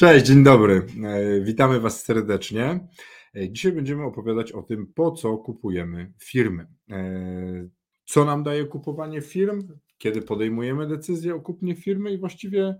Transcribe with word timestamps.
Cześć, 0.00 0.26
dzień 0.26 0.44
dobry. 0.44 0.86
E, 1.04 1.40
witamy 1.40 1.80
Was 1.80 2.04
serdecznie. 2.04 2.88
E, 3.36 3.50
dzisiaj 3.50 3.72
będziemy 3.72 4.04
opowiadać 4.04 4.52
o 4.52 4.62
tym, 4.62 4.86
po 4.94 5.12
co 5.12 5.36
kupujemy 5.36 6.12
firmy. 6.18 6.66
E, 6.90 7.68
co 8.04 8.24
nam 8.24 8.42
daje 8.42 8.64
kupowanie 8.64 9.20
firm, 9.20 9.68
kiedy 9.98 10.22
podejmujemy 10.22 10.86
decyzję 10.86 11.34
o 11.34 11.40
kupnie 11.40 11.76
firmy 11.76 12.12
i 12.12 12.18
właściwie 12.18 12.78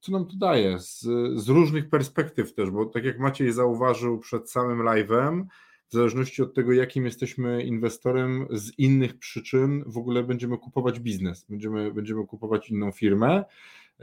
co 0.00 0.12
nam 0.12 0.26
to 0.26 0.36
daje 0.36 0.78
z, 0.78 1.00
z 1.34 1.48
różnych 1.48 1.90
perspektyw 1.90 2.54
też, 2.54 2.70
bo 2.70 2.86
tak 2.86 3.04
jak 3.04 3.18
Maciej 3.18 3.52
zauważył 3.52 4.18
przed 4.18 4.50
samym 4.50 4.78
live'em, 4.78 5.44
w 5.88 5.94
zależności 5.94 6.42
od 6.42 6.54
tego, 6.54 6.72
jakim 6.72 7.04
jesteśmy 7.04 7.62
inwestorem, 7.62 8.46
z 8.50 8.78
innych 8.78 9.18
przyczyn 9.18 9.84
w 9.86 9.98
ogóle 9.98 10.22
będziemy 10.22 10.58
kupować 10.58 11.00
biznes, 11.00 11.46
będziemy, 11.48 11.92
będziemy 11.92 12.26
kupować 12.26 12.70
inną 12.70 12.92
firmę. 12.92 13.44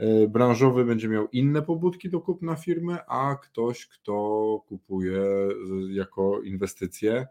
E, 0.00 0.28
branżowy 0.28 0.84
będzie 0.84 1.08
miał 1.08 1.28
inne 1.28 1.62
pobudki 1.62 2.10
do 2.10 2.20
kupna 2.20 2.56
firmy, 2.56 2.98
a 3.06 3.36
ktoś, 3.42 3.86
kto 3.86 4.12
kupuje 4.66 5.22
jako 5.90 6.42
inwestycje, 6.42 7.26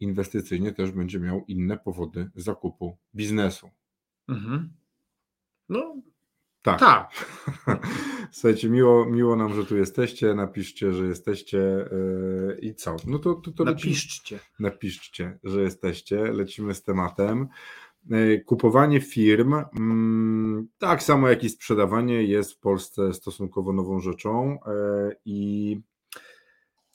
inwestycyjnie 0.00 0.72
też 0.72 0.90
będzie 0.90 1.20
miał 1.20 1.44
inne 1.48 1.78
powody 1.78 2.30
zakupu 2.36 2.96
biznesu. 3.14 3.70
Mhm. 4.28 4.72
No, 5.68 5.96
tak. 6.62 6.80
tak. 6.80 7.10
Słuchajcie, 8.32 8.68
miło, 8.68 9.06
miło 9.06 9.36
nam, 9.36 9.54
że 9.54 9.64
tu 9.64 9.76
jesteście. 9.76 10.34
Napiszcie, 10.34 10.92
że 10.92 11.06
jesteście 11.06 11.58
yy, 11.58 12.58
i 12.62 12.74
co? 12.74 12.96
No 13.06 13.18
to, 13.18 13.34
to, 13.34 13.52
to 13.52 13.64
napiszcie. 13.64 14.36
Lecimy, 14.36 14.50
napiszcie, 14.58 15.38
że 15.44 15.62
jesteście. 15.62 16.16
Lecimy 16.16 16.74
z 16.74 16.82
tematem. 16.82 17.48
E, 18.10 18.38
kupowanie 18.38 19.00
firm, 19.00 19.54
mm, 19.78 20.68
tak 20.78 21.02
samo 21.02 21.28
jak 21.28 21.44
i 21.44 21.48
sprzedawanie, 21.48 22.22
jest 22.22 22.52
w 22.52 22.58
Polsce 22.58 23.14
stosunkowo 23.14 23.72
nową 23.72 24.00
rzeczą 24.00 24.58
e, 24.66 25.12
i 25.24 25.80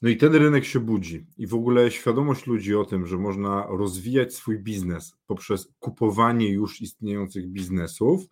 no 0.02 0.09
i 0.09 0.17
ten 0.17 0.36
rynek 0.36 0.66
się 0.66 0.80
budzi. 0.80 1.25
I 1.38 1.47
w 1.47 1.53
ogóle 1.53 1.91
świadomość 1.91 2.47
ludzi 2.47 2.75
o 2.75 2.86
tym, 2.86 3.08
że 3.08 3.17
można 3.17 3.67
rozwijać 3.69 4.33
swój 4.33 4.59
biznes 4.59 5.16
poprzez 5.27 5.73
kupowanie 5.80 6.49
już 6.49 6.81
istniejących 6.81 7.47
biznesów, 7.47 8.25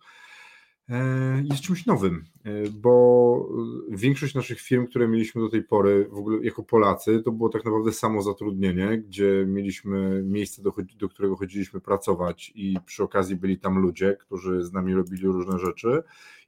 jest 1.50 1.62
czymś 1.62 1.86
nowym, 1.86 2.24
e, 2.44 2.70
bo 2.70 3.48
większość 3.90 4.34
naszych 4.34 4.60
firm, 4.60 4.86
które 4.86 5.08
mieliśmy 5.08 5.42
do 5.42 5.48
tej 5.48 5.62
pory, 5.62 6.08
w 6.10 6.18
ogóle 6.18 6.44
jako 6.44 6.62
Polacy, 6.62 7.22
to 7.24 7.32
było 7.32 7.48
tak 7.48 7.64
naprawdę 7.64 7.92
samo 7.92 8.22
zatrudnienie, 8.22 8.98
gdzie 8.98 9.44
mieliśmy 9.48 10.22
miejsce, 10.22 10.62
do, 10.62 10.72
do 10.98 11.08
którego 11.08 11.36
chodziliśmy 11.36 11.80
pracować 11.80 12.52
i 12.54 12.76
przy 12.86 13.02
okazji 13.02 13.36
byli 13.36 13.58
tam 13.58 13.78
ludzie, 13.78 14.16
którzy 14.20 14.64
z 14.64 14.72
nami 14.72 14.94
robili 14.94 15.26
różne 15.26 15.58
rzeczy. 15.58 16.02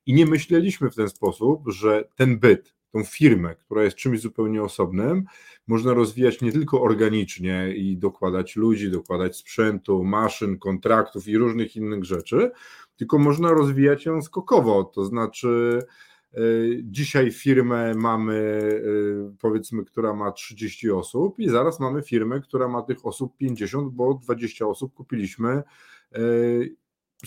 I 0.07 0.15
nie 0.15 0.27
myśleliśmy 0.27 0.91
w 0.91 0.95
ten 0.95 1.09
sposób, 1.09 1.63
że 1.69 2.09
ten 2.17 2.39
byt, 2.39 2.75
tą 2.93 3.05
firmę, 3.05 3.55
która 3.55 3.85
jest 3.85 3.97
czymś 3.97 4.21
zupełnie 4.21 4.63
osobnym, 4.63 5.25
można 5.67 5.95
rozwijać 5.95 6.41
nie 6.41 6.53
tylko 6.53 6.83
organicznie 6.83 7.75
i 7.77 7.97
dokładać 7.97 8.57
ludzi, 8.57 8.91
dokładać 8.91 9.37
sprzętu, 9.37 10.05
maszyn, 10.05 10.59
kontraktów 10.59 11.29
i 11.29 11.39
różnych 11.39 11.77
innych 11.77 12.05
rzeczy, 12.05 12.51
tylko 12.99 13.19
można 13.19 13.51
rozwijać 13.51 14.07
ją 14.07 14.23
skokowo. 14.23 14.85
To 14.85 15.05
znaczy, 15.05 15.83
e, 16.35 16.41
dzisiaj 16.83 17.31
firmę 17.31 17.95
mamy, 17.95 18.37
e, 19.27 19.37
powiedzmy, 19.41 19.85
która 19.85 20.15
ma 20.15 20.33
30 20.33 20.91
osób, 20.91 21.39
i 21.39 21.49
zaraz 21.49 21.81
mamy 21.81 22.03
firmę, 22.03 22.41
która 22.41 22.69
ma 22.69 22.83
tych 22.83 23.07
osób 23.07 23.37
50, 23.37 23.93
bo 23.93 24.15
20 24.15 24.67
osób 24.67 24.95
kupiliśmy 24.95 25.49
e, 25.49 25.63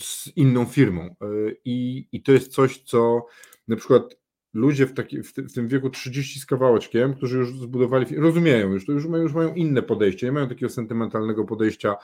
z 0.00 0.36
inną 0.36 0.64
firmą. 0.64 1.14
I, 1.64 2.08
i 2.12 2.22
to 2.22 2.32
jest 2.32 2.52
coś, 2.52 2.82
co 2.82 3.26
na 3.68 3.76
przykład 3.76 4.16
ludzie 4.54 4.86
w, 4.86 4.94
taki, 4.94 5.22
w, 5.22 5.52
tym 5.54 5.68
wieku 5.68 5.90
30 5.90 6.40
z 6.40 6.46
kawałeczkiem, 6.46 7.14
którzy 7.14 7.38
już 7.38 7.58
zbudowali, 7.58 8.16
rozumieją 8.16 8.72
już, 8.72 8.86
to 8.86 8.92
już 8.92 9.06
mają, 9.06 9.22
już 9.22 9.32
mają 9.32 9.54
inne 9.54 9.82
podejście, 9.82 10.26
nie 10.26 10.32
mają 10.32 10.48
takiego 10.48 10.72
sentymentalnego 10.72 11.44
podejścia 11.44 11.96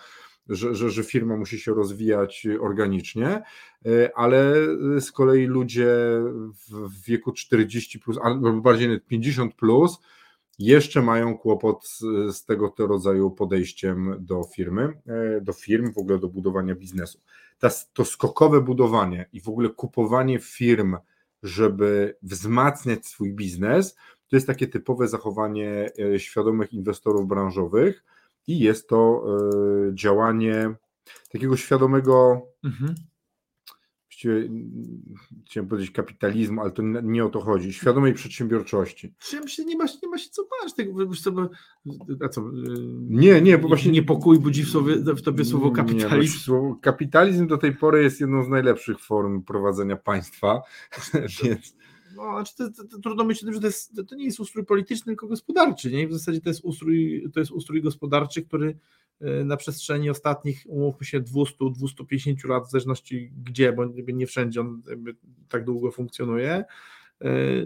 że, 0.48 0.74
że, 0.74 0.90
że 0.90 1.04
firma 1.04 1.36
musi 1.36 1.58
się 1.58 1.74
rozwijać 1.74 2.46
organicznie, 2.60 3.26
e, 3.86 4.10
ale 4.14 4.54
z 5.00 5.12
kolei 5.12 5.46
ludzie 5.46 5.88
w 6.62 7.04
wieku 7.06 7.32
40 7.32 7.98
plus, 7.98 8.18
albo 8.22 8.52
bardziej 8.52 9.00
50 9.00 9.54
plus, 9.54 9.98
jeszcze 10.58 11.02
mają 11.02 11.38
kłopot 11.38 11.88
z, 11.88 11.98
z 12.36 12.44
tego 12.44 12.74
rodzaju 12.78 13.30
podejściem 13.30 14.16
do 14.20 14.44
firmy, 14.54 15.00
e, 15.06 15.40
do 15.40 15.52
firm, 15.52 15.92
w 15.92 15.98
ogóle 15.98 16.18
do 16.18 16.28
budowania 16.28 16.74
biznesu. 16.74 17.20
Ta, 17.58 17.70
to 17.92 18.04
skokowe 18.04 18.60
budowanie 18.60 19.28
i 19.32 19.40
w 19.40 19.48
ogóle 19.48 19.68
kupowanie 19.68 20.38
firm, 20.38 20.96
żeby 21.42 22.16
wzmacniać 22.22 23.06
swój 23.06 23.32
biznes, 23.32 23.94
to 24.28 24.36
jest 24.36 24.46
takie 24.46 24.66
typowe 24.66 25.08
zachowanie 25.08 25.90
e, 26.14 26.18
świadomych 26.18 26.72
inwestorów 26.72 27.28
branżowych, 27.28 28.04
i 28.48 28.58
jest 28.58 28.88
to 28.88 29.24
e, 29.90 29.94
działanie 29.94 30.74
takiego 31.32 31.56
świadomego, 31.56 32.42
mhm. 32.64 32.94
właściwie 34.08 34.48
chciałem 35.46 35.68
powiedzieć 35.68 35.90
kapitalizmu, 35.90 36.60
ale 36.60 36.70
to 36.70 36.82
nie 36.82 37.24
o 37.24 37.28
to 37.28 37.40
chodzi, 37.40 37.72
świadomej 37.72 38.14
przedsiębiorczości. 38.14 39.14
Się, 39.46 39.64
nie, 39.64 39.76
ma, 39.76 39.84
nie 40.02 40.08
ma 40.08 40.18
się 40.18 40.30
co 40.30 40.42
bać, 40.42 40.74
tego, 40.74 41.14
sobie, 41.14 41.48
a 42.24 42.28
co, 42.28 42.40
e, 42.40 42.44
nie, 43.08 43.40
nie, 43.40 43.58
bo 43.58 43.68
właśnie 43.68 43.92
niepokój 43.92 44.38
budzi 44.38 44.64
w, 44.64 44.70
sobie, 44.70 44.96
w 44.96 45.22
tobie 45.22 45.44
słowo 45.44 45.70
kapitalizm. 45.70 46.34
Nie, 46.34 46.40
słowo, 46.40 46.76
kapitalizm 46.82 47.46
do 47.46 47.58
tej 47.58 47.76
pory 47.76 48.02
jest 48.02 48.20
jedną 48.20 48.44
z 48.44 48.48
najlepszych 48.48 49.00
form 49.00 49.42
prowadzenia 49.42 49.96
państwa, 49.96 50.62
więc 51.42 51.76
no, 52.18 52.32
znaczy 52.32 52.54
to, 52.56 52.70
to, 52.70 52.88
to, 52.88 52.98
trudno 52.98 53.24
myśleć, 53.24 53.54
że 53.54 53.60
to, 53.60 53.66
jest, 53.66 54.02
to 54.08 54.14
nie 54.14 54.24
jest 54.24 54.40
ustrój 54.40 54.64
polityczny, 54.64 55.06
tylko 55.06 55.26
gospodarczy. 55.26 55.90
Nie? 55.90 56.08
W 56.08 56.12
zasadzie 56.12 56.40
to 56.40 56.48
jest 56.48 56.64
ustrój, 56.64 57.28
to 57.32 57.40
jest 57.40 57.52
ustrój 57.52 57.82
gospodarczy, 57.82 58.42
który 58.42 58.78
e, 59.20 59.44
na 59.44 59.56
przestrzeni 59.56 60.10
ostatnich, 60.10 60.64
umówmy 60.66 61.06
się, 61.06 61.20
200-250 61.20 62.48
lat, 62.48 62.66
w 62.66 62.70
zależności 62.70 63.32
gdzie, 63.44 63.72
bo 63.72 63.84
nie 64.12 64.26
wszędzie 64.26 64.60
on 64.60 64.82
tak 65.48 65.64
długo 65.64 65.90
funkcjonuje, 65.90 66.50
e, 66.50 66.64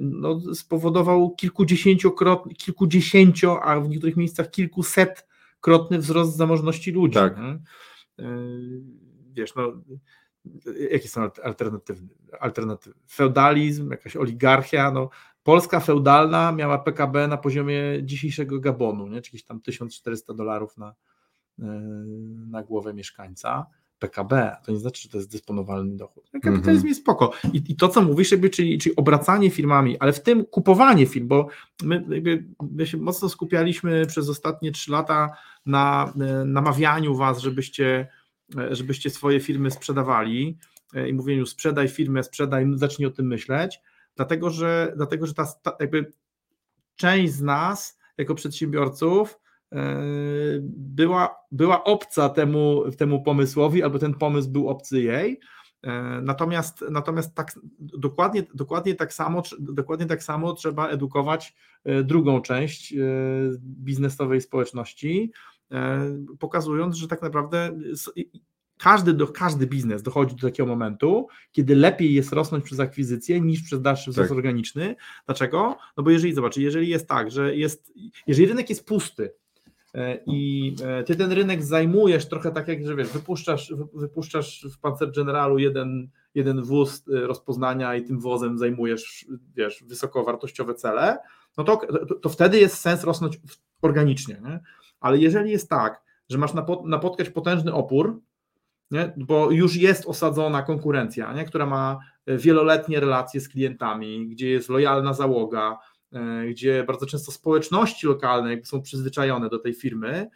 no, 0.00 0.40
spowodował 0.54 1.34
kilkudziesięciokrotny, 1.34 2.54
kilkudziesięcio, 2.54 3.62
a 3.62 3.80
w 3.80 3.88
niektórych 3.88 4.16
miejscach 4.16 4.50
kilkusetkrotny 4.50 5.98
wzrost 5.98 6.36
zamożności 6.36 6.92
ludzi. 6.92 7.14
Tak. 7.14 7.36
Nie? 7.38 7.58
Wiesz, 9.34 9.54
no 9.54 9.82
jakie 10.90 11.08
są 11.08 11.30
alternatywy? 11.44 12.08
alternatywy? 12.40 12.96
Feudalizm, 13.10 13.90
jakaś 13.90 14.16
oligarchia, 14.16 14.90
no, 14.90 15.10
Polska 15.42 15.80
feudalna 15.80 16.52
miała 16.52 16.78
PKB 16.78 17.28
na 17.28 17.36
poziomie 17.36 17.82
dzisiejszego 18.02 18.60
Gabonu, 18.60 19.08
nie? 19.08 19.22
czyli 19.22 19.42
tam 19.42 19.60
1400 19.60 20.34
dolarów 20.34 20.78
na, 20.78 20.94
e, 21.58 21.64
na 22.50 22.62
głowę 22.62 22.94
mieszkańca. 22.94 23.66
PKB, 23.98 24.56
to 24.64 24.72
nie 24.72 24.78
znaczy, 24.78 25.02
że 25.02 25.08
to 25.08 25.18
jest 25.18 25.30
dysponowalny 25.30 25.96
dochód. 25.96 26.30
Kapitalizm 26.32 26.68
mm 26.68 26.82
-hmm. 26.82 26.86
jest 26.86 27.00
spoko. 27.00 27.32
I, 27.52 27.62
I, 27.68 27.76
to, 27.76 27.88
co 27.88 28.02
mówisz, 28.02 28.30
jakby, 28.30 28.50
czyli, 28.50 28.78
czyli 28.78 28.96
obracanie 28.96 29.50
firmami, 29.50 29.98
ale 29.98 30.12
w 30.12 30.22
tym 30.22 30.44
kupowanie 30.44 31.06
firm, 31.06 31.28
bo 31.28 31.48
my, 31.82 32.04
jakby, 32.08 32.44
my 32.70 32.86
się 32.86 32.96
mocno 32.98 33.28
skupialiśmy 33.28 34.06
przez 34.06 34.28
ostatnie 34.28 34.72
trzy 34.72 34.90
lata 34.90 35.36
na 35.66 36.12
e, 36.20 36.44
namawianiu 36.44 37.14
was, 37.14 37.38
żebyście 37.38 38.08
żebyście 38.70 39.10
swoje 39.10 39.40
firmy 39.40 39.70
sprzedawali 39.70 40.58
e, 40.94 41.08
i 41.08 41.12
mówieniu 41.12 41.46
sprzedaj 41.46 41.88
firmę, 41.88 42.22
sprzedaj, 42.22 42.66
zacznij 42.74 43.06
o 43.06 43.10
tym 43.10 43.26
myśleć, 43.26 43.80
dlatego 44.16 44.50
że, 44.50 44.92
dlatego, 44.96 45.26
że 45.26 45.34
ta, 45.34 45.46
ta 45.62 45.76
jakby 45.80 46.12
część 46.96 47.32
z 47.32 47.42
nas 47.42 47.98
jako 48.18 48.34
przedsiębiorców 48.34 49.38
e, 49.72 49.78
była, 50.76 51.36
była 51.50 51.84
obca 51.84 52.28
temu, 52.28 52.90
temu 52.98 53.22
pomysłowi, 53.22 53.82
albo 53.82 53.98
ten 53.98 54.14
pomysł 54.14 54.50
był 54.50 54.68
obcy 54.68 55.02
jej. 55.02 55.40
Natomiast, 56.22 56.84
natomiast 56.90 57.34
tak, 57.34 57.52
dokładnie, 57.78 58.42
dokładnie, 58.54 58.94
tak 58.94 59.12
samo, 59.12 59.42
dokładnie 59.58 60.06
tak 60.06 60.22
samo 60.22 60.52
trzeba 60.52 60.88
edukować 60.88 61.54
drugą 62.04 62.40
część 62.40 62.94
biznesowej 63.60 64.40
społeczności, 64.40 65.32
E, 65.32 65.51
pokazując, 66.38 66.96
że 66.96 67.08
tak 67.08 67.22
naprawdę 67.22 67.70
każdy, 68.82 69.12
do, 69.12 69.28
każdy 69.28 69.66
biznes 69.66 70.02
dochodzi 70.02 70.36
do 70.36 70.48
takiego 70.48 70.66
momentu, 70.66 71.28
kiedy 71.52 71.76
lepiej 71.76 72.14
jest 72.14 72.32
rosnąć 72.32 72.64
przez 72.64 72.80
akwizycję 72.80 73.40
niż 73.40 73.62
przez 73.62 73.82
dalszy 73.82 74.10
wzrost 74.10 74.28
tak. 74.28 74.36
organiczny. 74.36 74.96
Dlaczego? 75.26 75.76
No 75.96 76.02
bo 76.02 76.10
jeżeli, 76.10 76.34
zobacz, 76.34 76.56
jeżeli 76.56 76.88
jest 76.88 77.08
tak, 77.08 77.30
że 77.30 77.56
jest, 77.56 77.92
jeżeli 78.26 78.48
rynek 78.48 78.70
jest 78.70 78.86
pusty, 78.86 79.32
e, 79.94 80.18
i 80.26 80.74
e, 80.84 81.04
ty 81.04 81.16
ten 81.16 81.32
rynek 81.32 81.64
zajmujesz 81.64 82.28
trochę 82.28 82.52
tak 82.52 82.68
jak, 82.68 82.86
że 82.86 82.96
wiesz, 82.96 83.08
wypuszczasz, 83.08 83.74
wypuszczasz 83.94 84.66
w 84.72 84.78
Panzer 84.78 85.12
Generalu 85.12 85.58
jeden, 85.58 86.08
jeden 86.34 86.62
wóz 86.62 87.04
rozpoznania 87.06 87.94
i 87.94 88.04
tym 88.04 88.20
wozem 88.20 88.58
zajmujesz, 88.58 89.26
wiesz, 89.56 89.84
wysokowartościowe 89.86 90.74
cele, 90.74 91.18
no 91.58 91.64
to, 91.64 91.76
to, 91.76 92.14
to 92.14 92.28
wtedy 92.28 92.58
jest 92.58 92.78
sens 92.78 93.04
rosnąć 93.04 93.40
organicznie, 93.82 94.40
nie? 94.44 94.60
Ale 95.02 95.18
jeżeli 95.18 95.50
jest 95.50 95.68
tak, 95.68 96.02
że 96.28 96.38
masz 96.38 96.52
napotkać 96.84 97.30
potężny 97.30 97.74
opór, 97.74 98.20
nie? 98.90 99.12
bo 99.16 99.50
już 99.50 99.76
jest 99.76 100.06
osadzona 100.06 100.62
konkurencja, 100.62 101.32
nie? 101.32 101.44
która 101.44 101.66
ma 101.66 101.98
e, 102.26 102.36
wieloletnie 102.36 103.00
relacje 103.00 103.40
z 103.40 103.48
klientami, 103.48 104.28
gdzie 104.28 104.50
jest 104.50 104.68
lojalna 104.68 105.14
załoga, 105.14 105.78
gdzie 106.50 106.84
bardzo 106.84 107.06
często 107.06 107.32
społeczności 107.32 108.06
lokalne 108.06 108.64
są 108.64 108.82
przyzwyczajone 108.82 109.48
do 109.48 109.58
tej 109.58 109.74
firmy, 109.74 110.30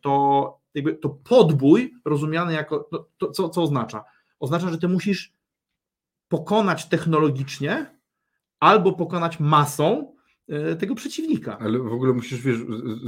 to 0.00 0.60
jakby 0.74 0.94
to 0.94 1.08
podbój 1.08 1.94
rozumiany 2.04 2.52
jako, 2.52 2.88
no, 2.92 3.06
to, 3.18 3.30
co, 3.30 3.48
co 3.48 3.62
oznacza? 3.62 4.04
Oznacza, 4.40 4.68
że 4.68 4.78
ty 4.78 4.88
musisz 4.88 5.32
pokonać 6.28 6.88
technologicznie 6.88 7.98
albo 8.60 8.92
pokonać 8.92 9.40
masą 9.40 10.12
e, 10.12 10.19
tego 10.78 10.94
przeciwnika. 10.94 11.58
Ale 11.58 11.78
w 11.78 11.92
ogóle 11.92 12.12
musisz, 12.12 12.42
wiesz, 12.42 12.58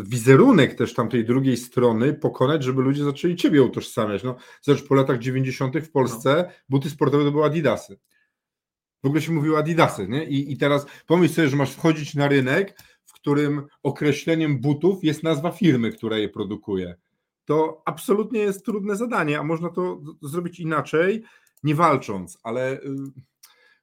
wizerunek 0.05 0.75
też 0.75 0.95
tamtej 0.95 1.25
drugiej 1.25 1.57
strony 1.57 2.15
pokonać, 2.15 2.65
żeby 2.65 2.83
ludzie 2.83 3.05
zaczęli 3.05 3.37
ciebie 3.37 3.63
utożsamiać. 3.63 4.23
No, 4.23 4.37
zobacz, 4.63 4.83
po 4.83 4.95
latach 4.95 5.19
90. 5.19 5.79
w 5.79 5.91
Polsce 5.91 6.45
no. 6.49 6.55
buty 6.69 6.91
sportowe 6.91 7.25
to 7.25 7.33
były 7.33 7.45
Adidasy. 7.45 7.99
W 9.03 9.07
ogóle 9.07 9.23
się 9.23 9.33
mówiło 9.33 9.59
Adidasy, 9.59 10.09
nie? 10.09 10.25
I, 10.25 10.53
I 10.53 10.57
teraz 10.57 10.87
pomyśl 11.07 11.35
sobie, 11.35 11.49
że 11.49 11.57
masz 11.57 11.73
wchodzić 11.73 12.15
na 12.15 12.29
rynek, 12.29 12.79
w 13.05 13.13
którym 13.13 13.63
określeniem 13.83 14.61
butów 14.61 15.05
jest 15.05 15.23
nazwa 15.23 15.51
firmy, 15.51 15.93
która 15.93 16.19
je 16.19 16.29
produkuje. 16.29 16.95
To 17.45 17.83
absolutnie 17.85 18.41
jest 18.41 18.65
trudne 18.65 18.97
zadanie, 18.97 19.39
a 19.39 19.43
można 19.43 19.71
to 19.71 20.01
zrobić 20.23 20.61
inaczej, 20.61 21.23
nie 21.63 21.75
walcząc, 21.75 22.39
ale 22.43 22.81
y, 22.81 22.81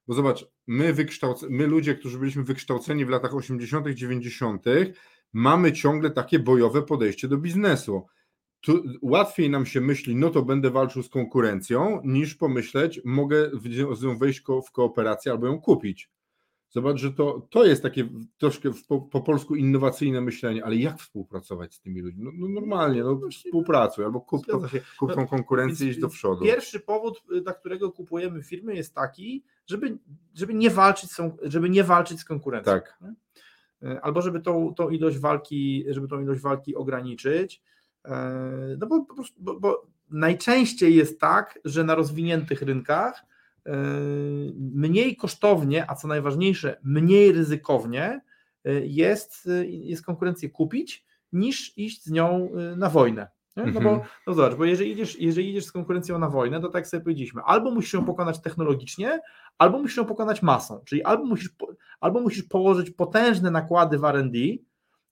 bo 0.10 0.16
zobacz, 0.16 0.46
my, 0.68 0.96
my 1.50 1.68
ludzie, 1.68 1.96
którzy 1.96 2.20
byliśmy 2.20 2.44
wykształceni 2.44 3.06
w 3.06 3.10
latach 3.10 3.36
80., 3.36 3.88
90., 3.88 4.66
mamy 5.34 5.74
ciągle 5.74 6.10
takie 6.10 6.40
bojowe 6.40 6.82
podejście 6.82 7.28
do 7.28 7.38
biznesu. 7.38 8.06
Tu 8.62 8.84
łatwiej 9.02 9.50
nam 9.50 9.66
się 9.66 9.82
myśli, 9.82 10.16
no 10.16 10.30
to 10.30 10.42
będę 10.42 10.70
walczył 10.70 11.04
z 11.04 11.10
konkurencją, 11.10 12.02
niż 12.04 12.36
pomyśleć, 12.36 13.02
mogę 13.06 13.52
z 13.94 14.04
nią 14.04 14.18
wejść 14.18 14.42
w 14.68 14.72
kooperację 14.72 15.32
albo 15.32 15.48
ją 15.48 15.62
kupić. 15.62 16.10
Zobacz, 16.70 16.98
że 16.98 17.14
to, 17.14 17.48
to 17.50 17.66
jest 17.66 17.84
takie 17.84 18.10
troszkę 18.38 18.72
po, 18.88 19.02
po 19.02 19.22
polsku 19.22 19.56
innowacyjne 19.56 20.22
myślenie, 20.22 20.66
ale 20.66 20.76
jak 20.76 21.00
współpracować 21.00 21.74
z 21.74 21.82
tymi 21.82 22.02
ludźmi? 22.02 22.24
No, 22.24 22.32
no 22.34 22.48
normalnie, 22.48 23.04
no, 23.04 23.20
no 23.22 23.30
współpracuj 23.30 24.06
albo 24.06 24.22
kup, 24.22 24.46
to, 24.46 24.62
kup 25.00 25.14
tą 25.14 25.22
no, 25.22 25.28
konkurencję 25.28 25.88
i 25.88 25.90
idź 25.90 26.00
do 26.00 26.10
przodu. 26.10 26.46
Pierwszy 26.46 26.80
powód, 26.80 27.24
y, 27.36 27.42
dla 27.42 27.54
którego 27.54 27.92
kupujemy 27.92 28.44
firmy 28.44 28.76
jest 28.76 28.96
taki, 28.96 29.44
żeby, 29.68 29.98
żeby, 30.34 30.54
nie, 30.54 30.70
walczyć 30.70 31.12
z, 31.12 31.22
żeby 31.44 31.70
nie 31.70 31.84
walczyć 31.84 32.20
z 32.20 32.26
konkurencją. 32.26 32.74
Tak. 32.74 33.00
Y, 33.84 34.02
albo 34.02 34.22
żeby 34.22 34.40
tą, 34.40 34.74
tą 34.74 34.90
ilość 34.90 35.18
walki, 35.18 35.86
żeby 35.90 36.08
tą 36.08 36.22
ilość 36.22 36.42
walki 36.42 36.76
ograniczyć. 36.76 37.62
Y, 38.06 38.12
no 38.78 38.88
bo, 38.88 39.06
bo, 39.38 39.60
bo 39.60 39.88
najczęściej 40.10 40.96
jest 40.96 41.20
tak, 41.20 41.60
że 41.66 41.84
na 41.84 41.96
rozwiniętych 41.96 42.62
rynkach 42.62 43.26
mniej 44.58 45.16
kosztownie, 45.16 45.92
a 45.92 45.96
co 45.96 46.08
najważniejsze, 46.08 46.80
mniej 46.84 47.32
ryzykownie 47.32 48.22
yy, 48.64 48.88
jest, 48.88 49.46
yy, 49.46 49.68
jest 49.68 50.06
konkurencję 50.06 50.50
kupić, 50.50 51.06
niż 51.32 51.78
iść 51.78 52.04
z 52.04 52.12
nią 52.12 52.50
na 52.78 52.90
wojnę. 52.90 53.28
Nie? 53.58 53.72
No 53.72 53.82
bo 53.82 53.90
mhm. 53.90 54.10
no 54.28 54.34
zobacz, 54.34 54.56
bo 54.56 54.66
jeżeli 54.66 54.92
idziesz, 54.92 55.20
jeżeli 55.20 55.50
idziesz 55.50 55.66
z 55.66 55.72
konkurencją 55.72 56.20
na 56.20 56.30
wojnę, 56.30 56.62
to 56.62 56.70
tak 56.70 56.88
sobie 56.88 57.04
powiedzieliśmy, 57.04 57.42
albo 57.42 57.72
musisz 57.72 57.94
ją 57.94 58.06
pokonać 58.06 58.42
technologicznie, 58.42 59.22
albo 59.58 59.80
musisz 59.80 59.98
ją 59.98 60.06
pokonać 60.06 60.42
masą, 60.42 60.82
czyli 60.86 61.04
albo 61.04 61.26
musisz, 61.26 61.50
albo 62.00 62.22
musisz 62.22 62.44
położyć 62.44 62.92
potężne 62.92 63.52
nakłady 63.52 63.98
w 63.98 64.04
R&D, 64.04 64.40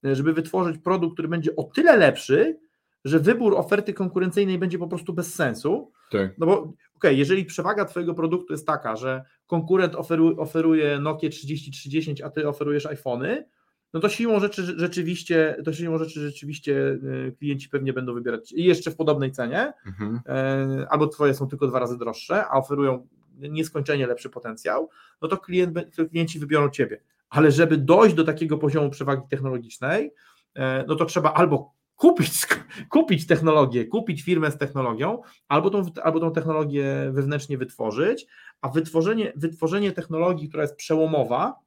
żeby 0.04 0.34
wytworzyć 0.34 0.78
produkt, 0.78 1.14
który 1.14 1.28
będzie 1.28 1.56
o 1.56 1.64
tyle 1.64 1.98
lepszy, 1.98 2.60
że 3.06 3.20
wybór 3.20 3.56
oferty 3.58 3.94
konkurencyjnej 3.94 4.58
będzie 4.58 4.80
po 4.80 4.88
prostu 4.88 5.14
bez 5.14 5.36
sensu. 5.36 5.92
Tak. 6.12 6.38
No 6.38 6.46
bo 6.46 6.74
okay, 6.98 7.14
jeżeli 7.14 7.46
przewaga 7.46 7.86
Twojego 7.86 8.14
produktu 8.14 8.54
jest 8.54 8.68
taka, 8.68 8.96
że 8.96 9.24
konkurent 9.48 9.96
oferuje, 9.96 10.38
oferuje 10.38 11.00
Nokia 11.00 11.30
3030, 11.30 12.24
a 12.24 12.30
Ty 12.30 12.48
oferujesz 12.48 12.86
iPhony, 12.86 13.46
no 13.94 14.00
to 14.00 14.10
siłą 14.10 14.40
rzeczy 14.40 14.64
rzeczywiście, 14.64 15.56
to 15.66 15.74
siłą 15.74 15.98
rzeczy 15.98 16.20
rzeczywiście 16.20 16.98
e, 17.28 17.32
klienci 17.32 17.70
pewnie 17.70 17.94
będą 17.94 18.14
wybierać 18.14 18.52
jeszcze 18.52 18.92
w 18.92 18.96
podobnej 18.96 19.32
cenie, 19.32 19.74
mhm. 19.86 20.20
E, 20.26 20.88
albo 20.90 21.08
Twoje 21.08 21.34
są 21.34 21.48
tylko 21.48 21.68
dwa 21.68 21.80
razy 21.80 21.98
droższe, 21.98 22.46
a 22.46 22.52
oferują 22.52 23.08
nieskończenie 23.38 24.08
lepszy 24.08 24.30
potencjał, 24.30 24.90
no 25.22 25.28
to 25.28 25.38
klient, 25.38 25.80
klienci 26.10 26.40
wybiorą 26.40 26.70
Ciebie. 26.70 27.02
Ale 27.30 27.52
żeby 27.52 27.78
dojść 27.78 28.16
do 28.16 28.24
takiego 28.24 28.58
poziomu 28.58 28.90
przewagi 28.90 29.22
technologicznej, 29.30 30.14
e, 30.56 30.86
no 30.88 30.96
to 30.96 31.06
trzeba 31.06 31.34
albo 31.34 31.77
kupić, 31.98 32.48
kupić 32.90 33.28
technologię, 33.28 33.86
kupić 33.86 34.24
firmę 34.24 34.52
z 34.52 34.58
technologią, 34.58 35.22
albo 35.48 35.70
tą, 35.70 35.86
albo 36.04 36.20
tą 36.20 36.32
technologię 36.32 37.12
wewnętrznie 37.12 37.58
wytworzyć, 37.58 38.28
a 38.62 38.70
wytworzenie, 38.70 39.34
wytworzenie 39.36 39.92
technologii, 39.92 40.50
która 40.50 40.64
jest 40.64 40.76
przełomowa, 40.76 41.60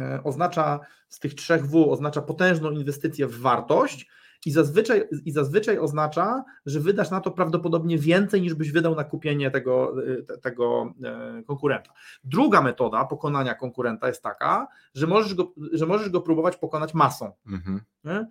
e, 0.00 0.20
oznacza 0.24 0.80
z 1.08 1.18
tych 1.18 1.34
trzech 1.34 1.66
W, 1.66 1.92
oznacza 1.92 2.22
potężną 2.22 2.70
inwestycję 2.70 3.26
w 3.26 3.40
wartość 3.40 4.08
i 4.46 4.50
zazwyczaj, 4.50 5.08
i 5.24 5.32
zazwyczaj 5.32 5.78
oznacza, 5.78 6.44
że 6.66 6.80
wydasz 6.80 7.10
na 7.10 7.20
to 7.20 7.30
prawdopodobnie 7.30 7.98
więcej 7.98 8.42
niż 8.42 8.54
byś 8.54 8.72
wydał 8.72 8.94
na 8.94 9.04
kupienie 9.04 9.50
tego, 9.50 9.94
e, 10.28 10.38
tego 10.38 10.92
e, 11.04 11.42
konkurenta. 11.46 11.92
Druga 12.24 12.62
metoda 12.62 13.04
pokonania 13.04 13.54
konkurenta 13.54 14.08
jest 14.08 14.22
taka, 14.22 14.66
że 14.94 15.06
możesz 15.06 15.34
go, 15.34 15.52
że 15.72 15.86
możesz 15.86 16.08
go 16.10 16.20
próbować 16.20 16.56
pokonać 16.56 16.94
masą. 16.94 17.32
Mhm. 17.46 18.26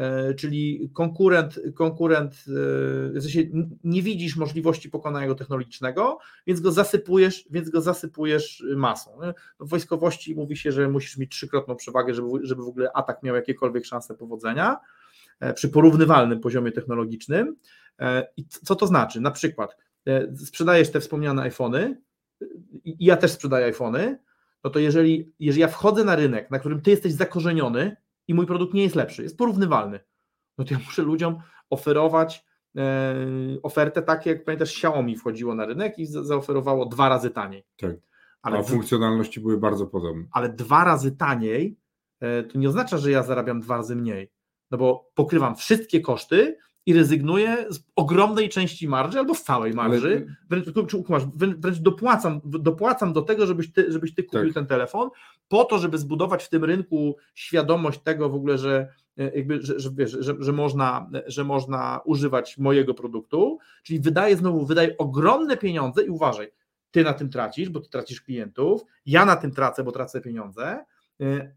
E, 0.00 0.34
czyli 0.34 0.90
konkurent, 0.92 1.60
konkurent 1.74 2.34
e, 2.34 2.50
w 3.10 3.22
sensie 3.22 3.40
nie 3.84 4.02
widzisz 4.02 4.36
możliwości 4.36 4.90
pokonania 4.90 5.26
go 5.26 5.34
technologicznego, 5.34 6.18
więc 6.46 6.60
go 6.60 6.72
zasypujesz, 6.72 7.44
więc 7.50 7.70
go 7.70 7.80
zasypujesz 7.80 8.64
masą. 8.76 9.10
W 9.60 9.68
wojskowości 9.68 10.34
mówi 10.34 10.56
się, 10.56 10.72
że 10.72 10.88
musisz 10.88 11.16
mieć 11.16 11.30
trzykrotną 11.30 11.76
przewagę, 11.76 12.14
żeby, 12.14 12.28
żeby 12.42 12.62
w 12.62 12.68
ogóle 12.68 12.90
atak 12.94 13.22
miał 13.22 13.36
jakiekolwiek 13.36 13.84
szanse 13.84 14.14
powodzenia 14.14 14.76
e, 15.40 15.54
przy 15.54 15.68
porównywalnym 15.68 16.40
poziomie 16.40 16.72
technologicznym. 16.72 17.56
I 18.36 18.44
co 18.44 18.76
to 18.76 18.86
znaczy? 18.86 19.20
Na 19.20 19.30
przykład 19.30 19.76
sprzedajesz 20.36 20.90
te 20.90 21.00
wspomniane 21.00 21.42
iPhony, 21.42 22.00
i 22.84 23.04
ja 23.04 23.16
też 23.16 23.30
sprzedaję 23.30 23.66
iPhony, 23.66 24.18
no 24.64 24.70
to 24.70 24.78
jeżeli, 24.78 25.32
jeżeli 25.40 25.60
ja 25.60 25.68
wchodzę 25.68 26.04
na 26.04 26.16
rynek, 26.16 26.50
na 26.50 26.58
którym 26.58 26.80
ty 26.80 26.90
jesteś 26.90 27.12
zakorzeniony, 27.12 27.96
i 28.30 28.34
mój 28.34 28.46
produkt 28.46 28.74
nie 28.74 28.82
jest 28.82 28.94
lepszy, 28.94 29.22
jest 29.22 29.38
porównywalny, 29.38 30.00
no 30.58 30.64
to 30.64 30.74
ja 30.74 30.80
muszę 30.84 31.02
ludziom 31.02 31.38
oferować 31.70 32.44
e, 32.76 33.16
ofertę 33.62 34.02
takie, 34.02 34.30
jak 34.30 34.44
pamiętasz, 34.44 34.70
Xiaomi 34.70 35.16
wchodziło 35.16 35.54
na 35.54 35.66
rynek 35.66 35.98
i 35.98 36.06
zaoferowało 36.06 36.86
dwa 36.86 37.08
razy 37.08 37.30
taniej. 37.30 37.64
Tak. 37.76 37.96
Ale 38.42 38.58
A 38.58 38.62
funkcjonalności 38.62 39.40
były 39.40 39.58
bardzo 39.58 39.86
podobne. 39.86 40.24
Ale 40.32 40.48
dwa 40.48 40.84
razy 40.84 41.12
taniej 41.12 41.78
e, 42.20 42.42
to 42.42 42.58
nie 42.58 42.68
oznacza, 42.68 42.98
że 42.98 43.10
ja 43.10 43.22
zarabiam 43.22 43.60
dwa 43.60 43.76
razy 43.76 43.96
mniej, 43.96 44.32
no 44.70 44.78
bo 44.78 45.10
pokrywam 45.14 45.56
wszystkie 45.56 46.00
koszty 46.00 46.58
i 46.86 46.94
rezygnuję 46.94 47.66
z 47.70 47.80
ogromnej 47.96 48.48
części 48.48 48.88
marży 48.88 49.18
albo 49.18 49.34
z 49.34 49.42
całej 49.42 49.72
marży. 49.72 50.36
Wręcz, 50.50 50.66
wręcz 51.58 51.78
dopłacam, 51.78 52.40
dopłacam 52.44 53.12
do 53.12 53.22
tego, 53.22 53.46
żebyś 53.46 53.72
ty, 53.72 53.92
żebyś 53.92 54.14
ty 54.14 54.22
kupił 54.22 54.44
tak. 54.44 54.54
ten 54.54 54.66
telefon, 54.66 55.10
po 55.48 55.64
to, 55.64 55.78
żeby 55.78 55.98
zbudować 55.98 56.44
w 56.44 56.48
tym 56.48 56.64
rynku 56.64 57.16
świadomość 57.34 58.00
tego 58.00 58.28
w 58.28 58.34
ogóle, 58.34 58.58
że 58.58 58.88
e, 59.18 59.36
jakby, 59.36 59.62
że, 59.62 59.80
że, 59.80 59.90
wiesz, 59.92 60.10
że, 60.20 60.34
że, 60.38 60.52
można, 60.52 61.10
że 61.26 61.44
można 61.44 62.00
używać 62.04 62.58
mojego 62.58 62.94
produktu, 62.94 63.58
czyli 63.82 64.00
wydaję 64.00 64.36
znowu, 64.36 64.66
wydaję 64.66 64.98
ogromne 64.98 65.56
pieniądze 65.56 66.02
i 66.02 66.08
uważaj, 66.08 66.52
ty 66.90 67.04
na 67.04 67.12
tym 67.12 67.30
tracisz, 67.30 67.68
bo 67.68 67.80
ty 67.80 67.88
tracisz 67.88 68.20
klientów, 68.20 68.82
ja 69.06 69.24
na 69.24 69.36
tym 69.36 69.50
tracę, 69.50 69.84
bo 69.84 69.92
tracę 69.92 70.20
pieniądze, 70.20 70.84
e, 71.20 71.54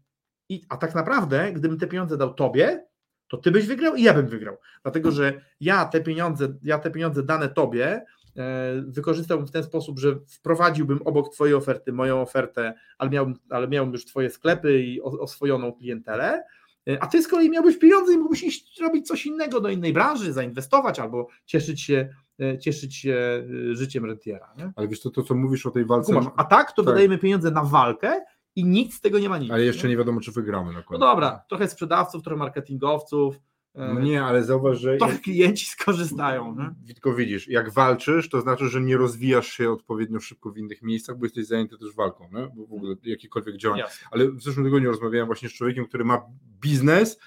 i, 0.48 0.62
a 0.68 0.76
tak 0.76 0.94
naprawdę, 0.94 1.52
gdybym 1.52 1.78
te 1.78 1.86
pieniądze 1.86 2.16
dał 2.16 2.34
tobie, 2.34 2.86
to 3.36 3.42
ty 3.42 3.50
byś 3.50 3.66
wygrał 3.66 3.94
i 3.94 4.02
ja 4.02 4.14
bym 4.14 4.26
wygrał. 4.26 4.56
Dlatego, 4.82 5.10
że 5.10 5.40
ja 5.60 5.84
te 5.84 6.00
pieniądze, 6.00 6.48
ja 6.62 6.78
te 6.78 6.90
pieniądze 6.90 7.22
dane 7.22 7.48
tobie 7.48 8.04
e, 8.36 8.82
wykorzystałbym 8.86 9.46
w 9.46 9.50
ten 9.50 9.62
sposób, 9.62 9.98
że 9.98 10.16
wprowadziłbym 10.26 11.02
obok 11.04 11.32
twojej 11.32 11.54
oferty 11.54 11.92
moją 11.92 12.20
ofertę, 12.20 12.74
ale 12.98 13.10
miałbym, 13.10 13.34
ale 13.50 13.68
miałbym 13.68 13.92
już 13.92 14.04
twoje 14.04 14.30
sklepy 14.30 14.82
i 14.82 15.00
oswojoną 15.02 15.72
klientelę, 15.72 16.44
e, 16.88 17.02
a 17.02 17.06
ty 17.06 17.22
z 17.22 17.28
kolei 17.28 17.50
miałbyś 17.50 17.78
pieniądze 17.78 18.12
i 18.12 18.18
mógłbyś 18.18 18.42
iść 18.42 18.80
robić 18.80 19.06
coś 19.06 19.26
innego 19.26 19.60
do 19.60 19.68
innej 19.68 19.92
branży, 19.92 20.32
zainwestować 20.32 21.00
albo 21.00 21.28
cieszyć 21.46 21.82
się, 21.82 22.08
e, 22.40 22.58
cieszyć 22.58 22.96
się 22.96 23.44
życiem 23.72 24.04
rentiera. 24.04 24.54
Nie? 24.58 24.72
Ale 24.76 24.88
wiesz, 24.88 25.00
to, 25.00 25.10
to 25.10 25.22
co 25.22 25.34
mówisz 25.34 25.66
o 25.66 25.70
tej 25.70 25.84
walce. 25.84 26.12
Kumasz, 26.12 26.32
a 26.36 26.44
tak 26.44 26.72
to 26.72 26.82
tak. 26.82 26.84
wydajemy 26.84 27.18
pieniądze 27.18 27.50
na 27.50 27.64
walkę, 27.64 28.20
i 28.56 28.64
nikt 28.64 28.94
z 28.94 29.00
tego 29.00 29.18
nie 29.18 29.28
ma 29.28 29.38
nic. 29.38 29.50
Ale 29.50 29.64
jeszcze 29.64 29.88
nie 29.88 29.96
wiadomo, 29.96 30.20
czy 30.20 30.32
wygramy 30.32 30.72
na 30.72 30.82
No 30.90 30.98
dobra, 30.98 31.44
trochę 31.48 31.68
sprzedawców, 31.68 32.22
trochę 32.22 32.38
marketingowców. 32.38 33.40
No 33.74 34.00
nie, 34.00 34.24
ale 34.24 34.44
zauważ, 34.44 34.78
że. 34.78 34.96
To 34.96 35.08
jak... 35.08 35.20
klienci 35.20 35.66
skorzystają. 35.66 36.56
Nie? 36.56 36.94
Tylko 36.94 37.14
widzisz, 37.14 37.48
jak 37.48 37.72
walczysz, 37.72 38.28
to 38.28 38.40
znaczy, 38.40 38.68
że 38.68 38.80
nie 38.80 38.96
rozwijasz 38.96 39.46
się 39.46 39.70
odpowiednio 39.70 40.20
szybko 40.20 40.50
w 40.50 40.58
innych 40.58 40.82
miejscach, 40.82 41.18
bo 41.18 41.26
jesteś 41.26 41.46
zajęty 41.46 41.78
też 41.78 41.94
walką, 41.94 42.28
nie? 42.32 42.66
w 42.66 42.72
ogóle 42.72 42.94
jakiekolwiek 43.02 43.56
działania. 43.56 43.86
Ale 44.10 44.32
w 44.32 44.42
zeszłym 44.42 44.64
tygodniu 44.64 44.90
rozmawiałem 44.90 45.26
właśnie 45.26 45.48
z 45.48 45.52
człowiekiem, 45.52 45.86
który 45.86 46.04
ma 46.04 46.22
biznes, 46.60 47.18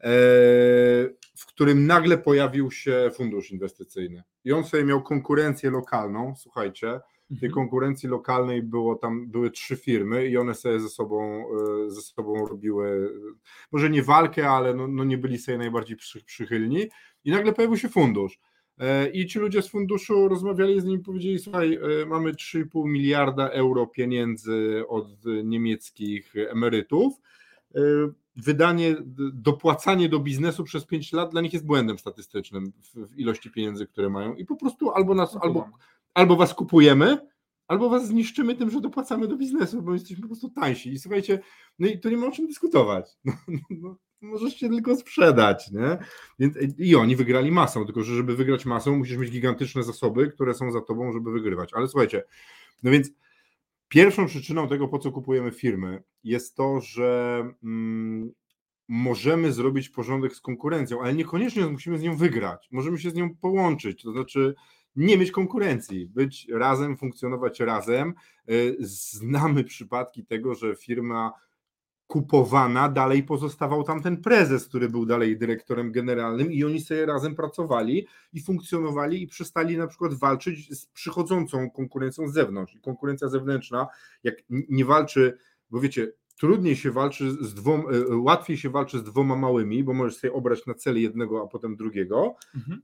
e, 0.00 0.08
w 1.36 1.46
którym 1.46 1.86
nagle 1.86 2.18
pojawił 2.18 2.70
się 2.70 3.10
fundusz 3.14 3.50
inwestycyjny. 3.50 4.22
I 4.44 4.52
on 4.52 4.64
sobie 4.64 4.84
miał 4.84 5.02
konkurencję 5.02 5.70
lokalną, 5.70 6.34
słuchajcie, 6.36 7.00
tej 7.28 7.48
mhm. 7.48 7.52
konkurencji 7.52 8.08
lokalnej 8.08 8.62
było 8.62 8.96
tam, 8.96 9.30
były 9.30 9.50
trzy 9.50 9.76
firmy 9.76 10.26
i 10.26 10.36
one 10.36 10.54
sobie 10.54 10.80
ze 10.80 10.88
sobą, 10.88 11.44
e, 11.86 11.90
ze 11.90 12.00
sobą 12.00 12.46
robiły, 12.46 13.12
może 13.72 13.90
nie 13.90 14.02
walkę, 14.02 14.50
ale 14.50 14.74
no, 14.74 14.88
no 14.88 15.04
nie 15.04 15.18
byli 15.18 15.38
sobie 15.38 15.58
najbardziej 15.58 15.96
przy, 15.96 16.24
przychylni 16.24 16.86
i 17.24 17.30
nagle 17.30 17.52
pojawił 17.52 17.76
się 17.76 17.88
fundusz. 17.88 18.38
E, 18.78 19.10
I 19.10 19.26
ci 19.26 19.38
ludzie 19.38 19.62
z 19.62 19.68
funduszu 19.68 20.28
rozmawiali 20.28 20.80
z 20.80 20.84
nim, 20.84 21.02
powiedzieli: 21.02 21.38
Słuchaj, 21.38 21.74
e, 22.02 22.06
mamy 22.06 22.32
3,5 22.32 22.88
miliarda 22.88 23.48
euro 23.48 23.86
pieniędzy 23.86 24.84
od 24.88 25.08
niemieckich 25.44 26.34
emerytów. 26.36 27.14
Wydanie, 28.36 28.96
dopłacanie 29.32 30.08
do 30.08 30.18
biznesu 30.18 30.64
przez 30.64 30.86
5 30.86 31.12
lat 31.12 31.30
dla 31.30 31.40
nich 31.40 31.52
jest 31.52 31.66
błędem 31.66 31.98
statystycznym 31.98 32.72
w 32.94 33.18
ilości 33.18 33.50
pieniędzy, 33.50 33.86
które 33.86 34.10
mają. 34.10 34.34
I 34.34 34.44
po 34.44 34.56
prostu 34.56 34.90
albo 34.90 35.14
nas, 35.14 35.36
albo, 35.40 35.68
albo 36.16 36.36
was 36.36 36.54
kupujemy, 36.54 37.18
albo 37.68 37.90
was 37.90 38.08
zniszczymy 38.08 38.54
tym, 38.54 38.70
że 38.70 38.80
dopłacamy 38.80 39.28
do 39.28 39.36
biznesu, 39.36 39.82
bo 39.82 39.92
jesteśmy 39.92 40.22
po 40.22 40.28
prostu 40.28 40.50
tańsi. 40.50 40.92
I 40.92 40.98
słuchajcie, 40.98 41.38
no 41.78 41.88
i 41.88 42.00
to 42.00 42.10
nie 42.10 42.16
ma 42.16 42.26
o 42.26 42.30
czym 42.30 42.46
dyskutować. 42.46 43.10
No, 43.24 43.32
no, 43.70 43.96
możesz 44.20 44.56
się 44.56 44.68
tylko 44.68 44.96
sprzedać, 44.96 45.70
nie? 45.70 45.98
I 46.78 46.96
oni 46.96 47.16
wygrali 47.16 47.52
masą, 47.52 47.84
tylko 47.84 48.02
że 48.02 48.14
żeby 48.14 48.36
wygrać 48.36 48.66
masą, 48.66 48.96
musisz 48.96 49.16
mieć 49.16 49.30
gigantyczne 49.30 49.82
zasoby, 49.82 50.30
które 50.30 50.54
są 50.54 50.72
za 50.72 50.80
tobą, 50.80 51.12
żeby 51.12 51.32
wygrywać. 51.32 51.70
Ale 51.74 51.88
słuchajcie, 51.88 52.24
no 52.82 52.90
więc 52.90 53.10
pierwszą 53.88 54.26
przyczyną 54.26 54.68
tego, 54.68 54.88
po 54.88 54.98
co 54.98 55.12
kupujemy 55.12 55.50
firmy, 55.52 56.02
jest 56.24 56.56
to, 56.56 56.80
że 56.80 57.40
mm, 57.64 58.32
możemy 58.88 59.52
zrobić 59.52 59.88
porządek 59.88 60.34
z 60.34 60.40
konkurencją, 60.40 61.02
ale 61.02 61.14
niekoniecznie 61.14 61.66
musimy 61.66 61.98
z 61.98 62.02
nią 62.02 62.16
wygrać. 62.16 62.68
Możemy 62.72 62.98
się 62.98 63.10
z 63.10 63.14
nią 63.14 63.34
połączyć, 63.34 64.02
to 64.02 64.12
znaczy 64.12 64.54
nie 64.96 65.18
mieć 65.18 65.30
konkurencji, 65.30 66.06
być 66.06 66.48
razem, 66.48 66.96
funkcjonować 66.96 67.60
razem. 67.60 68.14
Y, 68.50 68.76
znamy 68.80 69.64
przypadki 69.64 70.24
tego, 70.24 70.54
że 70.54 70.76
firma 70.76 71.32
kupowana, 72.06 72.88
dalej 72.88 73.22
pozostawał 73.22 73.82
tam 73.82 74.02
ten 74.02 74.16
prezes, 74.16 74.68
który 74.68 74.88
był 74.88 75.06
dalej 75.06 75.38
dyrektorem 75.38 75.92
generalnym 75.92 76.52
i 76.52 76.64
oni 76.64 76.80
sobie 76.80 77.06
razem 77.06 77.34
pracowali 77.34 78.06
i 78.32 78.40
funkcjonowali 78.40 79.22
i 79.22 79.26
przestali 79.26 79.78
na 79.78 79.86
przykład 79.86 80.14
walczyć 80.14 80.78
z 80.78 80.86
przychodzącą 80.86 81.70
konkurencją 81.70 82.28
z 82.28 82.32
zewnątrz. 82.32 82.74
I 82.74 82.80
konkurencja 82.80 83.28
zewnętrzna, 83.28 83.86
jak 84.24 84.34
nie 84.48 84.84
walczy, 84.84 85.38
bo 85.70 85.80
wiecie, 85.80 86.12
trudniej 86.38 86.76
się 86.76 86.90
walczy 86.90 87.30
z 87.30 87.54
dwoma, 87.54 87.92
y, 87.92 88.16
łatwiej 88.16 88.56
się 88.56 88.70
walczy 88.70 88.98
z 88.98 89.02
dwoma 89.02 89.36
małymi, 89.36 89.84
bo 89.84 89.92
możesz 89.92 90.16
sobie 90.16 90.32
obrać 90.32 90.66
na 90.66 90.74
cel 90.74 91.02
jednego, 91.02 91.42
a 91.42 91.46
potem 91.46 91.76
drugiego, 91.76 92.34
mhm 92.54 92.82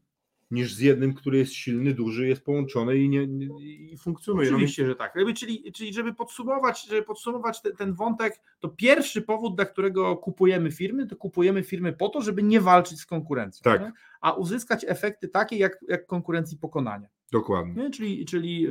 niż 0.52 0.74
z 0.74 0.78
jednym, 0.78 1.14
który 1.14 1.38
jest 1.38 1.52
silny, 1.52 1.94
duży, 1.94 2.28
jest 2.28 2.44
połączony 2.44 2.98
i, 2.98 3.08
nie, 3.08 3.26
nie 3.26 3.46
i 3.60 3.98
funkcjonuje. 3.98 4.50
No 4.50 4.56
Oczywiście, 4.56 4.86
że 4.86 4.94
tak. 4.94 5.14
Czyli, 5.36 5.72
czyli 5.72 5.92
żeby 5.92 6.14
podsumować, 6.14 6.86
żeby 6.86 7.02
podsumować 7.02 7.62
ten, 7.62 7.76
ten 7.76 7.94
wątek, 7.94 8.40
to 8.60 8.68
pierwszy 8.68 9.22
powód, 9.22 9.56
dla 9.56 9.64
którego 9.64 10.16
kupujemy 10.16 10.70
firmy, 10.70 11.06
to 11.06 11.16
kupujemy 11.16 11.62
firmy 11.62 11.92
po 11.92 12.08
to, 12.08 12.22
żeby 12.22 12.42
nie 12.42 12.60
walczyć 12.60 13.00
z 13.00 13.06
konkurencją, 13.06 13.62
tak. 13.62 13.80
Nie? 13.80 13.92
a 14.20 14.32
uzyskać 14.32 14.84
efekty 14.88 15.28
takie, 15.28 15.56
jak, 15.56 15.78
jak 15.88 16.06
konkurencji 16.06 16.58
pokonania. 16.58 17.08
Dokładnie. 17.32 17.82
Nie? 17.82 17.90
Czyli, 17.90 18.24
czyli 18.24 18.66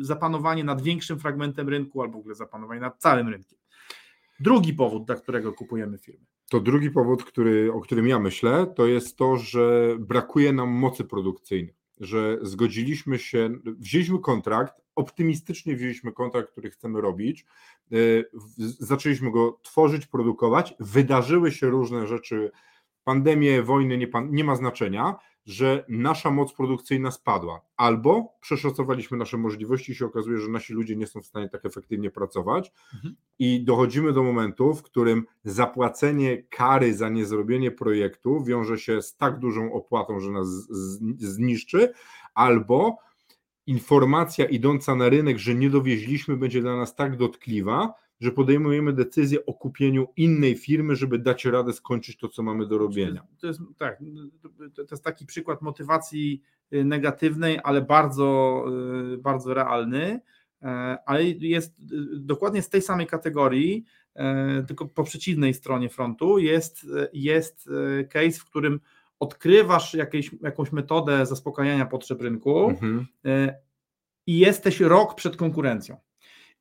y, 0.00 0.04
zapanowanie 0.04 0.64
nad 0.64 0.82
większym 0.82 1.18
fragmentem 1.18 1.68
rynku 1.68 2.02
albo 2.02 2.18
w 2.18 2.20
ogóle 2.20 2.34
zapanowanie 2.34 2.80
nad 2.80 2.98
całym 2.98 3.28
rynkiem. 3.28 3.58
Drugi 4.40 4.74
powód, 4.74 5.04
dla 5.04 5.14
którego 5.14 5.52
kupujemy 5.52 5.98
firmy 5.98 6.29
to 6.50 6.60
drugi 6.60 6.90
powód, 6.90 7.24
który, 7.24 7.72
o 7.72 7.80
którym 7.80 8.08
ja 8.08 8.18
myślę, 8.18 8.66
to 8.76 8.86
jest 8.86 9.16
to, 9.16 9.36
że 9.36 9.96
brakuje 9.98 10.52
nam 10.52 10.68
mocy 10.68 11.04
produkcyjnej, 11.04 11.74
że 12.00 12.38
zgodziliśmy 12.42 13.18
się, 13.18 13.50
wzięliśmy 13.64 14.18
kontrakt, 14.18 14.74
optymistycznie 14.94 15.76
wzięliśmy 15.76 16.12
kontrakt, 16.12 16.50
który 16.52 16.70
chcemy 16.70 17.00
robić, 17.00 17.46
e, 17.92 17.96
zaczęliśmy 18.78 19.30
go 19.30 19.60
tworzyć, 19.62 20.06
produkować, 20.06 20.74
wydarzyły 20.80 21.52
się 21.52 21.68
różne 21.68 22.06
rzeczy, 22.06 22.50
pandemie, 23.04 23.62
wojny 23.62 23.98
nie, 23.98 24.08
nie 24.30 24.44
ma 24.44 24.56
znaczenia, 24.56 25.14
że 25.46 25.84
nasza 25.88 26.30
moc 26.30 26.52
produkcyjna 26.52 27.10
spadła, 27.10 27.60
albo 27.76 28.36
przeszacowaliśmy 28.40 29.18
nasze 29.18 29.36
możliwości 29.36 29.92
i 29.92 29.94
się 29.94 30.06
okazuje, 30.06 30.38
że 30.38 30.48
nasi 30.48 30.72
ludzie 30.72 30.96
nie 30.96 31.06
są 31.06 31.20
w 31.20 31.26
stanie 31.26 31.48
tak 31.48 31.64
efektywnie 31.64 32.10
pracować. 32.10 32.72
Mhm. 32.94 33.16
i 33.38 33.64
dochodzimy 33.64 34.12
do 34.12 34.22
momentu, 34.22 34.74
w 34.74 34.82
którym 34.82 35.24
zapłacenie 35.44 36.42
kary 36.42 36.94
za 36.94 37.08
niezrobienie 37.08 37.70
projektu 37.70 38.44
wiąże 38.44 38.78
się 38.78 39.02
z 39.02 39.16
tak 39.16 39.38
dużą 39.38 39.72
opłatą, 39.72 40.20
że 40.20 40.30
nas 40.30 40.48
zniszczy, 41.18 41.92
albo 42.34 42.96
informacja 43.66 44.44
idąca 44.44 44.94
na 44.94 45.08
rynek, 45.08 45.38
że 45.38 45.54
nie 45.54 45.70
dowieźliśmy, 45.70 46.36
będzie 46.36 46.60
dla 46.60 46.76
nas 46.76 46.94
tak 46.94 47.16
dotkliwa, 47.16 47.94
że 48.20 48.32
podejmujemy 48.32 48.92
decyzję 48.92 49.46
o 49.46 49.54
kupieniu 49.54 50.06
innej 50.16 50.56
firmy, 50.56 50.96
żeby 50.96 51.18
dać 51.18 51.44
radę 51.44 51.72
skończyć 51.72 52.16
to, 52.16 52.28
co 52.28 52.42
mamy 52.42 52.66
do 52.66 52.78
robienia. 52.78 53.26
To 53.40 53.46
jest, 53.46 53.60
tak, 53.78 53.98
to 54.74 54.86
jest 54.90 55.04
taki 55.04 55.26
przykład 55.26 55.62
motywacji 55.62 56.42
y, 56.72 56.84
negatywnej, 56.84 57.60
ale 57.64 57.82
bardzo, 57.82 58.64
y, 59.14 59.18
bardzo 59.18 59.54
realny, 59.54 60.20
e, 60.62 60.66
ale 61.06 61.24
jest 61.24 61.80
y, 61.80 61.84
dokładnie 62.16 62.62
z 62.62 62.68
tej 62.68 62.82
samej 62.82 63.06
kategorii, 63.06 63.84
e, 64.14 64.62
tylko 64.62 64.86
po 64.86 65.04
przeciwnej 65.04 65.54
stronie 65.54 65.88
frontu 65.88 66.38
jest, 66.38 66.86
jest 67.12 67.68
case, 68.10 68.38
w 68.40 68.44
którym 68.44 68.80
odkrywasz 69.20 69.94
jakieś, 69.94 70.30
jakąś 70.42 70.72
metodę 70.72 71.26
zaspokajania 71.26 71.86
potrzeb 71.86 72.20
rynku 72.20 72.68
mhm. 72.68 73.06
I 74.26 74.38
jesteś 74.38 74.80
rok 74.80 75.14
przed 75.14 75.36
konkurencją. 75.36 75.96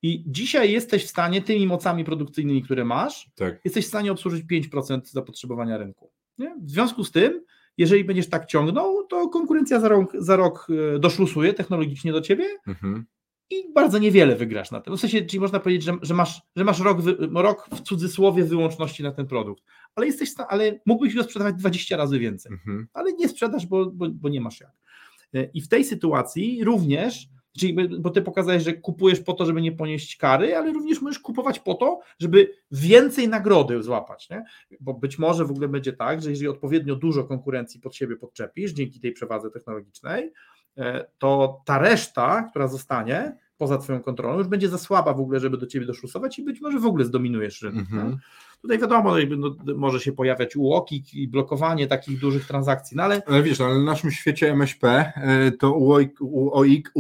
I 0.02 0.24
dzisiaj 0.28 0.72
jesteś 0.72 1.06
w 1.06 1.10
stanie 1.10 1.42
tymi 1.42 1.68
mocami 1.68 2.04
produkcyjnymi, 2.04 2.64
które 2.64 2.86
masz, 2.86 3.30
tak. 3.36 3.62
jesteś 3.66 3.86
w 3.86 3.88
stanie 3.88 4.12
obsłużyć 4.12 4.46
5% 4.46 5.02
zapotrzebowania 5.06 5.78
rynku. 5.78 6.12
Nie? 6.38 6.56
W 6.62 6.72
związku 6.72 7.04
z 7.04 7.12
tym, 7.12 7.44
jeżeli 7.78 8.04
będziesz 8.04 8.30
tak 8.30 8.46
ciągnął, 8.46 9.08
to 9.08 9.28
konkurencja 9.28 9.80
za 9.80 9.90
rok, 9.90 10.14
za 10.18 10.36
rok 10.36 10.68
e, 10.96 11.00
doszlusuje 11.00 11.54
technologicznie 11.54 12.12
do 12.12 12.22
ciebie 12.22 12.46
mhm. 12.68 13.06
i 13.50 13.74
bardzo 13.74 13.98
niewiele 13.98 14.36
wygrasz 14.36 14.72
na 14.72 14.82
tym. 14.82 14.98
W 14.98 15.00
sensie, 15.00 15.22
czyli 15.22 15.40
można 15.40 15.60
powiedzieć, 15.60 15.84
że, 15.84 15.94
że 16.02 16.14
masz, 16.14 16.42
że 16.56 16.64
masz 16.64 16.80
rok, 16.80 16.98
rok 17.34 17.70
w 17.76 17.82
cudzysłowie 17.82 18.44
wyłączności 18.44 19.04
na 19.04 19.12
ten 19.12 19.28
produkt, 19.28 19.64
ale 19.96 20.08
jesteś, 20.08 20.30
ale 20.50 20.80
mógłbyś 20.86 21.16
go 21.16 21.24
sprzedawać 21.24 21.56
20 21.56 21.98
razy 21.98 22.20
więcej, 22.20 22.52
mhm. 22.52 22.88
ale 22.94 23.14
nie 23.14 23.30
sprzedasz, 23.30 23.66
bo, 23.66 23.86
bo, 23.86 24.10
bo 24.10 24.30
nie 24.30 24.42
masz 24.42 24.62
jak. 24.62 24.72
E, 25.34 25.44
I 25.44 25.62
w 25.62 25.68
tej 25.68 25.86
sytuacji 25.86 26.64
również 26.64 27.30
Czyli, 27.58 28.00
bo 28.00 28.10
ty 28.10 28.22
pokazałeś, 28.22 28.64
że 28.64 28.74
kupujesz 28.74 29.20
po 29.20 29.34
to, 29.34 29.46
żeby 29.46 29.62
nie 29.62 29.72
ponieść 29.72 30.18
kary, 30.18 30.56
ale 30.56 30.74
również 30.74 31.02
możesz 31.02 31.20
kupować 31.20 31.60
po 31.60 31.74
to, 31.74 32.00
żeby 32.20 32.54
więcej 32.72 33.28
nagrody 33.28 33.84
złapać. 33.84 34.30
Nie? 34.30 34.44
Bo 34.80 34.94
być 34.94 35.20
może 35.20 35.46
w 35.46 35.52
ogóle 35.52 35.68
będzie 35.68 35.94
tak, 35.94 36.22
że 36.22 36.30
jeżeli 36.30 36.48
odpowiednio 36.48 36.96
dużo 36.96 37.24
konkurencji 37.24 37.80
pod 37.80 37.96
siebie 37.96 38.16
podczepisz 38.16 38.72
dzięki 38.72 39.00
tej 39.00 39.12
przewadze 39.12 39.52
technologicznej, 39.52 40.32
e, 40.78 41.06
to 41.18 41.62
ta 41.66 41.78
reszta, 41.80 42.48
która 42.50 42.68
zostanie 42.68 43.38
poza 43.58 43.78
Twoją 43.78 44.00
kontrolą, 44.00 44.38
już 44.38 44.48
będzie 44.48 44.70
za 44.70 44.78
słaba 44.78 45.14
w 45.14 45.20
ogóle, 45.20 45.40
żeby 45.40 45.58
do 45.58 45.68
Ciebie 45.68 45.86
doszlusować 45.86 46.40
i 46.40 46.44
być 46.44 46.62
może 46.62 46.80
w 46.80 46.86
ogóle 46.86 47.06
zdominujesz 47.06 47.62
rynek. 47.62 47.80
Mhm. 47.92 48.18
Tutaj 48.62 48.80
wiadomo, 48.80 49.16
no, 49.38 49.56
może 49.76 50.00
się 50.00 50.12
pojawiać 50.12 50.56
UOKiK 50.56 51.14
i 51.14 51.28
blokowanie 51.28 51.88
takich 51.88 52.20
dużych 52.20 52.48
transakcji, 52.48 52.98
no 52.98 53.04
ale... 53.04 53.22
Ale 53.28 53.44
wiesz, 53.44 53.62
ale 53.62 53.80
w 53.80 53.84
naszym 53.84 54.12
świecie 54.12 54.52
MŚP 54.52 55.14
e, 55.16 55.52
to 55.52 55.74
UOIK, 55.74 56.18
UOIK, 56.22 56.92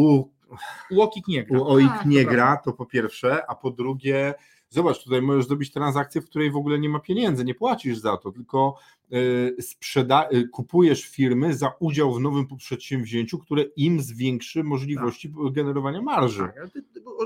UOKiK 0.91 1.27
nie 1.27 1.44
gra. 1.44 1.60
UOIK 1.60 1.89
tak, 1.89 2.06
nie 2.06 2.25
gra, 2.25 2.58
to 2.58 2.74
po 2.74 2.86
pierwsze, 2.86 3.50
a 3.50 3.56
po 3.56 3.72
drugie, 3.72 4.34
zobacz, 4.70 5.03
tutaj 5.03 5.22
możesz 5.22 5.48
zrobić 5.48 5.72
transakcję, 5.72 6.22
w 6.22 6.25
której 6.25 6.51
w 6.51 6.56
ogóle 6.56 6.79
nie 6.79 6.89
ma 6.89 7.00
pieniędzy, 7.00 7.46
nie 7.46 7.56
płacisz 7.56 7.98
za 7.98 8.18
to, 8.18 8.32
tylko 8.32 8.75
y, 9.13 9.56
sprzeda- 9.62 10.34
y, 10.34 10.48
kupujesz 10.48 11.06
firmy 11.06 11.53
za 11.53 11.72
udział 11.79 12.13
w 12.13 12.20
nowym 12.20 12.48
przedsięwzięciu, 12.58 13.39
które 13.39 13.63
im 13.63 14.01
zwiększy 14.01 14.63
możliwości 14.63 15.29
tak. 15.29 15.53
generowania 15.53 16.01
marży. 16.01 16.39
Tak, 16.39 16.70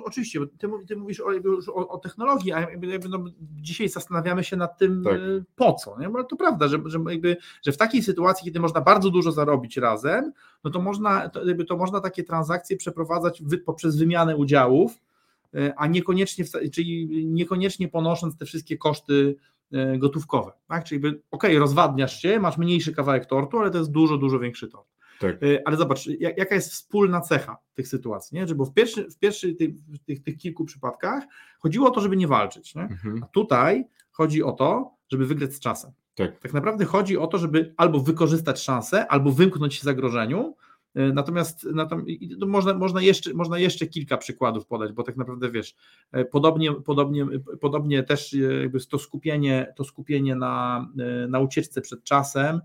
oczywiście, 0.03 0.39
ty, 0.57 0.67
ty 0.87 0.95
mówisz 0.95 1.19
o, 1.19 1.29
o, 1.73 1.87
o, 1.87 1.97
technologii, 1.97 2.51
a 2.51 2.59
jakby, 2.59 3.09
no, 3.09 3.23
dzisiaj 3.39 3.89
zastanawiamy 3.89 4.43
się 4.43 4.57
nad 4.57 4.77
tym, 4.77 5.03
tak. 5.03 5.13
Y, 5.13 5.43
po 5.55 5.73
co. 5.73 5.99
Nie? 5.99 6.09
Bo 6.09 6.23
to 6.23 6.35
prawda, 6.35 6.67
że, 6.67 6.77
że, 6.85 6.99
jakby, 7.09 7.37
że 7.65 7.71
w 7.71 7.77
takiej 7.77 8.03
sytuacji, 8.03 8.45
kiedy 8.45 8.59
można 8.59 8.81
bardzo 8.81 9.09
dużo 9.09 9.31
zarobić 9.31 9.77
razem, 9.77 10.31
no 10.63 10.71
to 10.71 10.81
można, 10.81 11.29
to, 11.29 11.45
jakby, 11.45 11.65
to 11.65 11.77
można 11.77 12.01
takie 12.01 12.23
transakcje 12.23 12.77
przeprowadzać 12.77 13.43
wy, 13.43 13.57
poprzez 13.57 13.97
wymianę 13.97 14.37
udziałów, 14.37 14.99
E, 15.55 15.73
a 15.77 15.87
niekoniecznie, 15.87 16.45
czyli 16.73 17.25
niekoniecznie 17.25 17.87
ponosząc 17.87 18.37
te 18.37 18.45
wszystkie 18.45 18.77
koszty 18.77 19.35
e, 19.71 19.97
gotówkowe. 19.97 20.51
Tak? 20.67 20.83
Czyli 20.83 21.01
ok, 21.31 21.43
rozwadniasz 21.57 22.21
się, 22.21 22.39
masz 22.39 22.57
mniejszy 22.57 22.93
kawałek 22.93 23.25
tortu, 23.25 23.59
ale 23.59 23.71
to 23.71 23.77
jest 23.77 23.91
dużo, 23.91 24.17
dużo 24.17 24.39
większy 24.39 24.67
tort. 24.67 24.87
Tak. 25.19 25.43
E, 25.43 25.67
ale 25.67 25.77
zobacz, 25.77 26.07
jaka 26.19 26.55
jest 26.55 26.71
wspólna 26.71 27.21
cecha 27.21 27.57
tych 27.73 27.87
sytuacji, 27.87 28.35
nie? 28.35 28.47
Że 28.47 28.55
bo 28.55 28.65
w 28.65 28.73
pierwszych 28.73 29.07
w 29.07 29.19
pierwszy, 29.19 29.55
tych, 29.55 29.71
tych, 30.05 30.23
tych, 30.23 30.37
kilku 30.37 30.65
przypadkach 30.65 31.23
chodziło 31.59 31.87
o 31.87 31.91
to, 31.91 32.01
żeby 32.01 32.17
nie 32.17 32.27
walczyć. 32.27 32.75
Nie? 32.75 32.81
Mhm. 32.81 33.23
A 33.23 33.25
tutaj 33.25 33.85
chodzi 34.11 34.43
o 34.43 34.51
to, 34.51 34.91
żeby 35.09 35.25
wygrać 35.25 35.53
z 35.53 35.59
czasem. 35.59 35.91
Tak. 36.15 36.39
tak 36.39 36.53
naprawdę 36.53 36.85
chodzi 36.85 37.17
o 37.17 37.27
to, 37.27 37.37
żeby 37.37 37.73
albo 37.77 37.99
wykorzystać 37.99 38.61
szansę, 38.61 39.07
albo 39.07 39.31
wymknąć 39.31 39.75
się 39.75 39.83
zagrożeniu, 39.83 40.55
Natomiast, 40.95 41.67
natomiast 41.73 42.07
można, 42.47 42.73
można, 42.73 43.01
jeszcze, 43.01 43.33
można 43.33 43.59
jeszcze 43.59 43.87
kilka 43.87 44.17
przykładów 44.17 44.65
podać, 44.65 44.91
bo 44.91 45.03
tak 45.03 45.17
naprawdę 45.17 45.51
wiesz, 45.51 45.75
podobnie, 46.31 46.73
podobnie, 46.73 47.25
podobnie 47.61 48.03
też 48.03 48.33
jakby 48.33 48.79
to 48.79 48.99
skupienie, 48.99 49.73
to 49.75 49.83
skupienie 49.83 50.35
na, 50.35 50.87
na 51.29 51.39
ucieczce 51.39 51.81
przed 51.81 52.03
czasem 52.03 52.61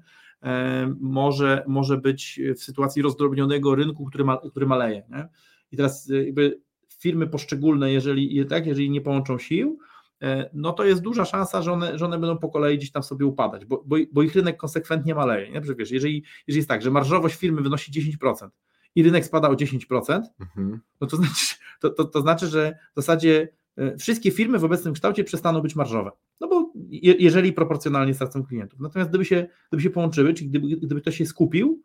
może, 1.00 1.64
może 1.66 1.97
być 1.97 2.40
w 2.57 2.62
sytuacji 2.62 3.02
rozdrobnionego 3.02 3.75
rynku, 3.75 4.04
który, 4.04 4.25
ma, 4.25 4.37
który 4.50 4.66
maleje. 4.66 5.02
Nie? 5.11 5.28
I 5.73 5.76
teraz 5.76 6.09
jakby 6.09 6.61
firmy 6.99 7.26
poszczególne, 7.26 7.92
jeżeli, 7.92 8.47
tak, 8.47 8.66
jeżeli 8.66 8.90
nie 8.90 9.00
połączą 9.00 9.38
sił, 9.38 9.78
e, 10.23 10.50
no 10.52 10.73
to 10.73 10.85
jest 10.85 11.02
duża 11.02 11.25
szansa, 11.25 11.62
że 11.62 11.73
one, 11.73 11.99
że 11.99 12.04
one 12.04 12.18
będą 12.18 12.38
po 12.38 12.49
kolei 12.49 12.78
gdzieś 12.78 12.90
tam 12.90 13.02
sobie 13.02 13.26
upadać, 13.26 13.64
bo, 13.64 13.85
bo, 13.87 13.97
bo 14.12 14.23
ich 14.23 14.35
rynek 14.35 14.57
konsekwentnie 14.57 15.14
maleje. 15.14 15.50
Nie? 15.50 15.64
Że 15.64 15.75
wiesz, 15.75 15.90
jeżeli, 15.90 16.25
jeżeli 16.47 16.59
jest 16.59 16.68
tak, 16.68 16.83
że 16.83 16.90
marżowość 16.90 17.35
firmy 17.35 17.62
wynosi 17.62 17.92
10% 18.23 18.49
i 18.95 19.02
rynek 19.02 19.25
spada 19.25 19.49
o 19.49 19.54
10%, 19.54 20.23
mhm. 20.40 20.80
no 21.00 21.07
to 21.07 21.16
znaczy, 21.16 21.54
to, 21.80 21.90
to, 21.90 22.04
to 22.04 22.21
znaczy, 22.21 22.47
że 22.47 22.78
w 22.92 22.97
zasadzie 22.97 23.49
e, 23.76 23.97
wszystkie 23.97 24.30
firmy 24.30 24.59
w 24.59 24.64
obecnym 24.64 24.95
kształcie 24.95 25.25
przestaną 25.25 25.61
być 25.61 25.76
marżowe. 25.76 26.11
No 26.40 26.49
bo 26.49 26.67
jeżeli 27.00 27.52
proporcjonalnie 27.52 28.14
stracą 28.14 28.45
klientów. 28.45 28.80
Natomiast 28.80 29.11
gdyby 29.11 29.25
się, 29.25 29.47
gdyby 29.68 29.83
się 29.83 29.90
połączyły, 29.90 30.35
czyli 30.35 30.50
gdyby, 30.50 30.68
gdyby 30.68 31.00
ktoś 31.00 31.16
się 31.16 31.26
skupił, 31.26 31.83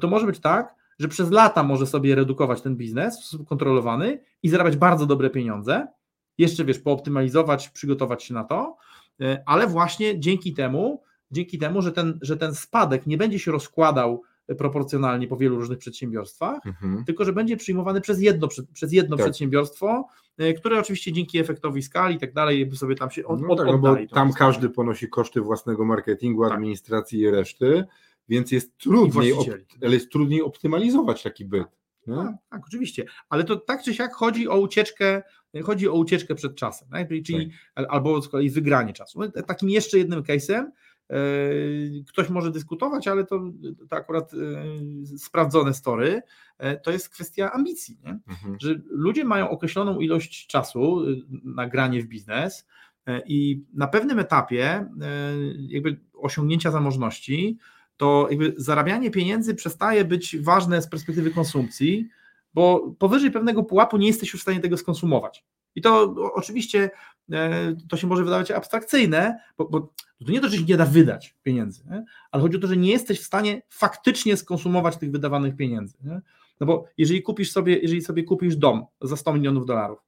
to 0.00 0.08
może 0.08 0.26
być 0.26 0.38
tak, 0.38 0.74
że 0.98 1.08
przez 1.08 1.30
lata 1.30 1.62
może 1.62 1.86
sobie 1.86 2.14
redukować 2.14 2.62
ten 2.62 2.76
biznes 2.76 3.20
w 3.20 3.24
sposób 3.24 3.48
kontrolowany 3.48 4.20
i 4.42 4.48
zarabiać 4.48 4.76
bardzo 4.76 5.06
dobre 5.06 5.30
pieniądze, 5.30 5.86
jeszcze 6.38 6.64
wiesz, 6.64 6.78
pooptymalizować, 6.78 7.68
przygotować 7.68 8.24
się 8.24 8.34
na 8.34 8.44
to, 8.44 8.76
e, 9.20 9.42
ale 9.46 9.66
właśnie 9.66 10.20
dzięki 10.20 10.54
temu, 10.54 11.02
dzięki 11.30 11.58
temu, 11.58 11.82
że 11.82 11.92
ten, 11.92 12.18
że 12.22 12.36
ten 12.36 12.54
spadek 12.54 13.06
nie 13.06 13.16
będzie 13.16 13.38
się 13.38 13.52
rozkładał 13.52 14.22
proporcjonalnie 14.58 15.28
po 15.28 15.36
wielu 15.36 15.56
różnych 15.56 15.78
przedsiębiorstwach, 15.78 16.66
mhm. 16.66 17.04
tylko 17.04 17.24
że 17.24 17.32
będzie 17.32 17.56
przyjmowany 17.56 18.00
przez 18.00 18.20
jedno, 18.20 18.48
przez 18.72 18.92
jedno 18.92 19.16
tak. 19.16 19.26
przedsiębiorstwo, 19.26 20.06
e, 20.38 20.52
które 20.52 20.78
oczywiście 20.78 21.12
dzięki 21.12 21.38
efektowi 21.38 21.82
skali 21.82 22.16
i 22.16 22.18
tak 22.18 22.32
dalej, 22.32 22.66
by 22.66 22.76
sobie 22.76 22.94
tam 22.94 23.10
się 23.10 23.26
od, 23.26 23.40
no 23.40 23.56
tak, 23.56 23.66
no 23.66 23.78
bo 23.78 23.96
tam 24.14 24.32
każdy 24.32 24.70
ponosi 24.70 25.08
koszty 25.08 25.40
własnego 25.40 25.84
marketingu, 25.84 26.44
tak. 26.44 26.52
administracji 26.52 27.20
i 27.20 27.30
reszty, 27.30 27.84
więc 28.28 28.52
jest 28.52 28.78
trudniej, 28.78 29.34
ale 29.82 29.94
jest 29.94 30.12
trudniej 30.12 30.42
optymalizować 30.42 31.22
taki 31.22 31.44
byt. 31.44 31.66
Tak, 32.06 32.34
tak, 32.48 32.62
oczywiście, 32.66 33.04
ale 33.28 33.44
to 33.44 33.56
tak 33.56 33.82
czy 33.82 33.94
siak 33.94 34.14
chodzi 34.14 34.48
o 34.48 34.60
ucieczkę, 34.60 35.22
chodzi 35.64 35.88
o 35.88 35.94
ucieczkę 35.94 36.34
przed 36.34 36.54
czasem, 36.54 36.88
tak? 36.88 37.08
czyli 37.08 37.50
tak. 37.74 37.86
albo 37.88 38.22
z 38.22 38.28
kolei 38.28 38.50
wygranie 38.50 38.92
czasu. 38.92 39.20
No, 39.20 39.42
takim 39.42 39.70
jeszcze 39.70 39.98
jednym 39.98 40.22
case'em 40.22 40.64
ktoś 42.08 42.28
może 42.28 42.50
dyskutować, 42.50 43.08
ale 43.08 43.24
to, 43.24 43.42
to 43.88 43.96
akurat 43.96 44.32
e, 44.34 44.36
sprawdzone 45.18 45.74
story, 45.74 46.22
e, 46.58 46.76
to 46.76 46.90
jest 46.90 47.08
kwestia 47.08 47.52
ambicji, 47.52 47.98
nie? 48.04 48.18
Mhm. 48.28 48.56
że 48.60 48.74
ludzie 48.90 49.24
mają 49.24 49.50
określoną 49.50 50.00
ilość 50.00 50.46
czasu 50.46 51.02
na 51.44 51.68
granie 51.68 52.02
w 52.02 52.06
biznes 52.06 52.66
i 53.26 53.64
na 53.74 53.86
pewnym 53.86 54.18
etapie 54.18 54.86
jakby 55.68 56.00
osiągnięcia 56.14 56.70
zamożności 56.70 57.58
to 57.96 58.26
jakby 58.30 58.54
zarabianie 58.56 59.10
pieniędzy 59.10 59.54
przestaje 59.54 60.04
być 60.04 60.36
ważne 60.38 60.82
z 60.82 60.88
perspektywy 60.88 61.30
konsumpcji, 61.30 62.08
bo 62.54 62.94
powyżej 62.98 63.30
pewnego 63.30 63.64
pułapu 63.64 63.96
nie 63.96 64.06
jesteś 64.06 64.32
już 64.32 64.40
w 64.40 64.42
stanie 64.42 64.60
tego 64.60 64.76
skonsumować. 64.76 65.44
I 65.74 65.82
to 65.82 66.14
oczywiście 66.34 66.84
e, 66.84 66.90
to 67.88 67.96
się 67.96 68.06
może 68.06 68.24
wydawać 68.24 68.50
abstrakcyjne, 68.50 69.38
bo, 69.58 69.68
bo 69.68 69.92
to 70.26 70.32
nie 70.32 70.40
to, 70.40 70.48
że 70.48 70.56
się 70.56 70.64
nie 70.64 70.76
da 70.76 70.86
wydać 70.86 71.36
pieniędzy, 71.42 71.84
nie? 71.90 72.04
ale 72.30 72.42
chodzi 72.42 72.56
o 72.56 72.60
to, 72.60 72.66
że 72.66 72.76
nie 72.76 72.90
jesteś 72.90 73.20
w 73.20 73.24
stanie 73.24 73.62
faktycznie 73.68 74.36
skonsumować 74.36 74.96
tych 74.96 75.10
wydawanych 75.10 75.56
pieniędzy. 75.56 75.96
Nie? 76.04 76.20
No 76.60 76.66
bo 76.66 76.84
jeżeli 76.98 77.22
kupisz 77.22 77.52
sobie, 77.52 77.78
jeżeli 77.78 78.02
sobie 78.02 78.24
kupisz 78.24 78.56
dom 78.56 78.86
za 79.00 79.16
100 79.16 79.32
milionów 79.32 79.66
dolarów 79.66 79.98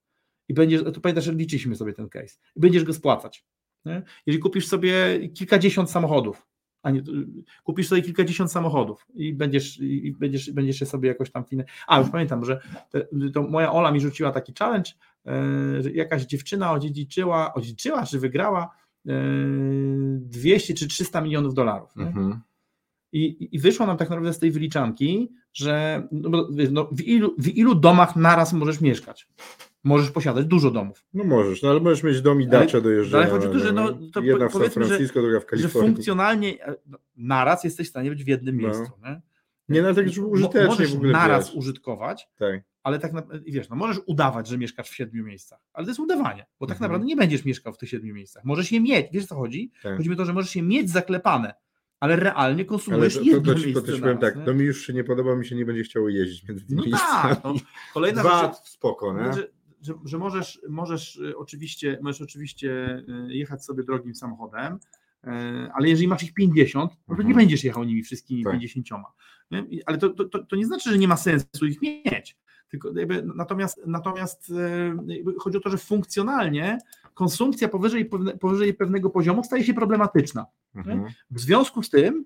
i 0.48 0.54
będziesz, 0.54 0.82
to 0.82 1.00
pamiętasz, 1.00 1.26
liczyliśmy 1.26 1.76
sobie 1.76 1.92
ten 1.92 2.08
case, 2.08 2.38
i 2.56 2.60
będziesz 2.60 2.84
go 2.84 2.94
spłacać. 2.94 3.44
Nie? 3.84 4.02
Jeżeli 4.26 4.42
kupisz 4.42 4.66
sobie 4.68 5.18
kilkadziesiąt 5.28 5.90
samochodów 5.90 6.46
a 6.84 6.90
nie, 6.90 7.02
kupisz 7.64 7.88
sobie 7.88 8.02
kilkadziesiąt 8.02 8.52
samochodów 8.52 9.06
i 9.14 9.34
będziesz, 9.34 9.80
i 9.80 10.12
będziesz, 10.18 10.50
będziesz 10.50 10.80
je 10.80 10.86
sobie 10.86 11.08
jakoś 11.08 11.30
tam 11.30 11.44
finę. 11.44 11.64
A 11.86 11.98
już 11.98 12.10
pamiętam, 12.10 12.44
że 12.44 12.60
te, 12.90 13.06
to 13.34 13.42
moja 13.42 13.72
Ola 13.72 13.92
mi 13.92 14.00
rzuciła 14.00 14.32
taki 14.32 14.52
challenge, 14.58 14.90
e, 15.26 15.82
że 15.82 15.90
jakaś 15.90 16.24
dziewczyna 16.24 16.72
odziedziczyła, 16.72 17.54
odziedziczyła 17.54 18.06
czy 18.06 18.18
wygrała 18.18 18.70
200 19.04 20.72
e, 20.72 20.76
czy 20.76 20.88
300 20.88 21.20
milionów 21.20 21.54
dolarów. 21.54 21.90
Mhm. 21.96 22.40
I, 23.12 23.48
I 23.56 23.58
wyszło 23.58 23.86
nam 23.86 23.96
tak 23.96 24.10
naprawdę 24.10 24.32
z 24.32 24.38
tej 24.38 24.50
wyliczanki, 24.50 25.32
że 25.52 26.02
no, 26.12 26.48
no, 26.70 26.88
w, 26.92 27.00
ilu, 27.00 27.34
w 27.38 27.48
ilu 27.48 27.74
domach 27.74 28.16
naraz 28.16 28.52
możesz 28.52 28.80
mieszkać? 28.80 29.28
Możesz 29.84 30.10
posiadać 30.10 30.46
dużo 30.46 30.70
domów. 30.70 31.04
No 31.14 31.24
możesz, 31.24 31.62
no 31.62 31.70
ale 31.70 31.80
możesz 31.80 32.02
mieć 32.02 32.22
dom 32.22 32.42
i 32.42 32.46
dacze 32.46 32.82
dojeżdżania. 32.82 33.22
Ale 33.24 33.32
chodzi 33.32 33.46
o 33.46 33.52
to, 33.52 33.58
że 33.58 33.72
no, 33.72 33.98
to 34.12 34.20
jedna 34.20 34.48
w 34.48 34.52
San 34.52 34.70
Francisco, 34.70 35.22
druga 35.22 35.40
w 35.40 35.46
Kalifornii. 35.46 35.88
Że 35.88 35.94
funkcjonalnie 35.94 36.66
e, 36.66 36.74
no, 36.86 36.98
naraz 37.16 37.64
jesteś 37.64 37.86
w 37.86 37.90
stanie 37.90 38.10
być 38.10 38.24
w 38.24 38.28
jednym 38.28 38.60
no. 38.60 38.62
miejscu. 38.62 38.92
Nie, 39.02 39.20
nie 39.68 39.82
no, 39.82 39.94
tak 39.94 40.06
użytecznie 40.26 40.66
możesz 40.66 40.92
w 40.92 40.96
ogóle 40.96 41.12
naraz 41.12 41.46
wiesz. 41.46 41.56
użytkować, 41.56 42.28
tak. 42.36 42.62
ale 42.82 42.98
tak 42.98 43.12
naprawdę, 43.12 43.50
wiesz, 43.50 43.68
no 43.68 43.76
możesz 43.76 44.00
udawać, 44.06 44.48
że 44.48 44.58
mieszkasz 44.58 44.90
w 44.90 44.94
siedmiu 44.94 45.24
miejscach, 45.24 45.60
ale 45.72 45.84
to 45.84 45.90
jest 45.90 46.00
udawanie, 46.00 46.46
bo 46.60 46.66
tak 46.66 46.74
mhm. 46.74 46.90
naprawdę 46.90 47.06
nie 47.06 47.16
będziesz 47.16 47.44
mieszkał 47.44 47.72
w 47.72 47.78
tych 47.78 47.88
siedmiu 47.88 48.14
miejscach. 48.14 48.44
Możesz 48.44 48.72
je 48.72 48.80
mieć, 48.80 49.06
wiesz 49.12 49.26
co 49.26 49.34
chodzi? 49.34 49.72
Tak. 49.82 49.96
Chodzi 49.96 50.08
mi 50.08 50.14
o 50.14 50.18
to, 50.18 50.24
że 50.24 50.32
możesz 50.32 50.56
je 50.56 50.62
mieć 50.62 50.90
zaklepane, 50.90 51.54
ale 52.00 52.16
realnie 52.16 52.64
konsumujesz 52.64 53.16
ale 53.16 53.24
to, 53.24 53.40
to, 53.40 53.54
to, 53.54 53.80
to, 53.80 53.92
to, 53.92 53.98
powiem 54.00 54.18
tak, 54.18 54.44
to 54.44 54.54
mi 54.54 54.64
już 54.64 54.86
się 54.86 54.92
nie 54.92 55.04
podoba, 55.04 55.36
mi 55.36 55.46
się 55.46 55.56
nie 55.56 55.66
będzie 55.66 55.82
chciało 55.82 56.08
jeździć 56.08 56.48
między 56.48 56.66
tymi 56.66 56.76
no 56.76 56.86
miejscami. 56.86 57.34
Tak, 57.34 57.44
no. 57.44 57.54
Kolejna 57.94 58.20
Dwa, 58.20 58.42
rzecz, 58.42 58.68
spoko, 58.68 59.12
nie? 59.12 59.32
Że, 59.32 59.48
że, 59.84 59.94
że 60.04 60.18
możesz, 60.18 60.60
możesz, 60.68 61.16
y, 61.16 61.36
oczywiście, 61.36 61.98
możesz 62.02 62.20
oczywiście 62.20 62.98
y, 63.28 63.34
jechać 63.34 63.64
sobie 63.64 63.84
drogim 63.84 64.14
samochodem, 64.14 64.78
y, 65.24 65.28
ale 65.74 65.88
jeżeli 65.88 66.08
masz 66.08 66.22
ich 66.22 66.34
50, 66.34 66.90
no 66.90 66.96
to 67.06 67.12
mhm. 67.12 67.28
nie 67.28 67.34
będziesz 67.34 67.64
jechał 67.64 67.84
nimi 67.84 68.02
wszystkimi 68.02 68.44
tak. 68.44 68.52
50. 68.52 68.86
Ale 69.86 69.98
to, 69.98 70.10
to, 70.10 70.44
to 70.44 70.56
nie 70.56 70.66
znaczy, 70.66 70.90
że 70.90 70.98
nie 70.98 71.08
ma 71.08 71.16
sensu 71.16 71.66
ich 71.66 71.82
mieć. 71.82 72.36
Tylko 72.68 72.98
jakby, 72.98 73.22
natomiast 73.34 73.80
natomiast 73.86 74.52
chodzi 75.38 75.58
o 75.58 75.60
to, 75.60 75.70
że 75.70 75.78
funkcjonalnie 75.78 76.78
konsumpcja 77.14 77.68
powyżej, 77.68 78.10
powyżej 78.40 78.74
pewnego 78.74 79.10
poziomu 79.10 79.44
staje 79.44 79.64
się 79.64 79.74
problematyczna. 79.74 80.46
Mhm. 80.74 81.04
W 81.30 81.40
związku 81.40 81.82
z 81.82 81.90
tym 81.90 82.24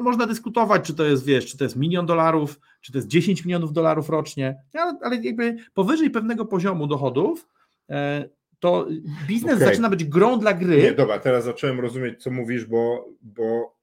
można 0.00 0.26
dyskutować, 0.26 0.86
czy 0.86 0.94
to 0.94 1.04
jest, 1.04 1.24
wiesz, 1.24 1.46
czy 1.46 1.58
to 1.58 1.64
jest 1.64 1.76
milion 1.76 2.06
dolarów, 2.06 2.60
czy 2.80 2.92
to 2.92 2.98
jest 2.98 3.08
10 3.08 3.44
milionów 3.44 3.72
dolarów 3.72 4.08
rocznie, 4.08 4.62
ale, 4.74 4.98
ale 5.02 5.16
jakby 5.16 5.56
powyżej 5.74 6.10
pewnego 6.10 6.44
poziomu 6.46 6.86
dochodów, 6.86 7.48
e, 7.90 8.28
to 8.58 8.86
biznes 9.28 9.54
okay. 9.54 9.68
zaczyna 9.68 9.90
być 9.90 10.04
grą 10.04 10.38
dla 10.38 10.54
gry. 10.54 10.82
Nie, 10.82 10.92
dobra, 10.92 11.18
teraz 11.18 11.44
zacząłem 11.44 11.80
rozumieć, 11.80 12.22
co 12.22 12.30
mówisz, 12.30 12.64
bo, 12.64 13.08
bo 13.22 13.77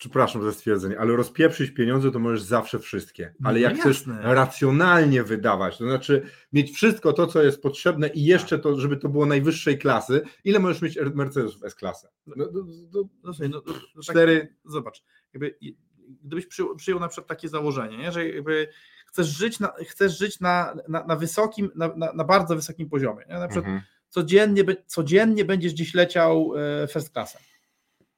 przepraszam 0.00 0.42
za 0.42 0.52
stwierdzenie, 0.52 0.98
ale 0.98 1.16
rozpieprzyć 1.16 1.70
pieniądze 1.70 2.10
to 2.10 2.18
możesz 2.18 2.42
zawsze 2.42 2.78
wszystkie, 2.78 3.34
ale 3.44 3.54
no 3.54 3.60
jak 3.60 3.76
jasne. 3.76 3.92
chcesz 3.92 4.14
racjonalnie 4.22 5.22
wydawać, 5.22 5.78
to 5.78 5.84
znaczy 5.84 6.22
mieć 6.52 6.70
wszystko 6.70 7.12
to, 7.12 7.26
co 7.26 7.42
jest 7.42 7.62
potrzebne 7.62 8.08
i 8.08 8.24
jeszcze 8.24 8.58
to, 8.58 8.80
żeby 8.80 8.96
to 8.96 9.08
było 9.08 9.26
najwyższej 9.26 9.78
klasy, 9.78 10.22
ile 10.44 10.58
możesz 10.58 10.82
mieć 10.82 10.98
Mercedesów 11.14 11.64
S-klasę? 11.64 12.08
No, 12.26 12.34
no, 12.36 12.46
no, 12.52 13.02
no, 13.22 13.32
no, 13.48 13.62
no 13.94 14.02
cztery, 14.02 14.40
tak, 14.40 14.72
zobacz, 14.72 15.02
jakby, 15.32 15.58
gdybyś 16.22 16.46
przyjął, 16.46 16.76
przyjął 16.76 17.00
na 17.00 17.08
przykład 17.08 17.28
takie 17.28 17.48
założenie, 17.48 17.98
nie, 17.98 18.12
że 18.12 18.28
jakby 18.28 18.68
chcesz 19.06 19.26
żyć 19.26 19.60
na, 19.60 19.72
chcesz 19.88 20.18
żyć 20.18 20.40
na, 20.40 20.74
na, 20.88 21.04
na 21.04 21.16
wysokim, 21.16 21.70
na, 21.74 21.88
na, 21.96 22.12
na, 22.12 22.24
bardzo 22.24 22.56
wysokim 22.56 22.88
poziomie, 22.88 23.24
nie? 23.28 23.34
na 23.34 23.48
przykład 23.48 23.66
mhm. 23.66 23.82
codziennie, 24.08 24.64
codziennie 24.86 25.44
będziesz 25.44 25.72
gdzieś 25.72 25.94
leciał 25.94 26.52
e, 26.56 26.88
first 26.88 27.12
classem, 27.12 27.42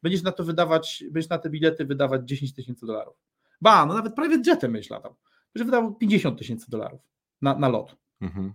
będziesz 0.02 0.22
na 0.22 0.32
to 0.32 0.44
wydawać, 0.44 1.04
będziesz 1.10 1.30
na 1.30 1.38
te 1.38 1.50
bilety 1.50 1.84
wydawać 1.84 2.28
10 2.28 2.54
tysięcy 2.54 2.86
dolarów. 2.86 3.16
Ba, 3.60 3.86
no 3.86 3.94
nawet 3.94 4.14
prawie 4.14 4.38
jetem 4.46 4.72
będziesz 4.72 4.90
latał. 4.90 5.16
Będziesz 5.54 5.66
wydawał 5.66 5.94
50 5.94 6.38
tysięcy 6.38 6.70
dolarów 6.70 7.00
na, 7.42 7.58
na 7.58 7.68
lot. 7.68 7.96
Mhm. 8.20 8.54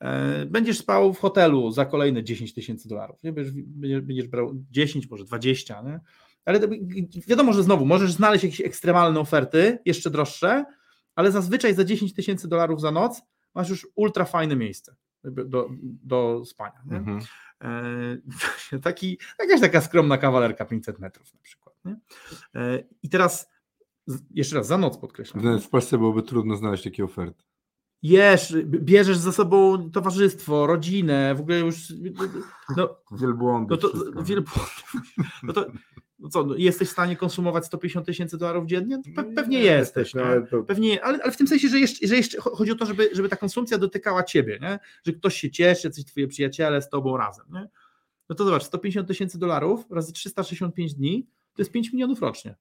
E, 0.00 0.46
będziesz 0.46 0.78
spał 0.78 1.14
w 1.14 1.18
hotelu 1.18 1.70
za 1.70 1.84
kolejne 1.86 2.24
10 2.24 2.54
tysięcy 2.54 2.88
dolarów. 2.88 3.18
Będziesz, 3.22 3.52
będziesz, 4.02 4.28
brał 4.28 4.52
10, 4.70 5.10
może 5.10 5.24
20. 5.24 5.82
Nie? 5.82 6.00
Ale 6.44 6.60
wiadomo, 7.26 7.52
że 7.52 7.62
znowu 7.62 7.86
możesz 7.86 8.12
znaleźć 8.12 8.44
jakieś 8.44 8.60
ekstremalne 8.60 9.20
oferty, 9.20 9.78
jeszcze 9.84 10.10
droższe, 10.10 10.64
ale 11.14 11.32
zazwyczaj 11.32 11.74
za 11.74 11.84
10 11.84 12.14
tysięcy 12.14 12.48
dolarów 12.48 12.80
za 12.80 12.90
noc 12.90 13.22
masz 13.54 13.68
już 13.68 13.88
ultra 13.94 14.24
fajne 14.24 14.56
miejsce 14.56 14.94
do, 15.24 15.68
do 15.80 16.44
spania. 16.44 16.82
Mhm. 16.90 17.20
E, 18.72 18.78
taki, 18.82 19.18
jakaś 19.38 19.60
taka 19.60 19.80
skromna 19.80 20.18
kawalerka 20.18 20.64
500 20.64 20.98
metrów 20.98 21.34
na 21.34 21.40
przykład. 21.40 21.76
Nie? 21.84 21.96
E, 22.54 22.84
I 23.02 23.08
teraz 23.08 23.50
jeszcze 24.30 24.56
raz 24.56 24.66
za 24.66 24.78
noc 24.78 24.98
podkreślam. 24.98 25.60
W 25.60 25.68
Polsce 25.68 25.98
byłoby 25.98 26.22
trudno 26.22 26.56
znaleźć 26.56 26.84
takie 26.84 27.04
oferty. 27.04 27.44
Jesz, 28.02 28.56
bierzesz 28.64 29.18
ze 29.18 29.32
sobą 29.32 29.90
towarzystwo, 29.90 30.66
rodzinę, 30.66 31.34
w 31.34 31.40
ogóle 31.40 31.58
już. 31.58 31.92
No, 32.76 32.96
wielbłądy. 33.12 33.70
No 33.70 33.76
to, 33.76 33.88
wielbłądy. 34.22 34.72
No 35.42 35.52
to 35.52 35.66
No 36.18 36.28
co, 36.28 36.44
no 36.44 36.54
jesteś 36.56 36.88
w 36.88 36.92
stanie 36.92 37.16
konsumować 37.16 37.66
150 37.66 38.06
tysięcy 38.06 38.38
dolarów 38.38 38.66
dziennie? 38.66 39.02
Pe 39.14 39.24
pewnie 39.24 39.58
jesteś, 39.58 40.14
no, 40.14 40.20
nie? 40.20 40.26
ale 40.26 40.46
to, 40.46 40.62
Pewnie, 40.62 41.04
ale, 41.04 41.22
ale 41.22 41.32
w 41.32 41.36
tym 41.36 41.46
sensie, 41.46 41.68
że 41.68 41.78
jeszcze, 41.78 42.06
że 42.06 42.16
jeszcze 42.16 42.40
chodzi 42.40 42.72
o 42.72 42.74
to, 42.74 42.86
żeby, 42.86 43.10
żeby 43.12 43.28
ta 43.28 43.36
konsumpcja 43.36 43.78
dotykała 43.78 44.22
ciebie, 44.22 44.58
nie? 44.62 44.78
że 45.04 45.12
ktoś 45.12 45.34
się 45.34 45.50
cieszy, 45.50 45.90
coś 45.90 46.04
twoje 46.04 46.28
przyjaciele 46.28 46.82
z 46.82 46.88
tobą 46.88 47.16
razem. 47.16 47.46
Nie? 47.52 47.68
No 48.28 48.34
to 48.34 48.44
zobacz, 48.44 48.64
150 48.64 49.08
tysięcy 49.08 49.38
dolarów 49.38 49.84
razy 49.90 50.12
365 50.12 50.94
dni 50.94 51.26
to 51.54 51.62
jest 51.62 51.72
5 51.72 51.92
milionów 51.92 52.20
rocznie. 52.22 52.54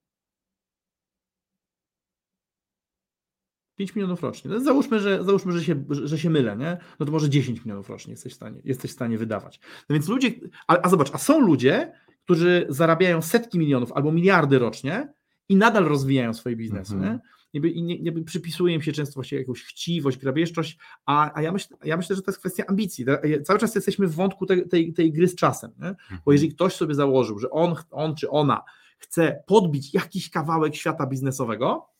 5 3.76 3.96
milionów 3.96 4.22
rocznie. 4.22 4.52
No 4.52 4.60
załóżmy, 4.60 5.00
że, 5.00 5.24
załóżmy 5.24 5.52
że, 5.52 5.64
się, 5.64 5.84
że 5.90 6.20
się 6.20 6.30
mylę, 6.30 6.58
nie? 6.58 6.78
no 7.00 7.06
to 7.06 7.12
może 7.12 7.30
10 7.30 7.66
milionów 7.66 7.90
rocznie 7.90 8.12
jesteś 8.12 8.34
w 8.34 8.36
stanie, 8.36 8.62
jesteś 8.64 8.92
w 8.92 8.94
stanie 8.94 9.18
wydawać. 9.18 9.60
No 9.90 9.94
więc 9.94 10.08
ludzie, 10.08 10.32
a, 10.68 10.78
a 10.82 10.90
zobacz, 10.90 11.10
a 11.14 11.18
są 11.18 11.40
ludzie, 11.40 11.94
którzy 12.24 12.66
zarabiają 12.70 13.22
setki 13.22 13.60
milionów 13.60 13.92
albo 13.92 14.12
miliardy 14.12 14.60
rocznie 14.60 15.14
i 15.50 15.56
nadal 15.56 15.86
rozwijają 15.86 16.34
swoje 16.34 16.56
biznesy. 16.56 16.94
Mhm. 16.94 17.20
Jakby, 17.54 17.70
i 17.70 17.84
nie, 17.84 17.96
jakby 17.96 18.24
przypisuje 18.24 18.76
im 18.76 18.82
się 18.82 18.92
często 18.92 19.14
właśnie 19.14 19.38
jakąś 19.38 19.64
chciwość, 19.64 20.18
grabieżczość, 20.18 20.78
a, 21.06 21.32
a 21.34 21.42
ja, 21.42 21.52
myśl, 21.52 21.76
ja 21.84 21.98
myślę, 21.98 22.16
że 22.16 22.22
to 22.22 22.32
jest 22.32 22.40
kwestia 22.40 22.64
ambicji. 22.68 23.06
Cały 23.44 23.60
czas 23.60 23.76
jesteśmy 23.76 24.08
w 24.08 24.16
wątku 24.16 24.46
tej, 24.46 24.68
tej, 24.68 24.94
tej 24.94 25.12
gry 25.12 25.28
z 25.28 25.36
czasem. 25.36 25.72
Nie? 25.80 25.96
Bo 26.26 26.32
jeżeli 26.32 26.56
ktoś 26.56 26.74
sobie 26.74 26.96
założył, 26.96 27.40
że 27.40 27.50
on, 27.50 27.76
on 27.92 28.16
czy 28.16 28.30
ona 28.30 28.64
chce 28.98 29.44
podbić 29.48 29.94
jakiś 29.94 30.30
kawałek 30.30 30.76
świata 30.76 31.06
biznesowego 31.08 31.94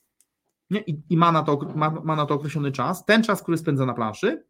nie? 0.70 0.80
I, 0.80 1.02
i 1.10 1.18
ma, 1.18 1.32
na 1.32 1.44
to, 1.44 1.60
ma, 1.76 1.90
ma 1.90 2.16
na 2.16 2.26
to 2.26 2.34
określony 2.34 2.72
czas, 2.72 3.06
ten 3.06 3.24
czas, 3.24 3.44
który 3.44 3.58
spędza 3.58 3.86
na 3.86 3.94
planszy, 3.94 4.44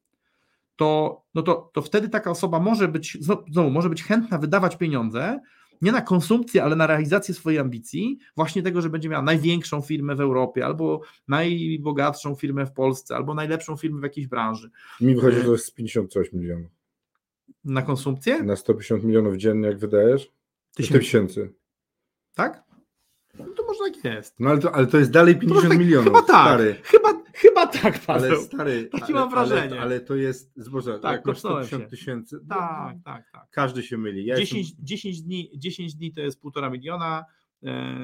to, 0.76 1.22
no 1.36 1.42
to, 1.42 1.72
to 1.74 1.82
wtedy 1.82 2.10
taka 2.10 2.32
osoba 2.32 2.60
może 2.60 2.88
być, 2.88 3.18
znowu, 3.22 3.70
może 3.70 3.90
być 3.90 4.04
chętna 4.04 4.38
wydawać 4.38 4.76
pieniądze 4.76 5.40
nie 5.84 5.92
na 5.92 6.02
konsumpcję, 6.02 6.64
ale 6.64 6.76
na 6.76 6.88
realizację 6.88 7.34
swojej 7.34 7.60
ambicji, 7.60 8.20
właśnie 8.36 8.64
tego, 8.64 8.82
że 8.82 8.90
będzie 8.90 9.10
miała 9.10 9.24
największą 9.24 9.82
firmę 9.82 10.16
w 10.16 10.22
Europie, 10.22 10.66
albo 10.66 11.02
najbogatszą 11.28 12.36
firmę 12.36 12.66
w 12.66 12.72
Polsce, 12.72 13.16
albo 13.16 13.34
najlepszą 13.34 13.78
firmę 13.78 14.00
w 14.00 14.04
jakiejś 14.04 14.28
branży. 14.28 14.70
mi 15.02 15.16
wychodzi, 15.16 15.38
że 15.38 15.44
to 15.44 15.52
jest 15.52 15.76
50 15.76 16.14
milionów. 16.34 16.72
Na 17.64 17.82
konsumpcję? 17.82 18.44
Na 18.44 18.56
150 18.56 19.04
milionów 19.04 19.38
dziennie, 19.38 19.68
jak 19.68 19.80
wydajesz? 19.80 20.32
Tysiąc, 20.76 21.00
Tysięcy. 21.00 21.54
tak? 22.36 22.64
No 23.40 23.46
to 23.46 23.64
może 23.68 23.80
tak 23.94 24.04
jest. 24.14 24.40
No 24.40 24.50
ale 24.50 24.60
to, 24.60 24.76
ale 24.76 24.88
to 24.88 24.98
jest 24.98 25.12
dalej 25.12 25.36
50 25.40 25.70
tak- 25.70 25.78
milionów. 25.80 26.06
Chyba 26.06 26.22
tak, 26.22 26.28
Stary. 26.48 26.76
chyba, 26.84 27.10
chyba 27.34 27.68
tak, 27.68 28.00
Ale 28.08 28.30
Paweł. 28.30 28.42
stary, 28.44 28.90
Takie 28.92 29.06
ale, 29.06 29.14
mam 29.14 29.30
wrażenie. 29.30 29.72
Ale, 29.72 29.82
ale 29.82 30.00
to 30.00 30.16
jest 30.16 30.52
zboże, 30.56 31.00
Tak, 31.00 31.12
jak 31.12 31.26
masz 31.26 31.36
kopnąłem 31.42 31.66
150 31.66 31.84
się. 31.84 31.98
tysięcy. 31.98 32.40
no, 32.50 32.56
Tak, 32.56 32.96
tak, 33.06 33.32
tak. 33.32 33.48
Każdy 33.52 33.84
się 33.84 33.98
myli. 33.98 34.26
Ja 34.26 34.36
10, 34.36 34.68
jestem, 34.68 34.86
10, 34.86 35.22
dni, 35.22 35.52
10 35.58 35.96
dni 35.96 36.12
to 36.14 36.22
jest 36.22 36.42
półtora 36.42 36.70
miliona, 36.70 37.26
e, 37.64 37.98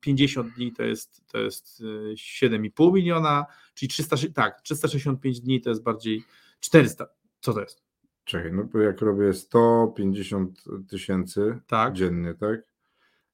50 0.00 0.54
dni 0.54 0.72
to 0.72 0.82
jest, 0.82 1.22
to 1.32 1.38
jest 1.38 1.82
e, 2.12 2.16
7,5 2.48 2.92
miliona, 2.92 3.46
czyli 3.74 3.88
300, 3.88 4.16
tak, 4.34 4.60
365 4.62 5.40
dni 5.40 5.60
to 5.60 5.70
jest 5.70 5.82
bardziej 5.82 6.22
400. 6.60 7.06
Co 7.40 7.52
to 7.52 7.60
jest? 7.60 7.82
czekaj, 8.24 8.52
no 8.52 8.64
bo 8.64 8.78
jak 8.78 9.00
robię 9.00 9.32
150 9.32 10.64
tysięcy 10.88 11.58
Tak, 11.66 11.92
dziennie, 11.94 12.34
tak? 12.34 12.60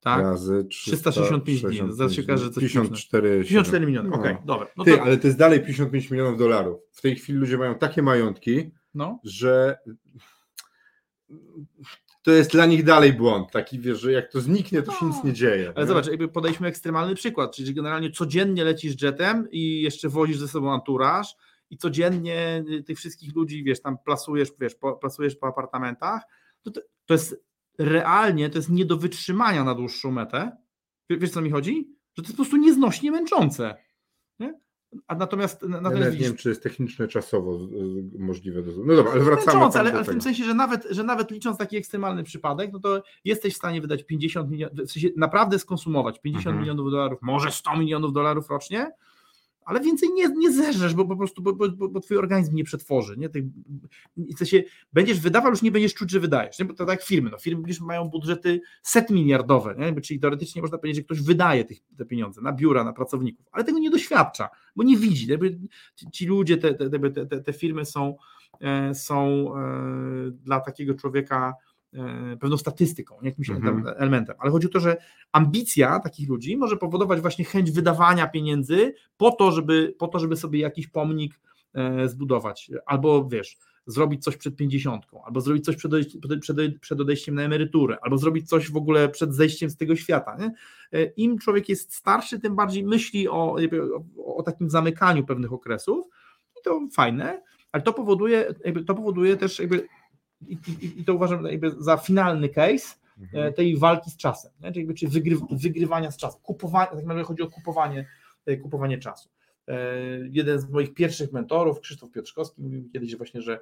Tak. 0.05 0.23
Razy 0.23 0.65
365 0.71 1.63
dni. 1.63 1.81
Zaraz 1.89 2.13
się 2.13 2.23
okaże, 2.23 2.45
że 2.45 2.51
coś 2.51 2.63
54, 2.65 3.39
54 3.45 3.87
miliony, 3.87 4.09
No. 4.09 4.17
okej, 4.17 4.37
dobra. 4.45 4.67
No 4.77 4.85
Ty, 4.85 4.97
to, 4.97 5.03
ale 5.03 5.17
to 5.19 5.27
jest 5.27 5.39
dalej 5.39 5.61
55 5.61 6.11
milionów 6.11 6.39
dolarów. 6.39 6.81
W 6.93 7.01
tej 7.01 7.17
chwili 7.17 7.39
ludzie 7.39 7.59
mają 7.59 7.75
takie 7.75 8.03
majątki, 8.03 8.71
no, 8.95 9.21
że 9.25 9.79
to 12.23 12.31
jest 12.31 12.51
dla 12.53 12.67
nich 12.67 12.85
dalej 12.85 13.13
błąd. 13.13 13.51
Taki 13.53 13.79
wiesz, 13.79 14.01
że 14.01 14.13
jak 14.13 14.33
to 14.33 14.41
zniknie, 14.41 14.83
to 14.83 14.93
się 14.93 14.99
No. 15.03 15.09
nic 15.09 15.25
nie 15.25 15.33
dzieje. 15.33 15.73
ale 15.77 15.85
nie? 15.85 15.89
zobacz, 15.89 16.07
jakby 16.07 16.29
podaliśmy 16.29 16.69
ekstremalny 16.69 17.15
przykład, 17.15 17.55
czyli 17.57 17.67
że 17.67 17.73
generalnie 17.73 18.11
codziennie 18.11 18.65
lecisz 18.65 19.03
jetem 19.03 19.49
i 19.51 19.83
jeszcze 19.83 20.09
wozisz 20.09 20.39
ze 20.39 20.49
sobą 20.49 20.73
anturaż 20.73 21.35
i 21.71 21.77
codziennie 21.79 22.65
y, 22.71 22.83
tych 22.83 22.99
wszystkich 22.99 23.35
ludzi, 23.37 23.65
wiesz, 23.65 23.81
tam 23.83 23.97
plasujesz, 24.05 24.49
wiesz, 24.61 24.75
po, 24.75 24.93
plasujesz 24.97 25.37
po 25.37 25.47
apartamentach, 25.47 26.23
to, 26.63 26.71
to, 26.71 26.81
to 27.07 27.15
jest 27.15 27.37
realnie, 27.79 28.51
to 28.51 28.59
jest 28.59 28.71
nie 28.71 28.85
do 28.85 28.97
wytrzymania 28.97 29.65
na 29.65 29.75
dłuższą 29.75 30.11
metę. 30.11 30.57
Wie- 31.11 31.19
Wiesz, 31.19 31.31
co 31.31 31.41
mi 31.43 31.51
chodzi? 31.51 31.89
Że 32.17 32.23
to 32.23 32.29
jest 32.29 32.33
po 32.33 32.43
prostu 32.43 32.57
nieznośnie 32.57 33.11
męczące. 33.11 33.75
Nie? 34.39 34.61
A 35.07 35.15
natomiast, 35.15 35.63
Ja 35.63 35.69
natomiast 35.69 36.05
nie 36.05 36.11
widzisz, 36.11 36.27
wiem, 36.27 36.37
czy 36.37 36.49
jest 36.49 36.63
technicznie, 36.63 37.09
czasowo 37.09 37.59
możliwe. 38.19 38.63
Do... 38.63 38.73
No 38.85 38.95
dobra, 38.97 39.13
ale 39.13 39.21
wracamy 39.25 39.47
męczące, 39.59 39.81
ale, 39.81 39.93
ale 39.93 40.05
w 40.05 40.09
tym 40.09 40.21
sensie, 40.21 40.45
że 40.45 40.55
nawet, 40.55 40.87
że 40.91 41.05
nawet 41.05 41.31
licząc 41.31 41.59
taki 41.59 41.77
ekstremalny 41.77 42.25
przypadek, 42.25 42.73
no 42.73 42.79
to 42.81 43.03
jesteś 43.25 43.55
w 43.55 43.57
stanie 43.57 43.81
wydać 43.81 44.05
50 44.07 44.51
milionów, 44.51 44.79
w 44.79 44.93
sensie 44.93 45.09
naprawdę 45.17 45.59
skonsumować 45.59 46.21
50 46.21 46.47
Mhm. 46.47 46.61
milionów 46.63 46.91
dolarów, 46.91 47.19
może 47.23 47.51
100 47.51 47.77
milionów 47.77 48.13
dolarów 48.13 48.51
rocznie, 48.51 48.91
ale 49.65 49.81
więcej 49.81 50.09
nie, 50.15 50.29
nie 50.29 50.53
zeżresz, 50.53 50.95
bo 50.95 51.05
po 51.05 51.17
prostu, 51.17 51.43
bo, 51.43 51.53
bo, 51.53 51.89
bo, 51.89 52.01
twój 52.01 52.17
organizm 52.17 52.55
nie 52.55 52.65
przetworzy, 52.65 53.17
nie? 53.17 53.29
Tych, 53.29 53.45
w 54.17 54.39
sensie 54.39 54.63
będziesz 54.93 55.21
wydawał, 55.21 55.51
już 55.51 55.63
nie 55.63 55.71
będziesz 55.71 55.95
czuć, 55.95 56.11
że 56.11 56.21
wydajesz, 56.21 56.59
nie? 56.59 56.65
bo 56.65 56.75
to 56.75 56.87
tak 56.87 57.03
firmy, 57.03 57.31
no 57.31 57.39
firmy 57.39 57.69
mają 57.81 58.09
budżety 58.09 58.61
set 58.83 59.11
miliardowe, 59.11 59.75
nie? 59.79 60.01
czyli 60.01 60.21
teoretycznie 60.21 60.63
można 60.63 60.79
powiedzieć, 60.79 60.97
że 60.97 61.03
ktoś 61.05 61.23
wydaje 61.23 61.65
tych, 61.65 61.79
te 61.99 62.05
pieniądze 62.05 62.41
na 62.41 62.53
biura, 62.53 62.85
na 62.85 62.93
pracowników, 62.93 63.47
ale 63.53 63.65
tego 63.65 63.79
nie 63.79 63.91
doświadcza, 63.91 64.49
bo 64.77 64.83
nie 64.83 64.97
widzi, 64.97 65.27
jakby 65.27 65.59
ci, 66.13 66.27
ludzie, 66.27 66.57
te, 66.57 66.75
te, 66.75 67.11
te, 67.27 67.41
te, 67.41 67.53
firmy 67.53 67.85
są, 67.85 68.17
e, 68.61 68.95
są 68.95 69.51
e, 69.57 70.31
dla 70.31 70.61
takiego 70.61 70.95
człowieka 70.95 71.55
pewną 72.41 72.57
statystyką, 72.57 73.15
nie? 73.23 73.29
jakimś 73.29 73.51
Mhm. 73.51 73.85
elementem, 73.97 74.37
ale 74.39 74.51
chodzi 74.51 74.67
o 74.67 74.71
to, 74.71 74.81
że 74.81 74.97
ambicja 75.33 76.01
takich 76.01 76.29
ludzi 76.29 76.57
może 76.57 76.77
powodować 76.77 77.21
właśnie 77.21 77.45
chęć 77.45 77.71
wydawania 77.71 78.27
pieniędzy 78.27 78.95
po 79.17 79.31
to, 79.31 79.53
żeby, 79.53 79.95
po 79.99 80.09
to, 80.09 80.19
żeby 80.19 80.37
sobie 80.37 80.61
jakiś 80.61 80.87
pomnik 80.87 81.41
e, 81.75 82.09
zbudować, 82.09 82.71
albo 82.87 83.29
wiesz, 83.29 83.57
zrobić 83.87 84.25
coś 84.25 84.37
przed 84.37 84.57
pięćdziesiątką, 84.57 85.25
albo 85.25 85.41
zrobić 85.41 85.65
coś 85.65 85.77
przed, 85.77 85.93
przed, 86.41 86.57
przed 86.81 87.01
odejściem 87.01 87.35
na 87.35 87.43
emeryturę, 87.43 87.99
albo 88.03 88.19
zrobić 88.19 88.49
coś 88.49 88.71
w 88.71 88.77
ogóle 88.77 89.09
przed 89.09 89.35
zejściem 89.35 89.71
z 89.71 89.77
tego 89.77 89.97
świata. 89.97 90.37
Nie? 90.37 90.55
E, 91.01 91.05
Im 91.05 91.39
człowiek 91.39 91.69
jest 91.69 91.95
starszy, 91.95 92.41
tym 92.41 92.57
bardziej 92.57 92.85
myśli 92.85 93.29
o, 93.29 93.57
o, 94.19 94.37
o 94.37 94.43
takim 94.43 94.71
zamykaniu 94.71 95.25
pewnych 95.25 95.53
okresów 95.53 96.07
i 96.61 96.63
to 96.65 96.81
fajne, 96.93 97.43
ale 97.73 97.83
to 97.83 97.93
powoduje, 97.93 98.55
to 98.87 98.95
powoduje 98.95 99.37
też 99.37 99.59
jakby 99.59 99.89
i, 100.49 100.59
i, 100.85 101.01
i 101.01 101.05
to 101.05 101.15
uważam 101.15 101.45
za 101.79 101.97
finalny 101.97 102.49
case, 102.49 102.95
e, 102.95 103.05
Mhm. 103.23 103.55
tej 103.55 103.77
walki 103.77 104.11
z 104.11 104.17
czasem, 104.17 104.53
nie? 104.61 104.69
czyli, 104.69 104.79
jakby, 104.81 104.95
czyli 104.95 105.13
wygry, 105.13 105.37
wygrywania 105.51 106.11
z 106.11 106.17
czasem, 106.17 106.41
kupowanie, 106.43 106.87
tak 106.87 106.97
naprawdę 106.97 107.23
chodzi 107.25 107.43
o 107.43 107.51
kupowanie, 107.51 108.07
e, 108.47 108.57
kupowanie 108.57 108.99
czasu. 108.99 109.29
E, 109.69 109.97
Jeden 110.31 110.59
z 110.59 110.71
moich 110.71 110.95
pierwszych 110.95 111.33
mentorów, 111.33 111.81
Krzysztof 111.81 112.11
Piotrzkowski, 112.11 112.63
mówił 112.63 112.89
kiedyś 112.93 113.17
właśnie, 113.17 113.43
że 113.43 113.61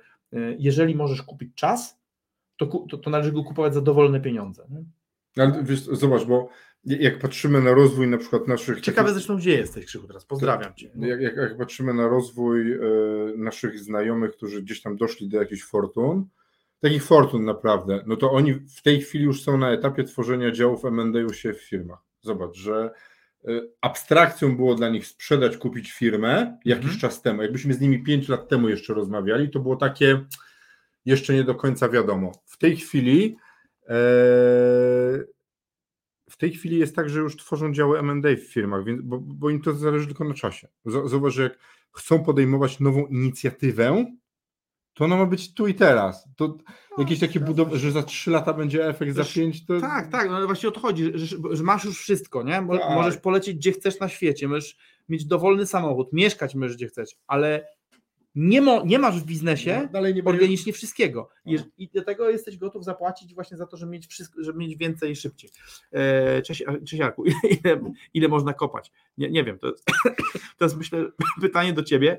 jeżeli 0.59 0.95
możesz 0.95 1.23
kupić 1.23 1.55
czas, 1.55 1.99
to, 2.57 2.66
to, 2.66 2.99
to 2.99 3.11
należy 3.11 3.33
go 3.33 3.45
kupować 3.45 3.75
za 3.75 3.81
dowolne 3.81 4.21
pieniądze. 4.21 4.66
Nie? 4.71 4.85
Ale 5.45 5.64
wiesz, 5.64 5.81
zobacz, 5.81 6.25
bo 6.25 6.49
jak 6.85 7.18
patrzymy 7.18 7.62
na 7.62 7.75
rozwój 7.75 8.09
na 8.09 8.18
przykład 8.18 8.49
naszych... 8.49 8.81
Ciekawe 8.81 9.12
zresztą, 9.12 9.37
gdzie 9.37 9.51
jesteś, 9.51 9.87
Krzychu, 9.87 10.07
teraz. 10.07 10.25
Pozdrawiam 10.25 10.75
Cię. 10.75 10.90
Jak, 11.01 11.21
jak, 11.21 11.37
jak 11.37 11.59
patrzymy 11.59 11.95
na 11.95 12.09
rozwój 12.09 12.73
e, 12.73 12.79
naszych 13.37 13.79
znajomych, 13.79 14.33
którzy 14.33 14.62
gdzieś 14.62 14.83
tam 14.83 14.97
doszli 14.97 15.29
do 15.29 15.38
jakichś 15.38 15.64
fortun, 15.64 16.27
takich 16.83 17.05
fortun 17.05 17.45
naprawdę, 17.45 18.05
no 18.07 18.16
to 18.16 18.31
oni 18.31 18.55
w 18.55 18.83
tej 18.83 19.01
chwili 19.01 19.25
już 19.25 19.42
są 19.42 19.59
na 19.59 19.71
etapie 19.71 20.05
tworzenia 20.05 20.51
działów 20.51 20.85
M&A 20.85 21.27
u 21.27 21.33
się 21.33 21.55
w 21.55 21.62
firmach. 21.62 21.99
Zobacz, 22.21 22.57
że 22.57 22.90
e, 23.45 23.49
abstrakcją 23.81 24.57
było 24.57 24.75
dla 24.75 24.88
nich 24.88 25.07
sprzedać, 25.07 25.57
kupić 25.57 25.92
firmę 25.92 26.59
jakiś 26.64 26.85
Mhm. 26.85 27.01
czas 27.01 27.23
temu. 27.23 27.42
Jakbyśmy 27.42 27.75
z 27.75 27.81
nimi 27.81 28.03
5 28.03 28.29
lat 28.29 28.49
temu 28.49 28.68
jeszcze 28.68 28.95
rozmawiali, 28.95 29.51
to 29.51 29.61
było 29.61 29.77
takie 29.77 30.25
jeszcze 31.05 31.35
nie 31.35 31.45
do 31.45 31.55
końca 31.55 31.88
wiadomo. 31.88 32.33
W 32.47 32.59
tej 32.59 32.77
chwili 32.77 33.37
e, 33.88 33.95
w 36.31 36.37
tej 36.38 36.53
chwili 36.53 36.79
jest 36.79 36.97
tak, 36.97 37.11
że 37.11 37.21
już 37.21 37.37
tworzą 37.37 37.73
działy 37.73 37.99
M&A 37.99 38.37
w 38.37 38.53
firmach, 38.53 38.85
więc, 38.85 39.03
bo, 39.03 39.18
bo 39.21 39.51
im 39.51 39.61
to 39.62 39.73
zależy 39.73 40.07
tylko 40.07 40.25
na 40.25 40.35
czasie. 40.35 40.68
Zauważ, 40.85 41.35
że 41.35 41.42
jak 41.42 41.59
chcą 41.92 42.25
podejmować 42.25 42.81
nową 42.81 43.07
inicjatywę, 43.07 44.07
to 44.94 45.05
ona 45.05 45.16
ma 45.16 45.26
być 45.26 45.55
tu 45.55 45.66
i 45.66 45.74
teraz. 45.74 46.28
To 46.37 46.59
jakieś 46.98 47.20
takie 47.20 47.40
budowy, 47.40 47.78
że 47.78 47.90
za 47.90 48.02
3 48.02 48.31
lata 48.31 48.52
będzie 48.52 48.87
efekt, 48.88 49.14
za 49.14 49.22
Wiesz, 49.22 49.35
5 49.35 49.66
to... 49.66 49.81
Tak, 49.81 50.11
tak, 50.11 50.28
no 50.28 50.37
ale 50.37 50.46
właśnie 50.46 50.68
o 50.68 50.72
to 50.72 50.81
chodzi, 50.81 51.11
że, 51.14 51.38
że, 51.52 51.62
masz 51.62 51.85
już 51.85 51.98
wszystko, 51.98 52.42
nie? 52.42 52.61
Mo- 52.61 52.78
Tak. 52.78 52.94
Możesz 52.94 53.16
polecieć 53.16 53.57
gdzie 53.57 53.72
chcesz 53.72 54.00
na 54.00 54.09
świecie, 54.09 54.48
możesz 54.48 54.76
mieć 55.09 55.24
dowolny 55.24 55.66
samochód, 55.66 56.12
mieszkać 56.12 56.55
możesz 56.55 56.76
gdzie 56.76 56.87
chcesz, 56.87 57.11
ale 57.26 57.66
nie, 58.35 58.62
nie 58.87 58.98
masz 58.98 59.20
w 59.20 59.24
biznesie 59.24 59.88
No, 59.92 60.00
nie 60.00 60.07
będzie... 60.09 60.22
organicznie 60.28 60.72
wszystkiego. 60.72 61.28
I, 61.44 61.55
No. 61.55 61.62
I 61.78 61.88
dlatego 61.88 62.31
jesteś 62.31 62.57
gotów 62.57 62.85
zapłacić 62.85 63.35
właśnie 63.35 63.57
za 63.57 63.66
to, 63.66 63.76
żeby 63.76 63.92
mieć 63.92 64.07
wszystko, 64.07 64.42
żeby 64.44 64.59
mieć 64.59 64.76
więcej 64.76 65.11
i 65.11 65.16
szybciej. 65.16 65.50
E, 65.92 66.42
cześć, 66.42 66.64
ile, 66.92 67.12
ile, 67.64 67.81
ile 68.14 68.28
można 68.28 68.52
kopać? 68.52 68.92
Nie, 69.18 69.31
nie 69.31 69.44
wiem, 69.44 69.59
to 69.59 69.66
jest, 69.66 69.85
to 70.59 70.64
jest 70.64 70.76
myślę 70.76 71.05
pytanie 71.40 71.72
do 71.72 71.83
ciebie. 71.83 72.18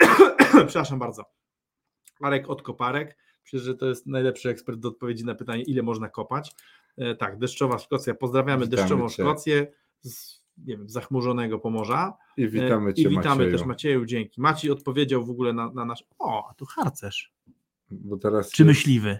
Przepraszam 0.66 0.98
bardzo. 0.98 1.39
Marek 2.20 2.50
od 2.50 2.62
koparek. 2.62 3.16
Myślę, 3.44 3.58
że 3.60 3.74
to 3.74 3.86
jest 3.86 4.06
najlepszy 4.06 4.48
ekspert 4.50 4.78
do 4.78 4.88
odpowiedzi 4.88 5.24
na 5.24 5.34
pytanie, 5.34 5.62
ile 5.62 5.82
można 5.82 6.08
kopać. 6.08 6.54
E, 6.96 7.14
tak, 7.14 7.38
deszczowa 7.38 7.78
Szkocja. 7.78 8.14
Pozdrawiamy 8.14 8.64
Witamy 8.64 8.76
deszczową 8.82 9.08
cię. 9.08 9.22
Szkocję 9.22 9.72
z 10.00 10.40
nie 10.58 10.76
wiem, 10.76 10.88
zachmurzonego 10.88 11.58
Pomorza. 11.58 12.16
I 12.36 12.48
witamy 12.48 12.90
E, 12.90 12.94
Cię, 12.94 13.02
I 13.02 13.08
witamy 13.08 13.26
Macieju. 13.36 13.52
też 13.58 13.66
Macieju, 13.66 14.04
dzięki. 14.04 14.40
Maciej 14.40 14.70
odpowiedział 14.70 15.24
w 15.24 15.30
ogóle 15.30 15.52
na, 15.52 15.70
na 15.72 15.84
nasz. 15.84 16.04
O, 16.18 16.48
a 16.50 16.54
tu 16.54 16.64
harcerz. 16.66 17.32
Bo 17.90 18.16
teraz 18.16 18.50
Czy 18.50 18.62
jest- 18.62 18.66
myśliwy? 18.68 19.18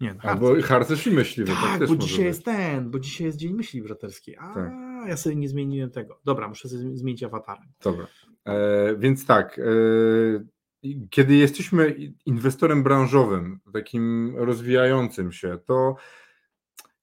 Nie, 0.00 0.14
no, 0.14 0.20
harcerz. 0.20 0.48
Albo 0.50 0.62
harcerz 0.62 1.06
i 1.06 1.10
myśliwy, 1.10 1.52
tak, 1.52 1.78
Tak, 1.78 1.88
bo 1.88 1.96
dzisiaj 1.96 2.16
być. 2.18 2.26
jest 2.26 2.44
ten, 2.44 2.90
bo 2.90 2.98
dzisiaj 2.98 3.26
jest 3.26 3.38
Dzień 3.38 3.52
Myśli 3.54 3.82
Braterskiej. 3.82 4.36
A, 4.36 4.54
Tak. 4.54 4.72
ja 5.08 5.16
sobie 5.16 5.36
nie 5.36 5.48
zmieniłem 5.48 5.90
tego. 5.90 6.20
Dobra, 6.24 6.48
muszę 6.48 6.68
sobie 6.68 6.82
zmi- 6.82 6.96
zmienić 6.96 7.22
awatarem. 7.22 7.72
Dobra. 7.82 8.06
E, 8.44 8.96
więc 8.96 9.26
tak, 9.26 9.58
e, 9.58 9.62
kiedy 11.10 11.34
jesteśmy 11.34 11.96
inwestorem 12.26 12.82
branżowym, 12.82 13.60
takim 13.72 14.34
rozwijającym 14.36 15.32
się, 15.32 15.58
to 15.66 15.96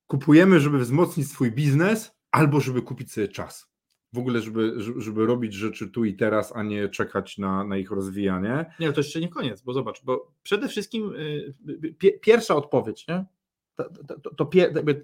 kupujemy, 0.07 0.59
żeby 0.59 0.79
wzmocnić 0.79 1.31
swój 1.31 1.51
biznes 1.51 2.15
albo 2.31 2.59
żeby 2.59 2.81
kupić 2.81 3.11
sobie 3.11 3.27
czas. 3.27 3.71
W 4.13 4.17
ogóle, 4.17 4.41
żeby, 4.41 4.73
żeby, 4.97 5.25
robić 5.25 5.53
rzeczy 5.53 5.89
tu 5.89 6.05
i 6.05 6.13
teraz, 6.13 6.55
a 6.55 6.63
nie 6.63 6.89
czekać 6.89 7.37
na, 7.37 7.63
na 7.63 7.77
ich 7.77 7.91
rozwijanie. 7.91 8.65
Nie, 8.79 8.87
ale 8.87 8.93
to 8.93 8.99
jeszcze 8.99 9.19
nie 9.19 9.29
koniec, 9.29 9.61
bo 9.61 9.73
zobacz, 9.73 10.03
bo 10.03 10.33
przede 10.43 10.67
wszystkim 10.67 11.15
y, 11.15 11.53
y, 11.85 11.93
pie, 11.93 12.19
pierwsza 12.19 12.55
odpowiedź, 12.55 13.07
nie? 13.07 13.25
To, 13.75 13.89
to, 14.23 14.45
to, 14.45 14.49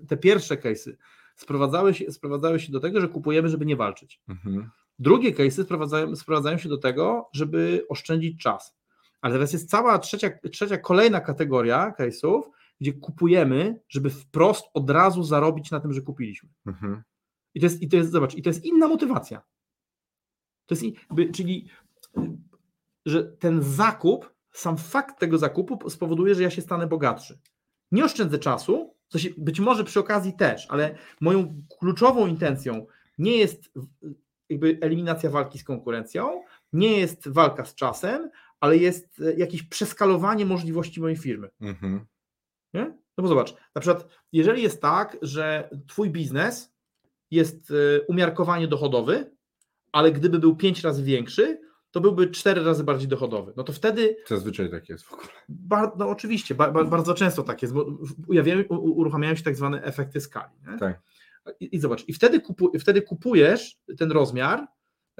te 0.08 0.18
pierwsze 0.18 0.56
case'y 0.56 0.92
sprowadzały 1.36 1.94
się, 1.94 2.12
sprowadzały 2.12 2.60
się 2.60 2.72
do 2.72 2.80
tego, 2.80 3.02
że 3.02 3.08
kupujemy, 3.08 3.50
żeby 3.50 3.66
nie 3.66 3.76
walczyć. 3.76 4.22
Mhm. 4.30 4.70
Drugie 5.00 5.34
case'y 5.34 5.64
sprowadzają, 5.64 6.16
sprowadzają 6.16 6.58
się 6.58 6.70
do 6.70 6.78
tego, 6.78 7.30
żeby 7.34 7.86
oszczędzić 7.90 8.42
czas. 8.42 8.78
Ale 9.22 9.34
teraz 9.34 9.54
jest 9.54 9.70
cała 9.70 10.00
trzecia, 10.00 10.30
trzecia 10.52 10.78
kolejna 10.78 11.22
kategoria 11.22 11.94
case'ów, 12.00 12.42
gdzie 12.82 12.94
kupujemy, 12.94 13.80
żeby 13.90 14.10
wprost 14.10 14.66
od 14.74 14.90
razu 14.90 15.24
zarobić 15.24 15.72
na 15.72 15.80
tym, 15.80 15.94
że 15.94 16.02
kupiliśmy. 16.02 16.50
Mhm. 16.66 17.04
I 17.54 17.60
to 17.60 17.66
jest, 17.66 17.82
i 17.82 17.90
to 17.90 17.98
jest 17.98 18.12
zobacz, 18.12 18.36
i 18.36 18.42
to 18.42 18.50
jest 18.50 18.66
inna 18.66 18.88
motywacja. 18.88 19.42
To 20.66 20.76
jest, 20.76 20.86
czyli, 21.34 21.70
że 23.06 23.24
ten 23.24 23.64
zakup, 23.64 24.34
sam 24.52 24.78
fakt 24.78 25.20
tego 25.20 25.38
zakupu 25.38 25.90
spowoduje, 25.90 26.36
że 26.36 26.44
ja 26.44 26.50
się 26.50 26.62
stanę 26.62 26.88
bogatszy. 26.88 27.40
Nie 27.92 28.06
oszczędzę 28.06 28.40
czasu, 28.40 28.96
co 29.08 29.20
się, 29.20 29.30
być 29.38 29.60
może 29.60 29.84
przy 29.84 30.00
okazji 30.00 30.34
też, 30.34 30.68
ale 30.70 30.98
moją 31.22 31.64
kluczową 31.80 32.28
intencją 32.28 32.86
nie 33.18 33.38
jest 33.38 33.72
jakby 34.50 34.78
eliminacja 34.82 35.30
walki 35.30 35.60
z 35.60 35.64
konkurencją, 35.64 36.44
nie 36.74 37.00
jest 37.00 37.28
walka 37.30 37.66
z 37.66 37.76
czasem, 37.76 38.30
ale 38.60 38.78
jest 38.78 39.20
y, 39.20 39.36
jakieś 39.38 39.64
przeskalowanie 39.64 40.46
możliwości 40.46 41.02
mojej 41.02 41.18
firmy. 41.18 41.50
Mhm. 41.62 42.06
Nie? 42.74 42.84
No 43.18 43.22
bo 43.22 43.28
zobacz, 43.28 43.54
na 43.76 43.82
przykład, 43.82 44.08
jeżeli 44.34 44.64
jest 44.64 44.82
tak, 44.82 45.18
że 45.22 45.70
twój 45.88 46.10
biznes 46.10 46.74
jest 47.32 47.72
e, 47.72 48.02
umiarkowanie 48.02 48.68
dochodowy, 48.68 49.32
ale 49.92 50.12
gdyby 50.12 50.40
był 50.40 50.56
5 50.56 50.82
razy 50.84 51.04
większy, 51.04 51.62
to 51.92 52.02
byłby 52.02 52.28
4 52.30 52.64
razy 52.64 52.84
bardziej 52.84 53.08
dochodowy. 53.08 53.54
No 53.58 53.64
to 53.64 53.74
wtedy, 53.74 54.18
Zazwyczaj 54.28 54.72
tak 54.72 54.90
jest 54.90 55.04
w 55.06 55.14
ogóle. 55.14 55.28
bar, 55.50 55.92
no 55.98 56.10
oczywiście, 56.10 56.56
ba, 56.56 56.72
ba, 56.72 56.84
bardzo 56.84 57.14
często 57.14 57.44
tak 57.44 57.62
jest, 57.62 57.74
bo 57.74 57.86
w- 57.86 58.30
ujawniają, 58.30 58.64
u- 58.70 58.74
u- 58.76 58.98
uruchamiają 58.98 59.36
się 59.36 59.44
tak 59.44 59.56
zwane 59.56 59.84
efekty 59.84 60.22
skali. 60.22 60.52
Nie? 60.72 60.78
Tak. 60.78 61.02
I, 61.60 61.76
I 61.76 61.80
zobacz, 61.80 62.04
i 62.08 62.14
wtedy, 62.14 62.40
kupu, 62.40 62.72
wtedy 62.80 63.02
kupujesz 63.02 63.78
ten 63.98 64.12
rozmiar, 64.12 64.68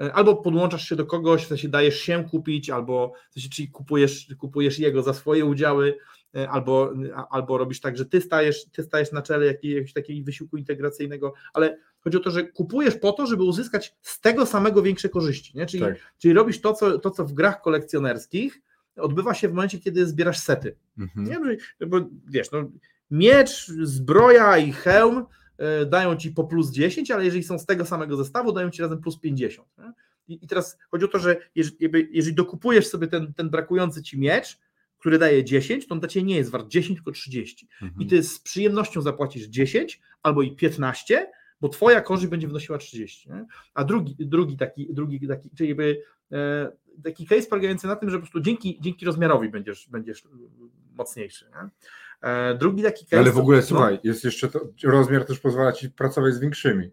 e, 0.00 0.12
albo 0.12 0.36
podłączasz 0.36 0.88
się 0.88 0.96
do 0.96 1.06
kogoś, 1.06 1.44
w 1.44 1.48
sensie 1.48 1.68
dajesz 1.68 2.00
się 2.00 2.24
kupić, 2.30 2.70
albo 2.70 3.12
w 3.30 3.34
sensie, 3.34 3.48
czyli 3.48 3.68
kupujesz, 3.68 4.34
kupujesz 4.38 4.78
jego 4.78 5.02
za 5.02 5.14
swoje 5.14 5.44
udziały, 5.44 5.98
e, 6.36 6.48
albo, 6.50 6.92
albo 7.30 7.58
robisz 7.58 7.80
tak, 7.80 7.96
że 7.96 8.06
ty 8.06 8.20
stajesz, 8.20 8.64
ty 8.64 8.82
stajesz 8.82 9.12
na 9.12 9.22
czele 9.22 9.46
jakiegoś 9.46 9.92
takiego 9.92 10.24
wysiłku 10.24 10.56
integracyjnego, 10.56 11.34
ale 11.54 11.78
chodzi 12.00 12.16
o 12.16 12.20
to, 12.20 12.30
że 12.30 12.44
kupujesz 12.44 12.96
po 12.96 13.12
to, 13.12 13.26
żeby 13.26 13.42
uzyskać 13.42 13.96
z 14.02 14.20
tego 14.20 14.46
samego 14.46 14.82
większe 14.82 15.08
korzyści, 15.08 15.58
nie? 15.58 15.66
Czyli, 15.66 15.82
Tak. 15.82 16.14
czyli 16.18 16.34
robisz 16.34 16.60
to 16.60 16.72
co, 16.72 16.98
to, 16.98 17.10
co 17.10 17.24
w 17.24 17.32
grach 17.32 17.62
kolekcjonerskich 17.62 18.60
odbywa 18.96 19.34
się 19.34 19.48
w 19.48 19.52
momencie, 19.52 19.78
kiedy 19.78 20.06
zbierasz 20.06 20.38
sety. 20.38 20.76
Mhm. 20.98 21.26
Nie? 21.26 21.58
Bo, 21.86 22.00
wiesz, 22.26 22.50
no, 22.50 22.70
miecz, 23.10 23.66
zbroja 23.82 24.58
i 24.58 24.72
hełm 24.72 25.26
dają 25.86 26.16
ci 26.16 26.30
po 26.30 26.44
plus 26.44 26.70
10, 26.70 27.10
ale 27.10 27.24
jeżeli 27.24 27.44
są 27.44 27.58
z 27.58 27.66
tego 27.66 27.86
samego 27.86 28.16
zestawu, 28.16 28.52
dają 28.52 28.70
ci 28.70 28.82
razem 28.82 29.00
plus 29.00 29.18
50. 29.18 29.68
Nie? 29.78 29.92
I, 30.28 30.46
teraz 30.46 30.78
chodzi 30.90 31.04
o 31.04 31.08
to, 31.08 31.18
że 31.18 31.36
jeżeli, 31.54 31.76
jeżeli 32.10 32.34
dokupujesz 32.34 32.86
sobie 32.86 33.06
ten, 33.06 33.34
ten 33.34 33.50
brakujący 33.50 34.02
ci 34.02 34.18
miecz, 34.18 34.58
który 34.98 35.18
daje 35.18 35.44
10, 35.44 35.86
to 35.86 35.94
on 35.94 36.00
dla 36.00 36.08
ciebie 36.08 36.26
nie 36.26 36.36
jest 36.36 36.50
wart 36.50 36.68
10, 36.68 36.98
tylko 36.98 37.12
30. 37.12 37.68
Mhm. 37.82 38.02
I 38.02 38.06
ty 38.06 38.22
z 38.22 38.40
przyjemnością 38.40 39.02
zapłacisz 39.02 39.46
10 39.46 40.00
albo 40.22 40.42
i 40.42 40.56
15, 40.56 41.30
bo 41.60 41.68
twoja 41.68 42.00
korzyść 42.00 42.30
będzie 42.30 42.46
wynosiła 42.46 42.78
30. 42.78 43.30
Nie? 43.30 43.46
A 43.74 43.84
drugi, 43.84 44.16
drugi 44.18 44.56
taki, 44.56 44.94
drugi 44.94 45.28
taki, 45.28 45.50
czyli 45.50 45.68
jakby 45.68 46.02
e, 46.32 46.72
taki 47.04 47.26
case 47.26 47.46
polegający 47.48 47.86
na 47.86 47.96
tym, 47.96 48.10
że 48.10 48.16
po 48.16 48.22
prostu 48.22 48.40
dzięki, 48.40 48.78
dzięki 48.80 49.06
rozmiarowi 49.06 49.48
będziesz, 49.48 49.88
będziesz 49.88 50.24
e, 50.24 50.28
mocniejszy. 50.94 51.44
Nie? 51.44 51.68
E, 52.22 52.54
drugi 52.54 52.82
taki 52.82 53.04
case. 53.04 53.18
Ale 53.18 53.32
w 53.32 53.38
ogóle 53.38 53.58
no, 53.58 53.62
słuchaj, 53.62 53.98
jest 54.04 54.24
jeszcze 54.24 54.48
to, 54.48 54.60
rozmiar 54.84 55.24
też 55.24 55.38
pozwala 55.38 55.72
ci 55.72 55.90
pracować 55.90 56.34
z 56.34 56.40
większymi. 56.40 56.90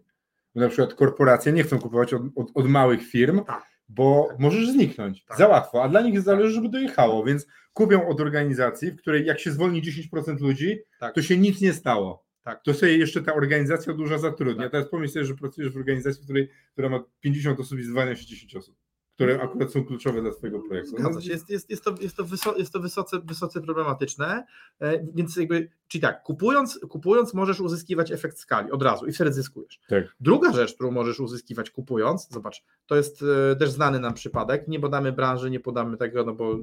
Na 0.54 0.68
przykład 0.68 0.94
korporacje 0.94 1.52
nie 1.52 1.62
chcą 1.62 1.78
kupować 1.78 2.14
od, 2.14 2.22
od, 2.36 2.48
od 2.54 2.68
małych 2.68 3.02
firm, 3.02 3.44
Tak. 3.44 3.66
bo 3.88 4.28
możesz 4.38 4.70
zniknąć 4.70 5.24
Tak. 5.24 5.38
za 5.38 5.48
łatwo, 5.48 5.82
a 5.82 5.88
dla 5.88 6.00
nich 6.00 6.20
zależy, 6.20 6.50
żeby 6.50 6.68
dojechało, 6.68 7.24
więc 7.24 7.46
kupią 7.72 8.08
od 8.08 8.20
organizacji, 8.20 8.90
w 8.90 8.96
której 8.96 9.26
jak 9.26 9.40
się 9.40 9.52
zwolni 9.52 9.82
10% 9.82 10.40
ludzi, 10.40 10.78
Tak. 11.00 11.14
to 11.14 11.22
się 11.22 11.38
nic 11.38 11.60
nie 11.60 11.72
stało. 11.72 12.26
Tak. 12.42 12.62
To 12.62 12.74
sobie 12.74 12.96
jeszcze 12.96 13.22
ta 13.22 13.34
organizacja 13.34 13.92
duża 13.94 14.18
zatrudnia. 14.18 14.62
Tak. 14.62 14.72
Teraz 14.72 14.88
pomyśl 14.88 15.12
sobie, 15.12 15.24
że 15.24 15.34
pracujesz 15.34 15.72
w 15.72 15.76
organizacji, 15.76 16.22
w 16.22 16.24
której, 16.24 16.50
która 16.72 16.88
ma 16.88 17.04
50 17.20 17.60
osób 17.60 17.78
i 17.78 17.82
zwalnia 17.82 18.16
się 18.16 18.26
10 18.26 18.56
osób, 18.56 18.76
które 19.16 19.42
akurat 19.42 19.72
są 19.72 19.84
kluczowe 19.84 20.22
dla 20.22 20.30
twojego 20.30 20.60
projektu. 20.60 20.92
No. 20.92 20.98
Zgadza 20.98 21.20
się. 21.20 21.32
Jest, 21.32 21.50
jest, 21.50 21.70
jest 21.70 21.84
to, 21.84 21.94
jest 22.00 22.16
to, 22.16 22.24
wyso, 22.24 22.56
jest 22.58 22.72
to 22.72 22.80
wysoce, 22.80 23.20
wysoce 23.24 23.60
problematyczne, 23.60 24.46
e, 24.80 25.06
więc 25.14 25.36
jakby, 25.36 25.70
czyli 25.88 26.02
tak, 26.02 26.22
kupując, 26.22 26.80
kupując 26.88 27.34
możesz 27.34 27.60
uzyskiwać 27.60 28.12
efekt 28.12 28.38
skali 28.38 28.70
od 28.70 28.82
razu 28.82 29.06
i 29.06 29.12
wtedy 29.12 29.32
zyskujesz. 29.32 29.80
Tak. 29.88 30.04
Druga 30.20 30.52
rzecz, 30.52 30.74
którą 30.74 30.90
możesz 30.90 31.20
uzyskiwać 31.20 31.70
kupując, 31.70 32.28
zobacz, 32.30 32.64
to 32.86 32.96
jest 32.96 33.24
e, 33.52 33.56
też 33.56 33.70
znany 33.70 34.00
nam 34.00 34.14
przypadek, 34.14 34.68
nie 34.68 34.80
podamy 34.80 35.12
branży, 35.12 35.50
nie 35.50 35.60
podamy 35.60 35.96
tego, 35.96 36.24
no 36.24 36.34
bo 36.34 36.58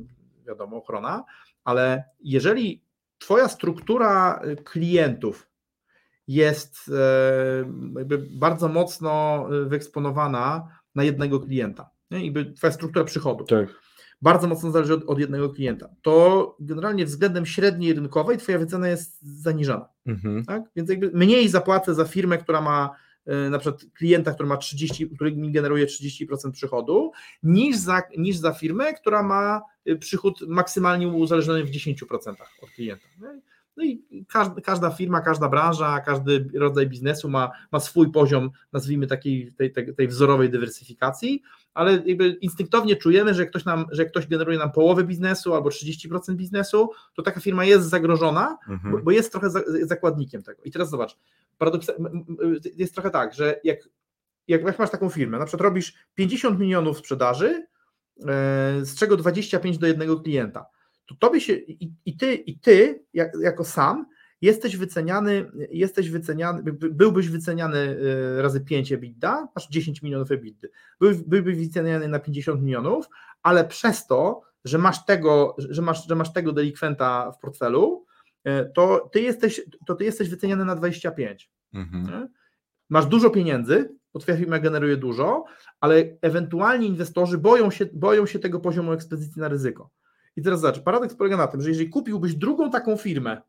wiadomo, 0.48 0.78
ochrona, 0.78 1.24
ale 1.64 2.04
jeżeli 2.20 2.84
twoja 3.18 3.48
struktura 3.48 4.40
e, 4.40 4.56
klientów 4.56 5.50
jest 6.28 6.92
bardzo 8.32 8.68
mocno 8.68 9.46
wyeksponowana 9.66 10.68
na 10.96 11.04
jednego 11.04 11.40
klienta, 11.40 11.90
nie? 12.12 12.54
twoja 12.56 12.74
struktura 12.74 13.06
przychodu 13.06 13.46
Tak. 13.46 13.70
bardzo 14.22 14.48
mocno 14.48 14.72
zależy 14.72 14.94
od, 14.94 15.04
od 15.04 15.20
jednego 15.20 15.50
klienta, 15.50 15.90
to 16.02 16.58
generalnie 16.60 17.06
względem 17.06 17.46
średniej 17.46 17.94
rynkowej 17.94 18.38
twoja 18.38 18.60
wycena 18.60 18.88
jest 18.88 19.22
zaniżana. 19.22 19.90
Mhm. 20.06 20.46
Tak? 20.46 20.64
Więc 20.76 20.90
jakby 20.90 21.12
mniej 21.14 21.50
zapłacę 21.50 21.94
za 21.94 22.06
firmę, 22.06 22.38
która 22.38 22.62
ma 22.62 22.90
e, 23.26 23.50
na 23.50 23.60
przykład 23.60 23.82
klienta, 23.94 24.34
który 24.34 24.50
ma 24.50 24.58
30, 24.58 25.10
który 25.10 25.36
mi 25.36 25.52
generuje 25.52 25.86
30% 25.86 26.52
przychodu, 26.52 27.12
niż 27.44 27.78
za, 27.78 28.02
niż 28.18 28.38
za 28.38 28.54
firmę, 28.54 28.94
która 28.94 29.24
ma 29.24 29.62
e, 29.86 29.96
przychód 29.96 30.42
maksymalnie 30.48 31.08
uzależniony 31.08 31.64
w 31.64 31.72
10% 31.72 32.36
od 32.62 32.70
klienta. 32.70 33.08
nie? 33.22 33.53
No 33.78 33.84
i 33.84 34.26
każda, 34.30 34.62
każda 34.62 34.90
firma, 34.90 35.22
każda 35.22 35.50
branża, 35.50 36.00
każdy 36.00 36.50
rodzaj 36.56 36.88
biznesu 36.88 37.30
ma, 37.30 37.52
ma 37.72 37.80
swój 37.80 38.12
poziom, 38.12 38.50
nazwijmy 38.74 39.08
takiej 39.08 39.54
tej, 39.54 39.72
tej, 39.72 39.96
tej 39.96 40.08
wzorowej 40.08 40.50
dywersyfikacji, 40.50 41.42
ale 41.74 42.04
jakby 42.06 42.30
instynktownie 42.30 42.96
czujemy, 42.96 43.34
że 43.34 43.42
jak 43.42 43.50
ktoś, 43.50 43.66
nam, 43.66 43.86
że 43.92 44.06
ktoś 44.06 44.28
generuje 44.28 44.58
nam 44.58 44.72
połowę 44.72 45.04
biznesu 45.04 45.54
albo 45.54 45.70
30% 45.70 46.36
biznesu, 46.36 46.90
to 47.14 47.22
taka 47.22 47.40
firma 47.40 47.66
jest 47.66 47.90
zagrożona, 47.90 48.58
Mhm. 48.68 48.92
bo, 48.92 49.04
bo 49.04 49.12
jest 49.12 49.32
trochę 49.32 49.50
za, 49.50 49.62
zakładnikiem 49.82 50.44
tego. 50.44 50.64
I 50.64 50.72
teraz 50.72 50.90
zobacz, 50.90 51.18
jest 52.76 52.94
trochę 52.94 53.10
tak, 53.10 53.34
że 53.34 53.60
jak, 53.64 53.80
jak 54.48 54.64
jak 54.64 54.80
masz 54.80 54.90
taką 54.90 55.10
firmę, 55.10 55.40
na 55.40 55.46
przykład 55.46 55.62
robisz 55.62 55.94
50 56.16 56.60
milionów 56.60 56.98
sprzedaży, 56.98 57.48
e, 57.48 57.66
z 58.82 58.96
czego 58.96 59.18
25 59.18 59.78
do 59.78 59.88
jednego 59.88 60.20
klienta, 60.20 60.66
to 61.06 61.16
tobie 61.16 61.42
się 61.42 61.54
i, 61.54 61.92
i 62.06 62.18
ty, 62.18 62.36
i 62.36 62.60
ty 62.60 63.04
jak, 63.14 63.32
jako 63.42 63.64
sam 63.64 64.06
jesteś 64.42 64.78
wyceniany, 64.78 65.52
jesteś 65.72 66.10
wyceniany, 66.10 66.64
by- 66.64 66.74
by- 66.74 66.90
byłbyś 66.90 67.30
wyceniany 67.30 67.98
e, 68.38 68.42
razy 68.42 68.62
5 68.62 68.92
EBITDA, 68.92 69.48
masz 69.56 69.68
10 69.70 70.02
milionów 70.02 70.32
EBITDA, 70.32 70.68
Był, 71.00 71.12
byłbyś 71.28 71.58
wyceniany 71.58 72.08
na 72.08 72.20
50 72.20 72.62
milionów, 72.62 73.06
ale 73.44 73.66
przez 73.68 74.08
to, 74.08 74.42
że 74.66 74.78
masz 74.78 75.06
tego, 75.06 75.56
że 75.58 75.82
masz, 75.82 76.08
że 76.08 76.16
masz 76.16 76.34
tego 76.34 76.52
delikwenta 76.54 77.32
w 77.32 77.40
portfelu, 77.40 78.06
e, 78.44 78.66
to 78.66 79.10
ty 79.14 79.22
jesteś, 79.22 79.62
to 79.88 79.96
ty 79.96 80.04
jesteś 80.04 80.30
wyceniany 80.30 80.66
na 80.66 80.76
25. 80.76 81.52
Mhm. 81.74 82.28
Masz 82.90 83.06
dużo 83.06 83.30
pieniędzy, 83.30 83.90
bo 84.14 84.20
twoja 84.20 84.38
firma 84.38 84.60
generuje 84.60 84.98
dużo, 84.98 85.44
ale 85.80 86.18
ewentualnie 86.22 86.88
inwestorzy 86.88 87.38
boją 87.38 87.72
się, 87.72 87.86
boją 87.94 88.26
się 88.26 88.40
tego 88.40 88.60
poziomu 88.60 88.92
ekspozycji 88.92 89.42
na 89.42 89.48
ryzyko. 89.48 89.90
I 90.36 90.42
teraz 90.42 90.62
zobacz, 90.62 90.80
paradoks 90.80 91.16
polega 91.16 91.38
na 91.38 91.48
tym, 91.48 91.62
że 91.62 91.70
jeżeli 91.70 91.90
kupiłbyś 91.90 92.36
drugą 92.36 92.72
taką 92.72 92.98
firmę, 92.98 93.42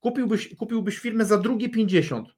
kupiłbyś, 0.00 0.56
kupiłbyś 0.56 0.98
firmę 0.98 1.24
za 1.24 1.38
drugie 1.38 1.68
50. 1.68 2.28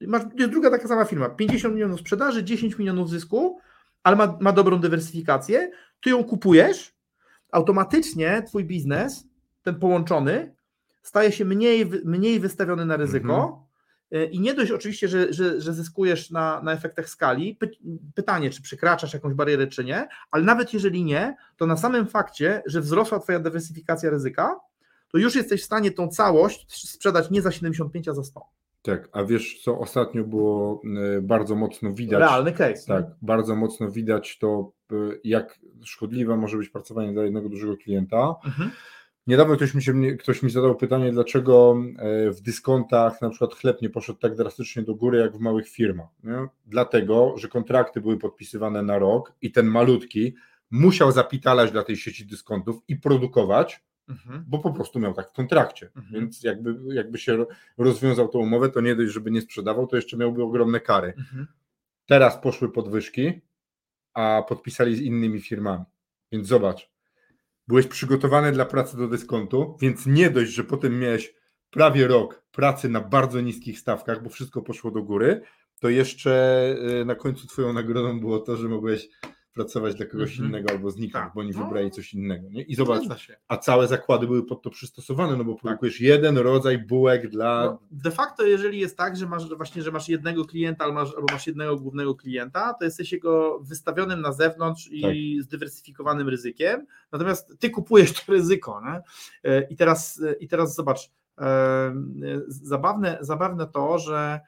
Masz, 0.00 0.22
druga 0.34 0.70
taka 0.70 0.88
sama 0.88 1.04
firma, 1.04 1.28
50 1.28 1.74
milionów 1.74 2.00
sprzedaży, 2.00 2.44
10 2.44 2.78
milionów 2.78 3.10
zysku, 3.10 3.58
ale 4.02 4.16
ma, 4.16 4.38
ma 4.40 4.52
dobrą 4.52 4.78
dywersyfikację, 4.78 5.70
ty 6.00 6.10
ją 6.10 6.24
kupujesz, 6.24 6.94
automatycznie 7.52 8.42
twój 8.46 8.64
biznes, 8.64 9.26
ten 9.62 9.74
połączony, 9.74 10.54
staje 11.02 11.32
się 11.32 11.44
mniej, 11.44 11.90
mniej 12.04 12.40
wystawiony 12.40 12.86
na 12.86 12.96
ryzyko. 12.96 13.34
Mhm. 13.34 13.63
E, 14.12 14.24
I 14.24 14.40
nie 14.40 14.54
dość 14.54 14.70
oczywiście, 14.70 15.08
że, 15.08 15.32
że, 15.32 15.60
że 15.60 15.72
zyskujesz 15.72 16.30
na, 16.30 16.62
na 16.62 16.72
efektach 16.72 17.08
skali. 17.08 17.56
Py, 17.56 17.70
pytanie, 18.14 18.50
czy 18.50 18.62
przekraczasz 18.62 19.14
jakąś 19.14 19.34
barierę, 19.34 19.66
czy 19.66 19.84
nie, 19.84 20.08
ale 20.30 20.44
nawet 20.44 20.74
jeżeli 20.74 21.04
nie, 21.04 21.36
to 21.56 21.66
na 21.66 21.76
samym 21.76 22.06
fakcie, 22.06 22.62
że 22.66 22.80
wzrosła 22.80 23.18
Twoja 23.18 23.38
dywersyfikacja 23.38 24.10
ryzyka, 24.10 24.60
to 25.08 25.18
już 25.18 25.34
jesteś 25.34 25.62
w 25.62 25.64
stanie 25.64 25.90
tą 25.90 26.08
całość 26.08 26.88
sprzedać 26.90 27.30
nie 27.30 27.42
za 27.42 27.52
75, 27.52 28.08
a 28.08 28.14
za 28.14 28.24
100. 28.24 28.40
Tak, 28.82 29.08
a 29.12 29.24
wiesz, 29.24 29.60
co 29.62 29.78
ostatnio 29.78 30.24
było 30.24 30.82
e, 31.16 31.20
bardzo 31.20 31.54
mocno 31.54 31.92
widać. 31.92 32.20
Realny 32.20 32.52
case. 32.52 32.86
Tak, 32.86 33.04
nie? 33.04 33.14
bardzo 33.22 33.56
mocno 33.56 33.90
widać 33.90 34.38
to, 34.38 34.72
e, 34.92 34.94
jak 35.24 35.58
szkodliwe 35.84 36.36
może 36.36 36.56
być 36.56 36.68
pracowanie 36.68 37.12
dla 37.12 37.24
jednego 37.24 37.48
dużego 37.48 37.76
klienta. 37.76 38.34
Mhm. 38.44 38.70
Niedawno 39.26 39.56
ktoś 39.56 39.74
mi, 39.74 39.82
się, 39.82 40.16
ktoś 40.16 40.42
mi 40.42 40.50
zadał 40.50 40.76
pytanie, 40.76 41.12
dlaczego 41.12 41.76
e, 41.98 42.30
w 42.30 42.40
dyskontach 42.40 43.20
na 43.20 43.30
przykład 43.30 43.54
chleb 43.54 43.82
nie 43.82 43.90
poszedł 43.90 44.18
tak 44.18 44.34
drastycznie 44.34 44.82
do 44.82 44.94
góry 44.94 45.18
jak 45.18 45.36
w 45.36 45.40
małych 45.40 45.68
firmach. 45.68 46.08
Nie? 46.24 46.46
Dlatego, 46.66 47.34
że 47.36 47.48
kontrakty 47.48 48.00
były 48.00 48.18
podpisywane 48.18 48.82
na 48.82 48.98
rok 48.98 49.32
i 49.42 49.52
ten 49.52 49.66
malutki 49.66 50.34
musiał 50.70 51.12
zapitalać 51.12 51.72
dla 51.72 51.82
tej 51.82 51.96
sieci 51.96 52.26
dyskontów 52.26 52.82
i 52.88 52.96
produkować, 52.96 53.84
mhm. 54.08 54.44
bo 54.48 54.58
po 54.58 54.72
prostu 54.72 55.00
miał 55.00 55.14
tak 55.14 55.30
w 55.30 55.32
kontrakcie. 55.32 55.90
Mhm. 55.96 56.14
Więc 56.14 56.42
jakby, 56.42 56.94
jakby 56.94 57.18
się 57.18 57.46
rozwiązał 57.78 58.28
tą 58.28 58.38
umowę, 58.38 58.70
to 58.70 58.80
nie 58.80 58.96
dość, 58.96 59.12
żeby 59.12 59.30
nie 59.30 59.40
sprzedawał, 59.40 59.86
to 59.86 59.96
jeszcze 59.96 60.16
miałby 60.16 60.42
ogromne 60.42 60.80
kary. 60.80 61.14
Mhm. 61.18 61.46
Teraz 62.06 62.38
poszły 62.38 62.72
podwyżki, 62.72 63.40
a 64.14 64.42
podpisali 64.48 64.96
z 64.96 65.00
innymi 65.00 65.40
firmami. 65.40 65.84
Więc 66.32 66.48
zobacz, 66.48 66.93
byłeś 67.68 67.86
przygotowany 67.86 68.52
dla 68.52 68.64
pracy 68.64 68.96
do 68.96 69.08
dyskontu, 69.08 69.76
więc 69.80 70.06
nie 70.06 70.30
dość, 70.30 70.52
że 70.52 70.64
potem 70.64 70.98
miałeś 70.98 71.34
prawie 71.70 72.08
rok 72.08 72.44
pracy 72.52 72.88
na 72.88 73.00
bardzo 73.00 73.40
niskich 73.40 73.78
stawkach, 73.78 74.22
bo 74.22 74.30
wszystko 74.30 74.62
poszło 74.62 74.90
do 74.90 75.02
góry, 75.02 75.40
to 75.80 75.88
jeszcze 75.88 76.64
y, 77.00 77.04
na 77.04 77.14
końcu 77.14 77.46
twoją 77.46 77.72
nagrodą 77.72 78.20
było 78.20 78.38
to, 78.38 78.56
że 78.56 78.68
mogłeś 78.68 79.08
pracować 79.54 79.94
dla 79.94 80.06
kogoś 80.06 80.38
mm 80.38 80.42
-hmm. 80.42 80.48
innego 80.48 80.70
albo 80.70 80.90
zniknąć, 80.90 81.24
tak. 81.24 81.34
bo 81.34 81.40
oni 81.40 81.50
no. 81.50 81.64
wybrali 81.64 81.90
coś 81.90 82.14
innego. 82.14 82.48
Nie? 82.50 82.62
I 82.62 82.74
zobacz, 82.74 83.02
a 83.48 83.56
całe 83.56 83.88
zakłady 83.88 84.26
były 84.26 84.46
pod 84.46 84.62
to 84.62 84.70
przystosowane, 84.70 85.36
no 85.36 85.44
bo 85.44 85.52
tak. 85.52 85.62
produkujesz 85.62 86.00
jeden 86.00 86.38
rodzaj 86.38 86.78
bułek 86.78 87.28
dla... 87.28 87.64
No, 87.64 87.78
de 87.90 88.10
facto, 88.10 88.46
jeżeli 88.46 88.78
jest 88.78 88.96
tak, 88.96 89.16
że 89.16 89.26
masz 89.26 89.54
właśnie, 89.56 89.82
że 89.82 89.90
masz 89.90 90.08
jednego 90.08 90.44
klienta 90.44 90.84
albo 90.84 91.00
masz, 91.00 91.14
albo 91.14 91.26
masz 91.32 91.46
jednego 91.46 91.76
głównego 91.76 92.14
klienta, 92.14 92.74
to 92.74 92.84
jesteś 92.84 93.12
jego 93.12 93.60
wystawionym 93.60 94.20
na 94.20 94.32
zewnątrz 94.32 94.88
i 94.90 95.02
tak. 95.02 95.44
zdywersyfikowanym 95.44 96.28
ryzykiem, 96.28 96.86
natomiast 97.12 97.58
ty 97.58 97.70
kupujesz 97.70 98.12
to 98.12 98.32
ryzyko. 98.32 98.82
Nie? 98.84 99.02
E, 99.50 99.68
I, 99.68 99.76
teraz, 99.76 100.22
e, 100.22 100.32
I 100.32 100.48
teraz 100.48 100.74
zobacz, 100.74 101.10
e, 101.38 101.94
zabawne, 102.48 103.18
zabawne 103.20 103.66
to, 103.66 103.98
że 103.98 104.40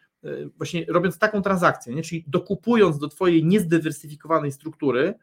właśnie 0.56 0.84
robiąc 0.88 1.18
taką 1.18 1.42
transakcję, 1.42 1.94
nie? 1.94 2.02
czyli 2.02 2.24
dokupując 2.26 2.98
do 2.98 3.08
Twojej 3.08 3.44
niezdywersyfikowanej 3.44 4.52
struktury, 4.52 5.14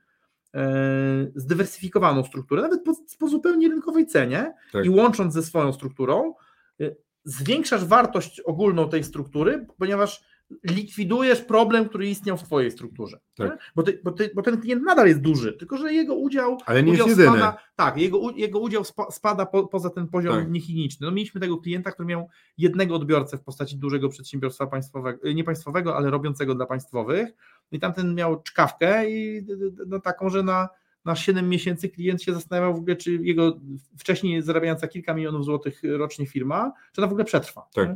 e, 0.55 1.31
zdywersyfikowaną 1.35 2.23
strukturę, 2.23 2.61
nawet 2.61 2.83
po, 2.83 2.93
po 3.19 3.27
zupełnie 3.27 3.69
rynkowej 3.69 4.05
cenie 4.05 4.53
tak. 4.71 4.85
i 4.85 4.89
łącząc 4.89 5.33
ze 5.33 5.43
swoją 5.43 5.73
strukturą, 5.73 6.33
e, 6.81 6.95
zwiększasz 7.23 7.85
wartość 7.85 8.39
ogólną 8.39 8.89
tej 8.89 9.03
struktury, 9.03 9.67
ponieważ 9.77 10.23
likwidujesz 10.63 11.41
problem, 11.41 11.89
który 11.89 12.07
istniał 12.07 12.37
w 12.37 12.43
Twojej 12.43 12.71
strukturze. 12.71 13.19
Tak. 13.35 13.59
Bo, 13.75 13.83
ty, 13.83 14.01
bo, 14.03 14.11
ty, 14.11 14.31
bo, 14.35 14.41
ten 14.41 14.61
klient 14.61 14.83
nadal 14.83 15.07
jest 15.07 15.21
duży, 15.21 15.53
tylko 15.53 15.77
że 15.77 15.93
jego 15.93 16.15
udział. 16.15 16.57
Ale 16.65 16.83
nie 16.83 16.91
udział 16.91 17.07
jest 17.07 17.19
jedyny. 17.19 17.37
Spada, 17.37 17.57
tak, 17.75 17.97
jego, 17.97 18.31
jego 18.35 18.59
udział 18.59 18.83
spada 19.11 19.45
po, 19.45 19.67
poza 19.67 19.89
ten 19.89 20.07
poziom 20.07 20.35
tak. 20.35 20.51
niechiniczny. 20.51 21.07
No, 21.07 21.13
mieliśmy 21.13 21.41
tego 21.41 21.57
klienta, 21.57 21.91
który 21.91 22.07
miał 22.07 22.29
jednego 22.57 22.95
odbiorcę 22.95 23.37
w 23.37 23.43
postaci 23.43 23.77
dużego 23.77 24.09
przedsiębiorstwa 24.09 24.67
państwowego, 24.67 25.31
nie 25.33 25.43
państwowego, 25.43 25.97
ale 25.97 26.09
robiącego 26.09 26.55
dla 26.55 26.65
państwowych. 26.65 27.29
I 27.71 27.79
tamten 27.79 28.15
miał 28.15 28.41
czkawkę 28.41 29.09
i 29.09 29.45
no, 29.87 29.99
taką, 29.99 30.29
że 30.29 30.43
na 30.43 30.69
na 31.05 31.15
7 31.15 31.49
miesięcy 31.49 31.89
klient 31.89 32.23
się 32.23 32.33
zastanawiał 32.33 32.73
w 32.73 32.77
ogóle, 32.77 32.95
czy 32.95 33.11
jego 33.11 33.59
wcześniej 33.97 34.41
zarabiająca 34.41 34.87
kilka 34.87 35.13
milionów 35.13 35.45
złotych 35.45 35.81
rocznie 35.83 36.25
firma, 36.25 36.71
czy 36.91 37.01
ona 37.01 37.07
w 37.07 37.11
ogóle 37.11 37.25
przetrwa. 37.25 37.67
Tak. 37.73 37.89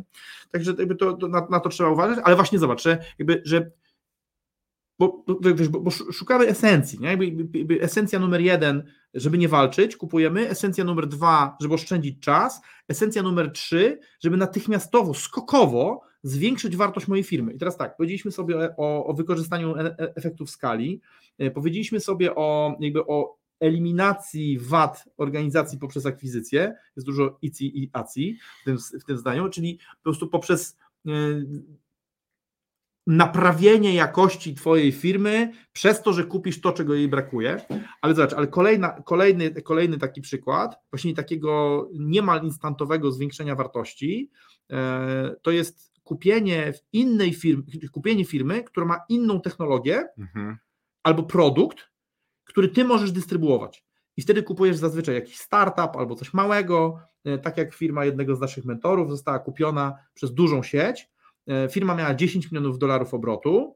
Także 0.52 0.74
jakby 0.80 0.96
to, 0.96 1.14
to 1.14 1.28
na, 1.28 1.48
na, 1.50 1.60
to 1.60 1.70
trzeba 1.70 1.90
uważać, 1.90 2.20
ale 2.24 2.36
właśnie 2.36 2.60
zobacz, 2.60 2.84
że, 2.84 3.04
jakby, 3.20 3.42
że 3.46 3.72
bo, 5.00 5.24
bo, 5.28 5.36
bo, 5.70 5.80
bo 5.80 5.92
szukamy 5.92 6.48
esencji, 6.48 7.00
nie? 7.00 7.08
Jakby, 7.08 7.26
jakby 7.60 7.82
esencja 7.82 8.20
numer 8.20 8.42
jeden, 8.42 8.84
żeby 9.14 9.38
nie 9.38 9.48
walczyć, 9.48 9.98
kupujemy, 9.98 10.50
esencja 10.50 10.84
numer 10.84 11.08
dwa, 11.08 11.58
żeby 11.62 11.74
oszczędzić 11.74 12.20
czas, 12.20 12.62
esencja 12.88 13.24
numer 13.24 13.52
trzy, 13.52 14.00
żeby 14.20 14.38
natychmiastowo, 14.38 15.14
skokowo 15.14 16.02
zwiększyć 16.24 16.78
wartość 16.78 17.08
mojej 17.08 17.24
firmy. 17.24 17.54
I 17.54 17.58
teraz 17.58 17.78
tak, 17.78 17.98
powiedzieliśmy 17.98 18.32
sobie 18.32 18.76
o, 18.78 19.06
o 19.06 19.14
wykorzystaniu 19.14 19.76
e, 19.76 19.80
e, 19.80 20.16
efektów 20.16 20.50
skali, 20.50 21.02
e, 21.38 21.52
powiedzieliśmy 21.52 22.00
sobie 22.00 22.36
o, 22.36 22.78
jakby 22.80 23.06
o 23.06 23.38
eliminacji 23.60 24.60
wad 24.60 25.10
organizacji 25.18 25.80
poprzez 25.80 26.06
akwizycję, 26.06 26.76
jest 26.96 27.06
dużo 27.06 27.38
ICI 27.42 27.84
i 27.84 27.90
ACI 27.94 28.38
w 28.62 28.66
tym, 28.66 28.78
w 29.02 29.04
tym 29.04 29.18
zdaniu, 29.18 29.50
czyli 29.50 29.78
po 29.78 30.04
prostu 30.04 30.28
poprzez 30.28 30.78
naprawienie 33.08 33.94
jakości 33.94 34.56
Twojej 34.56 34.92
firmy 34.92 35.52
przez 35.74 36.02
to, 36.02 36.14
że 36.14 36.24
kupisz 36.24 36.62
to, 36.62 36.72
czego 36.72 36.94
jej 36.94 37.08
brakuje. 37.08 37.62
Ale 38.02 38.16
zobacz, 38.16 38.34
ale 38.34 38.48
kolejna, 38.48 38.90
kolejny, 38.90 39.62
kolejny 39.62 39.98
taki 39.98 40.22
przykład, 40.22 40.76
właśnie 40.92 41.14
takiego 41.14 41.90
niemal 41.94 42.44
instantowego 42.44 43.12
zwiększenia 43.12 43.56
wartości, 43.56 44.32
to 45.42 45.52
jest 45.52 45.97
kupienie 46.08 46.74
innej 46.94 47.34
firmy, 47.34 47.64
kupienie 47.92 48.26
firmy, 48.26 48.64
która 48.64 48.86
ma 48.86 49.00
inną 49.10 49.42
technologię 49.42 50.08
mhm. 50.18 50.58
albo 51.04 51.24
produkt, 51.24 51.78
który 52.46 52.68
ty 52.68 52.86
możesz 52.86 53.12
dystrybuować. 53.12 53.86
I 54.18 54.22
wtedy 54.22 54.44
kupujesz 54.44 54.78
zazwyczaj 54.78 55.16
jakiś 55.16 55.38
startup 55.38 55.96
albo 55.96 56.16
coś 56.16 56.34
małego, 56.34 57.00
e, 57.26 57.38
tak 57.38 57.58
jak 57.58 57.74
firma 57.74 58.06
jednego 58.06 58.36
z 58.36 58.40
naszych 58.40 58.66
mentorów 58.66 59.10
została 59.10 59.40
kupiona 59.40 59.98
przez 60.14 60.34
dużą 60.34 60.64
sieć. 60.64 61.10
E, 61.48 61.70
firma 61.70 61.96
miała 61.96 62.14
10 62.14 62.52
milionów 62.52 62.80
dolarów 62.80 63.14
obrotu, 63.14 63.76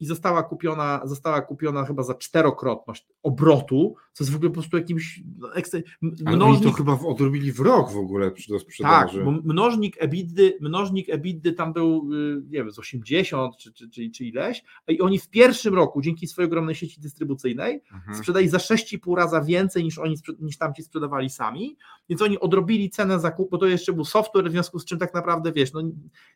i 0.00 0.06
została 0.06 0.42
kupiona, 0.42 1.00
została 1.04 1.42
kupiona 1.42 1.84
chyba 1.84 2.02
za 2.02 2.14
czterokrotność 2.14 3.06
obrotu, 3.22 3.94
co 4.12 4.24
jest 4.24 4.32
w 4.32 4.36
ogóle 4.36 4.50
po 4.50 4.54
prostu 4.54 4.76
jakimś 4.76 5.22
no, 5.38 5.54
ekstra... 5.54 5.80
mnożnik... 6.02 6.28
Ale 6.28 6.44
oni 6.44 6.60
to 6.60 6.72
chyba 6.72 6.92
odrobili 6.92 7.52
w 7.52 7.60
rok 7.60 7.92
w 7.92 7.96
ogóle 7.96 8.30
do 8.48 8.58
sprzedaży. 8.58 9.18
Tak, 9.18 9.24
bo 9.24 9.30
mnożnik 9.30 9.96
EBITDA, 9.98 10.42
mnożnik 10.60 11.08
EBITDA 11.08 11.52
tam 11.56 11.72
był 11.72 12.08
y, 12.12 12.42
nie 12.42 12.58
wiem, 12.58 12.70
z 12.70 12.78
80 12.78 13.56
czy, 13.56 13.72
czy, 13.72 13.90
czy, 13.90 14.10
czy 14.10 14.24
ileś 14.24 14.64
i 14.88 15.00
oni 15.00 15.18
w 15.18 15.28
pierwszym 15.28 15.74
roku 15.74 16.00
dzięki 16.00 16.26
swojej 16.26 16.46
ogromnej 16.46 16.74
sieci 16.74 17.00
dystrybucyjnej 17.00 17.82
mhm. 17.92 18.18
sprzedali 18.18 18.48
za 18.48 18.58
6,5 18.58 19.16
raza 19.16 19.40
więcej 19.40 19.84
niż 19.84 19.98
oni 19.98 20.16
niż 20.40 20.58
tamci 20.58 20.82
sprzedawali 20.82 21.30
sami, 21.30 21.76
więc 22.08 22.22
oni 22.22 22.38
odrobili 22.38 22.90
cenę 22.90 23.20
zakupu, 23.20 23.50
bo 23.50 23.58
to 23.58 23.66
jeszcze 23.66 23.92
był 23.92 24.04
software, 24.04 24.48
w 24.48 24.50
związku 24.50 24.78
z 24.78 24.84
czym 24.84 24.98
tak 24.98 25.14
naprawdę 25.14 25.52
wiesz, 25.52 25.72
no 25.72 25.82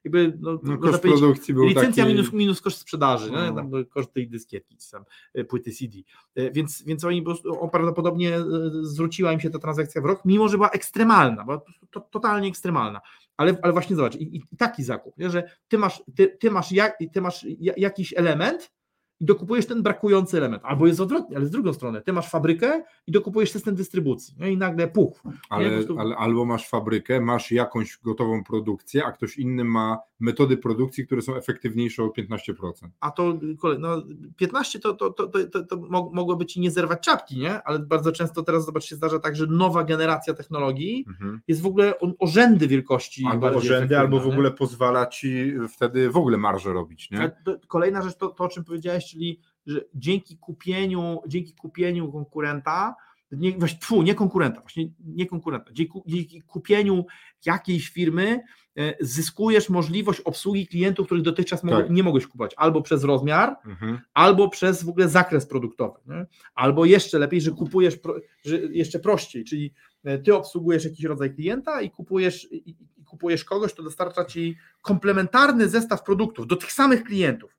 jakby 0.05 0.39
no, 0.41 0.61
no 0.63 0.79
koszt 0.79 1.03
produkcji 1.03 1.55
był 1.55 1.65
licencja 1.65 2.05
taki... 2.05 2.17
minus, 2.17 2.33
minus 2.33 2.61
koszt 2.61 2.88
sprzedaży, 2.89 3.31
no. 3.33 3.55
tam 3.55 3.71
koszt 3.91 4.13
tej 4.13 4.29
dyskietki, 4.29 4.77
tam 4.93 5.05
e, 5.35 5.45
płyty 5.45 5.73
CD. 5.73 5.99
E, 6.35 6.51
więc, 6.51 6.83
więc 6.83 7.05
oni 7.05 7.23
po 7.23 7.31
prostu, 7.31 7.69
prawdopodobnie 7.73 8.37
e, 8.37 8.45
zwróciła 8.83 9.33
im 9.33 9.41
się 9.41 9.51
ta 9.51 9.59
transakcja 9.59 10.03
w 10.03 10.05
rok, 10.05 10.25
mimo 10.25 10.49
że 10.49 10.57
była 10.57 10.71
ekstremalna, 10.71 11.45
była 11.45 11.61
to, 11.91 12.01
totalnie 12.01 12.49
ekstremalna. 12.49 13.01
Ale, 13.37 13.59
ale 13.63 13.73
właśnie 13.73 13.97
zobacz, 13.97 14.17
i, 14.17 14.37
i 14.37 14.43
taki 14.59 14.85
zakup, 14.85 15.19
nie, 15.19 15.31
że 15.31 15.51
ty 15.69 15.79
masz, 15.79 16.03
ty, 16.17 16.37
ty 16.41 16.51
masz, 16.51 16.73
jak, 16.73 16.99
ty 17.15 17.21
masz 17.21 17.47
jakiś 17.77 18.15
element, 18.17 18.71
i 19.21 19.25
dokupujesz 19.25 19.67
ten 19.67 19.83
brakujący 19.83 20.37
element. 20.37 20.63
Albo 20.65 20.87
jest 20.87 21.01
odwrotnie, 21.01 21.37
ale 21.37 21.47
z 21.47 21.51
drugą 21.51 21.73
strony, 21.73 22.03
ty 22.03 22.13
masz 22.13 22.31
fabrykę 22.31 22.83
i 23.07 23.13
dokupujesz 23.13 23.51
system 23.51 23.75
dystrybucji. 23.75 24.35
No 24.39 24.47
i 24.47 24.57
nagle 24.57 24.89
puch. 24.89 25.23
Ale, 25.51 25.71
prostu... 25.71 25.99
ale 25.99 26.17
albo 26.17 26.45
masz 26.45 26.69
fabrykę, 26.69 27.21
masz 27.21 27.53
jakąś 27.53 27.99
gotową 28.03 28.45
produkcję, 28.45 29.05
a 29.05 29.13
ktoś 29.13 29.39
inny 29.39 29.65
ma 29.65 29.99
metody 30.21 30.57
produkcji, 30.57 31.07
które 31.07 31.23
są 31.23 31.37
efektywniejsze 31.37 32.03
o 32.03 32.07
15%. 32.07 32.53
A 33.01 33.11
to 33.11 33.39
no, 33.79 34.03
15 34.37 34.79
to, 34.79 34.95
to, 34.95 35.11
to, 35.11 35.29
to, 35.29 35.65
to 35.65 35.77
mogłoby 36.13 36.47
ci 36.47 36.61
nie 36.61 36.71
zerwać 36.71 37.01
czapki, 37.01 37.39
nie? 37.39 37.63
Ale 37.63 37.79
bardzo 37.79 38.13
często 38.13 38.43
teraz 38.43 38.67
zobacz 38.67 38.85
się 38.85 38.97
zdarza 38.97 39.19
tak, 39.19 39.37
że 39.37 39.47
nowa 39.47 39.85
generacja 39.85 40.35
technologii 40.35 41.05
mhm. 41.09 41.41
jest 41.49 41.63
w 41.63 41.67
ogóle 41.67 41.99
o, 41.99 42.13
o 42.19 42.27
rzędy 42.27 42.69
wielkości. 42.69 43.25
Albo 43.31 43.47
o 43.47 43.61
rzędy, 43.61 43.99
albo 43.99 44.21
w 44.21 44.27
ogóle 44.27 44.51
pozwala 44.51 45.07
ci 45.07 45.55
wtedy 45.69 46.11
w 46.11 46.17
ogóle 46.17 46.39
marżę 46.39 46.73
robić. 46.73 47.11
Nie? 47.11 47.31
Kolejna 47.69 48.03
rzecz 48.03 48.17
to, 48.17 48.29
to, 48.29 48.45
o 48.45 48.49
czym 48.49 48.65
powiedziałeś, 48.65 49.08
czyli 49.11 49.41
że 49.67 49.81
dzięki 49.95 50.39
kupieniu, 50.39 51.21
dzięki 51.27 51.55
kupieniu 51.55 52.13
konkurenta 52.13 52.95
nie, 53.33 53.53
właśnie, 53.53 53.79
tfu, 53.79 54.03
nie 54.03 54.15
konkurenta, 54.15 54.61
właśnie 54.61 54.89
nie 55.05 55.27
konkurenta. 55.27 55.73
Dzięki, 55.73 56.01
dzięki 56.07 56.43
kupieniu 56.43 57.07
jakiejś 57.47 57.89
firmy 57.89 58.41
e, 58.79 58.95
zyskujesz 59.01 59.69
możliwość 59.69 60.21
obsługi 60.21 60.67
klientów, 60.67 61.07
których 61.07 61.23
dotychczas 61.25 61.61
Tak. 61.61 61.91
nie 61.91 62.03
mogłeś 62.03 62.27
kupować, 62.27 62.55
albo 62.57 62.83
przez 62.83 63.05
rozmiar, 63.05 63.57
Mhm. 63.67 63.99
albo 64.15 64.49
przez 64.49 64.85
w 64.85 64.89
ogóle 64.89 65.09
zakres 65.09 65.47
produktowy, 65.47 65.99
nie? 66.07 66.27
albo 66.55 66.85
jeszcze 66.85 67.19
lepiej, 67.19 67.41
że 67.41 67.51
kupujesz 67.51 67.97
pro, 67.97 68.15
że 68.45 68.57
jeszcze 68.57 68.99
prościej, 68.99 69.45
czyli 69.45 69.75
e, 70.05 70.19
ty 70.19 70.35
obsługujesz 70.35 70.85
jakiś 70.85 71.05
rodzaj 71.05 71.35
klienta 71.35 71.81
i 71.83 71.91
kupujesz, 71.91 72.53
i, 72.53 72.71
i 72.71 73.05
kupujesz 73.05 73.45
kogoś, 73.45 73.73
kto 73.73 73.83
dostarcza 73.83 74.25
ci 74.25 74.57
komplementarny 74.83 75.69
zestaw 75.69 76.03
produktów 76.03 76.47
do 76.47 76.57
tych 76.57 76.73
samych 76.73 77.05
klientów. 77.05 77.58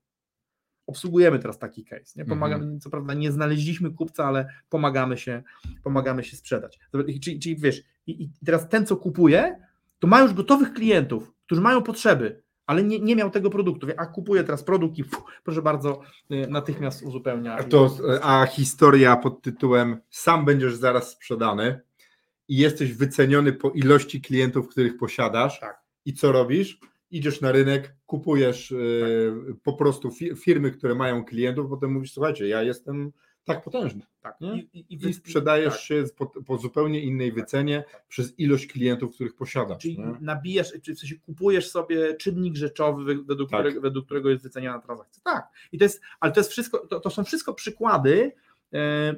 Obsługujemy 0.89 1.39
teraz 1.39 1.59
taki 1.59 1.85
case. 1.85 2.13
Nie? 2.15 2.25
Pomagamy, 2.25 2.79
Co 2.79 2.89
prawda 2.89 3.13
nie 3.13 3.31
znaleźliśmy 3.31 3.91
kupca, 3.91 4.25
ale 4.25 4.47
pomagamy 4.69 5.17
się, 5.17 5.43
pomagamy 5.83 6.23
się 6.23 6.37
sprzedać. 6.37 6.79
Czyli, 7.21 7.39
czyli 7.39 7.55
wiesz, 7.55 7.83
i, 8.07 8.23
i 8.23 8.29
teraz 8.45 8.69
ten, 8.69 8.85
co 8.85 8.97
kupuje, 8.97 9.59
to 9.99 10.07
ma 10.07 10.21
już 10.21 10.33
gotowych 10.33 10.73
klientów, 10.73 11.33
którzy 11.45 11.61
mają 11.61 11.81
potrzeby, 11.81 12.41
ale 12.65 12.83
nie, 12.83 12.99
nie 12.99 13.15
miał 13.15 13.29
tego 13.29 13.49
produktu, 13.49 13.87
a 13.97 14.05
kupuje 14.05 14.43
teraz 14.43 14.63
produkt 14.63 14.97
i 14.97 15.03
fu, 15.03 15.21
proszę 15.43 15.61
bardzo, 15.61 16.01
y, 16.31 16.47
natychmiast 16.49 17.03
uzupełnia. 17.03 17.55
A, 17.55 17.63
to, 17.63 17.97
a 18.21 18.45
historia 18.45 19.15
pod 19.15 19.41
tytułem 19.41 20.01
Sam 20.09 20.45
będziesz 20.45 20.75
zaraz 20.75 21.11
sprzedany 21.11 21.81
i 22.47 22.57
jesteś 22.57 22.93
wyceniony 22.93 23.53
po 23.53 23.69
ilości 23.69 24.21
klientów, 24.21 24.67
których 24.67 24.97
posiadasz. 24.97 25.59
Tak. 25.59 25.81
I 26.05 26.13
co 26.13 26.31
robisz? 26.31 26.79
Idziesz 27.11 27.41
na 27.41 27.51
rynek, 27.51 27.95
kupujesz 28.05 28.71
e, 28.71 28.75
po 29.63 29.73
prostu 29.73 30.09
fi- 30.09 30.35
firmy, 30.35 30.71
które 30.71 30.95
mają 30.95 31.25
klientów, 31.25 31.69
potem 31.69 31.91
mówisz, 31.91 32.13
słuchajcie, 32.13 32.47
ja 32.47 32.63
jestem 32.63 33.11
tak 33.45 33.63
potężny. 33.63 34.01
tak. 34.21 34.41
nie? 34.41 34.61
I, 34.73 34.79
i, 34.93 35.07
I 35.07 35.13
sprzedajesz 35.13 35.73
tak. 35.73 35.81
się 35.81 36.03
po, 36.17 36.25
po 36.25 36.57
zupełnie 36.57 37.01
innej 37.01 37.31
wycenie 37.31 37.83
tak. 37.91 38.07
przez 38.07 38.39
ilość 38.39 38.67
klientów, 38.67 39.13
których 39.15 39.35
posiadasz. 39.35 39.81
Czyli 39.81 39.99
nie? 39.99 40.13
nabijasz, 40.21 40.73
czy 40.81 40.95
w 40.95 40.99
sensie 40.99 41.15
kupujesz 41.15 41.69
sobie 41.71 42.15
czynnik 42.15 42.55
rzeczowy, 42.55 43.03
wy- 43.03 43.23
według, 43.23 43.49
Tak. 43.49 43.59
którego, 43.59 43.81
według 43.81 44.05
którego 44.05 44.29
jest 44.29 44.43
wyceniana 44.43 44.79
transakcja. 44.79 45.21
Tak. 45.23 45.47
I 45.71 45.77
to 45.77 45.85
jest, 45.85 46.01
ale 46.19 46.31
to 46.31 46.39
jest 46.39 46.51
wszystko, 46.51 46.87
to, 46.87 46.99
to 46.99 47.09
są 47.09 47.23
wszystko 47.23 47.53
przykłady 47.53 48.31
e, 48.73 49.15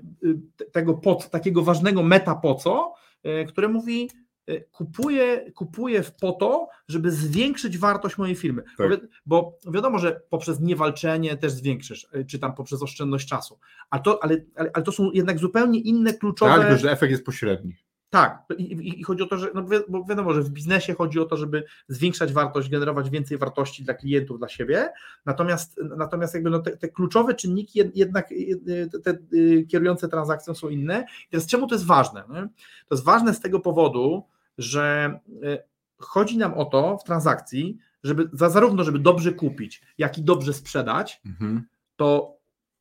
te- 0.58 0.66
tego 0.66 0.94
pod, 0.94 1.30
takiego 1.30 1.62
ważnego 1.62 2.04
meta 2.04 2.36
po 2.36 2.56
co, 2.56 2.94
e, 3.24 3.46
które 3.46 3.68
mówi 3.68 4.04
e, 4.04 4.31
kupuję, 4.60 5.52
kupuję 5.56 6.04
w- 6.04 6.12
po 6.16 6.32
to, 6.32 6.68
żeby 6.88 7.12
zwiększyć 7.12 7.78
wartość 7.78 8.18
mojej 8.18 8.36
firmy. 8.36 8.62
Tak. 8.78 8.78
Bo, 8.78 8.89
wi- 8.89 9.08
bo 9.26 9.58
wiadomo, 9.74 9.99
że 9.99 10.22
poprzez 10.30 10.60
niewalczenie 10.60 11.38
też 11.38 11.52
zwiększysz, 11.52 12.08
e, 12.14 12.26
czy 12.26 12.39
tam 12.39 12.54
poprzez 12.56 12.84
oszczędność 12.84 13.28
czasu. 13.28 13.60
A 13.89 13.99
to, 13.99 14.24
ale, 14.24 14.38
ale, 14.56 14.70
ale 14.74 14.84
to 14.84 14.91
są 14.91 15.12
jednak 15.14 15.39
zupełnie 15.39 15.80
inne 15.80 16.14
kluczowe. 16.14 16.52
Tak, 16.58 16.80
że 16.80 16.91
efekt 16.91 17.12
jest 17.12 17.26
pośredni. 17.26 17.76
Tak, 18.10 18.43
i, 18.58 18.64
i, 18.64 18.99
i 18.99 19.04
chodzi 19.04 19.24
o 19.24 19.26
to, 19.26 19.38
że 19.38 19.52
no 19.56 19.64
wi- 19.64 19.78
bo 19.89 20.04
wiadomo, 20.04 20.34
że 20.34 20.41
w 20.41 20.49
biznesie 20.49 20.93
chodzi 20.93 21.20
o 21.20 21.26
to, 21.26 21.38
żeby 21.38 21.64
zwiększać 21.88 22.34
wartość, 22.34 22.70
generować 22.70 23.10
więcej 23.10 23.38
wartości 23.38 23.84
dla 23.84 23.93
klientów, 23.93 24.38
dla 24.39 24.47
siebie. 24.49 24.89
Natomiast, 25.26 25.80
natomiast 25.97 26.34
jakby 26.34 26.49
no 26.49 26.60
te, 26.60 26.78
te 26.78 26.89
kluczowe 26.89 27.34
czynniki 27.34 27.80
jed- 27.84 27.91
jednak 27.95 28.32
y, 28.32 28.89
te, 28.91 28.99
te 28.99 29.18
y, 29.34 29.66
kierujące 29.70 30.08
transakcją 30.08 30.54
są 30.54 30.70
inne. 30.70 31.06
I 31.28 31.32
teraz 31.32 31.47
czemu 31.47 31.68
to 31.68 31.76
jest 31.76 31.86
ważne? 31.86 32.24
Nie? 32.30 32.41
To 32.88 32.95
jest 32.95 33.04
ważne 33.04 33.34
z 33.34 33.39
tego 33.39 33.60
powodu, 33.60 34.24
że 34.62 35.20
y, 35.43 35.57
chodzi 35.97 36.38
nam 36.38 36.53
o 36.53 36.66
to 36.66 36.97
w 36.97 37.03
transakcji, 37.03 37.78
żeby 38.03 38.30
za, 38.34 38.49
zarówno 38.49 38.84
żeby 38.84 38.99
dobrze 38.99 39.32
kupić, 39.34 39.82
jak 39.97 40.18
i 40.18 40.24
dobrze 40.24 40.53
sprzedać, 40.53 41.22
Mhm. 41.26 41.64
to 41.95 42.38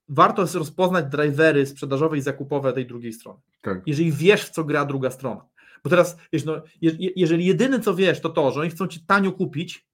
warto 0.08 0.42
jest 0.42 0.54
rozpoznać 0.54 1.04
drivery 1.10 1.66
sprzedażowe 1.66 2.18
i 2.18 2.20
zakupowe 2.20 2.72
tej 2.72 2.86
drugiej 2.86 3.12
strony 3.12 3.40
Tak. 3.62 3.82
jeżeli 3.86 4.12
wiesz, 4.12 4.44
w 4.44 4.50
co 4.50 4.64
gra 4.64 4.84
druga 4.84 5.10
strona. 5.10 5.46
Bo 5.84 5.90
teraz, 5.90 6.16
wiesz, 6.32 6.44
no, 6.44 6.62
je, 6.80 6.90
je- 6.98 7.10
jeżeli 7.16 7.46
jedyne 7.46 7.80
co 7.80 7.94
wiesz, 7.94 8.20
to 8.20 8.28
to, 8.28 8.50
że 8.52 8.60
oni 8.60 8.70
chcą 8.70 8.86
ci 8.86 9.00
tanio 9.06 9.32
kupić, 9.32 9.86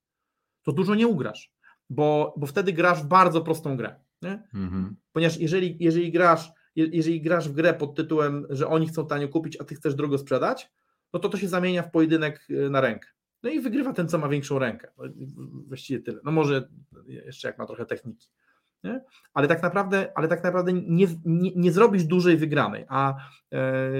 to 0.63 0.73
dużo 0.73 0.95
nie 0.95 1.07
ugrasz, 1.07 1.53
bo, 1.91 2.35
bo 2.37 2.47
wtedy 2.47 2.73
grasz 2.73 3.03
w 3.03 3.07
bardzo 3.07 3.41
prostą 3.41 3.77
grę. 3.77 4.01
Mhm. 4.55 4.97
Ponieważ 5.13 5.37
jeżeli, 5.39 5.77
jeżeli, 5.81 6.13
grasz, 6.13 6.51
je- 6.77 6.89
jeżeli 6.93 7.21
grasz 7.21 7.49
w 7.49 7.53
grę 7.53 7.75
pod 7.75 7.95
tytułem, 7.95 8.47
że 8.51 8.67
oni 8.69 8.89
chcą 8.89 9.07
tanio 9.07 9.29
kupić, 9.29 9.61
a 9.61 9.65
ty 9.65 9.75
chcesz 9.75 9.95
drogo 9.95 10.19
sprzedać, 10.19 10.71
no 11.13 11.21
to 11.21 11.29
to 11.29 11.39
się 11.39 11.49
zamienia 11.49 11.83
w 11.83 11.91
pojedynek 11.91 12.47
y, 12.51 12.71
na 12.71 12.81
rękę. 12.81 13.09
No 13.43 13.51
i 13.51 13.61
wygrywa 13.61 13.93
ten, 13.93 14.09
co 14.09 14.19
ma 14.19 14.29
większą 14.29 14.59
rękę. 14.59 14.89
No, 14.99 15.05
Właściwie 15.69 16.01
tyle. 16.03 16.21
No 16.25 16.31
może 16.33 16.69
jeszcze 17.07 17.49
jak 17.49 17.59
ma 17.59 17.67
trochę 17.67 17.87
techniki. 17.87 18.29
Nie? 18.85 19.05
Ale 19.35 19.49
tak 19.49 19.63
naprawdę, 19.63 20.13
ale 20.15 20.29
tak 20.29 20.45
naprawdę 20.45 20.73
nie, 20.73 21.07
nie, 21.25 21.51
nie 21.57 21.73
zrobisz 21.73 22.05
dużej 22.05 22.37
wygranej. 22.37 22.85
A 22.89 23.15
e, 23.53 23.91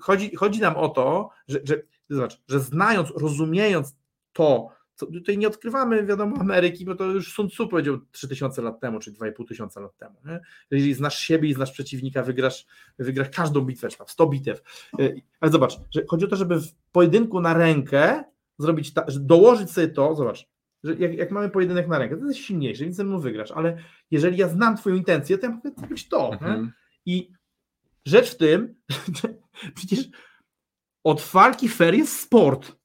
chodzi, 0.00 0.36
chodzi 0.36 0.60
nam 0.60 0.76
o 0.76 0.88
to, 0.88 1.30
że, 1.48 1.60
że, 1.64 1.82
zobacz, 2.10 2.42
że 2.48 2.60
znając, 2.60 3.10
rozumiejąc 3.10 3.96
to, 4.32 4.68
co, 4.94 5.06
tutaj 5.06 5.38
nie 5.38 5.48
odkrywamy, 5.48 6.06
wiadomo, 6.06 6.36
Ameryki, 6.40 6.84
bo 6.84 6.94
to 6.94 7.04
już 7.04 7.32
Sun 7.32 7.48
Tzu 7.48 7.68
powiedział 7.68 7.98
3000 8.12 8.62
lat 8.62 8.80
temu, 8.80 9.00
czy 9.00 9.12
2,5 9.12 9.48
tysiąca 9.48 9.80
lat 9.80 9.96
temu. 9.96 10.14
Nie? 10.24 10.40
Jeżeli 10.70 10.94
znasz 10.94 11.18
siebie 11.18 11.48
i 11.48 11.54
znasz 11.54 11.72
przeciwnika, 11.72 12.22
wygrasz, 12.22 12.66
wygrasz 12.98 13.28
każdą 13.28 13.60
bitwę, 13.60 13.88
czy 13.88 13.98
tam 13.98 14.08
100 14.08 14.26
bitew. 14.26 14.62
E, 14.98 15.12
Ale 15.40 15.52
zobacz, 15.52 15.78
że 15.90 16.02
chodzi 16.08 16.24
o 16.24 16.28
to, 16.28 16.36
żeby 16.36 16.60
w 16.60 16.74
pojedynku 16.92 17.40
na 17.40 17.54
rękę 17.54 18.24
zrobić, 18.58 18.92
ta, 18.92 19.06
dołożyć 19.10 19.70
sobie 19.70 19.88
to, 19.88 20.14
zobacz, 20.14 20.48
że 20.84 20.94
jak, 20.94 21.14
jak 21.14 21.30
mamy 21.30 21.50
pojedynek 21.50 21.88
na 21.88 21.98
rękę, 21.98 22.16
to 22.16 22.26
jest 22.26 22.38
silniejszy, 22.38 22.84
więc 22.84 22.96
ze 22.96 23.04
mną 23.04 23.18
wygrasz, 23.18 23.50
ale 23.50 23.78
jeżeli 24.10 24.36
ja 24.36 24.48
znam 24.48 24.76
twoją 24.76 24.96
intencję, 24.96 25.38
to 25.38 25.46
ja 25.46 25.52
mogę 25.52 25.70
zrobić 25.78 26.08
to. 26.08 26.32
Mhm. 26.32 26.72
I 27.06 27.30
rzecz 28.04 28.30
w 28.30 28.36
tym, 28.36 28.74
że 29.22 29.34
przecież 29.74 30.08
od 31.04 31.20
walki 31.20 31.68
fair 31.68 31.94
jest 31.94 32.20
sport, 32.20 32.76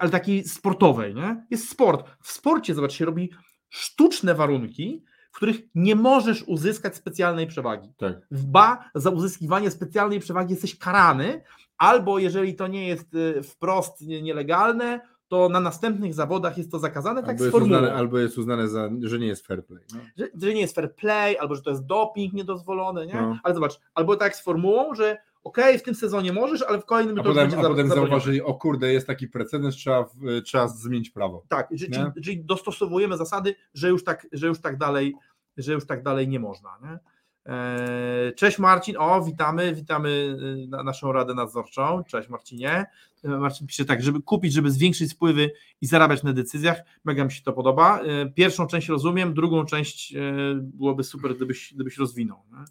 ale 0.00 0.10
takiej 0.10 0.44
sportowej, 0.44 1.14
nie? 1.14 1.46
Jest 1.50 1.68
sport. 1.68 2.06
W 2.20 2.32
sporcie, 2.32 2.74
zobacz, 2.74 2.92
się 2.92 3.04
robi 3.04 3.30
sztuczne 3.68 4.34
warunki, 4.34 5.04
w 5.32 5.36
których 5.36 5.56
nie 5.74 5.96
możesz 5.96 6.42
uzyskać 6.42 6.96
specjalnej 6.96 7.46
przewagi. 7.46 7.92
Tak. 7.96 8.14
Ba, 8.30 8.90
za 8.94 9.10
uzyskiwanie 9.10 9.70
specjalnej 9.70 10.20
przewagi 10.20 10.52
jesteś 10.52 10.78
karany, 10.78 11.42
albo 11.78 12.18
jeżeli 12.18 12.54
to 12.54 12.66
nie 12.66 12.88
jest 12.88 13.14
y, 13.14 13.42
wprost 13.42 14.00
nie- 14.00 14.22
nielegalne, 14.22 15.00
to 15.28 15.48
na 15.48 15.60
następnych 15.60 16.14
zawodach 16.14 16.58
jest 16.58 16.70
to 16.70 16.78
zakazane, 16.78 17.20
tak 17.20 17.30
Albo, 17.30 17.42
z 17.42 17.44
jest 17.44 17.56
uznane, 17.56 17.94
albo 17.94 18.18
jest 18.18 18.38
uznane, 18.38 18.68
za, 18.68 18.90
że 19.00 19.18
nie 19.18 19.26
jest 19.26 19.46
fair 19.46 19.66
play. 19.66 19.82
No. 19.94 20.00
Że, 20.16 20.28
że 20.42 20.54
nie 20.54 20.60
jest 20.60 20.74
fair 20.74 20.94
play, 20.94 21.38
albo 21.38 21.54
że 21.54 21.62
to 21.62 21.70
jest 21.70 21.86
doping 21.86 22.32
niedozwolony, 22.32 23.06
nie? 23.06 23.14
No. 23.14 23.38
Ale 23.42 23.54
zobacz, 23.54 23.80
albo 23.94 24.16
tak 24.16 24.36
z 24.36 24.40
formułą, 24.42 24.94
że 24.94 25.18
okej, 25.44 25.78
w 25.78 25.82
tym 25.82 25.94
sezonie 25.94 26.32
możesz, 26.32 26.62
ale 26.62 26.80
w 26.80 26.84
kolejnym 26.84 27.18
A 27.18 27.22
to 27.22 27.28
już 27.28 27.36
potem, 27.36 27.50
będzie 27.50 27.66
a 27.66 27.70
potem 27.70 27.88
zauważyli, 27.88 28.42
o 28.42 28.54
kurde, 28.54 28.92
jest 28.92 29.06
taki 29.06 29.28
precedens, 29.28 29.74
trzeba, 29.74 30.06
trzeba 30.44 30.68
zmienić 30.68 31.10
prawo. 31.10 31.44
Tak, 31.48 31.68
czyli, 31.78 31.92
czyli, 32.24 32.44
dostosowujemy 32.44 33.16
zasady, 33.16 33.54
że 33.74 33.88
już 33.88 34.04
tak, 34.04 34.26
że 34.32 34.46
już 34.46 34.60
tak 34.60 34.76
dalej, 34.78 35.14
że 35.56 35.72
już 35.72 35.86
tak 35.86 36.02
dalej 36.02 36.28
nie 36.28 36.40
można. 36.40 36.78
Nie? 36.82 36.98
Eee, 37.46 38.34
Cześć 38.34 38.58
Marcin, 38.58 38.96
o 38.98 39.24
witamy, 39.24 39.74
witamy 39.74 40.08
y, 40.08 40.68
na 40.68 40.82
naszą 40.82 41.12
radę 41.12 41.34
nadzorczą. 41.34 42.04
Cześć 42.04 42.28
Marcinie. 42.28 42.86
E, 43.24 43.28
Marcin 43.28 43.66
pisze 43.66 43.84
tak, 43.84 44.02
żeby 44.02 44.22
kupić, 44.22 44.52
żeby 44.52 44.70
zwiększyć 44.70 45.14
wpływy 45.14 45.50
i 45.80 45.86
zarabiać 45.86 46.22
na 46.22 46.32
decyzjach. 46.32 46.78
Mega 47.04 47.24
mi 47.24 47.32
się 47.32 47.42
to 47.42 47.52
podoba. 47.52 48.00
E, 48.00 48.30
Pierwszą 48.30 48.66
część 48.66 48.88
rozumiem, 48.88 49.34
drugą 49.34 49.64
część 49.64 50.14
e, 50.14 50.20
byłoby 50.54 51.04
super, 51.04 51.36
gdybyś, 51.36 51.74
gdybyś 51.74 51.98
rozwinął. 51.98 52.38
Nie? 52.52 52.64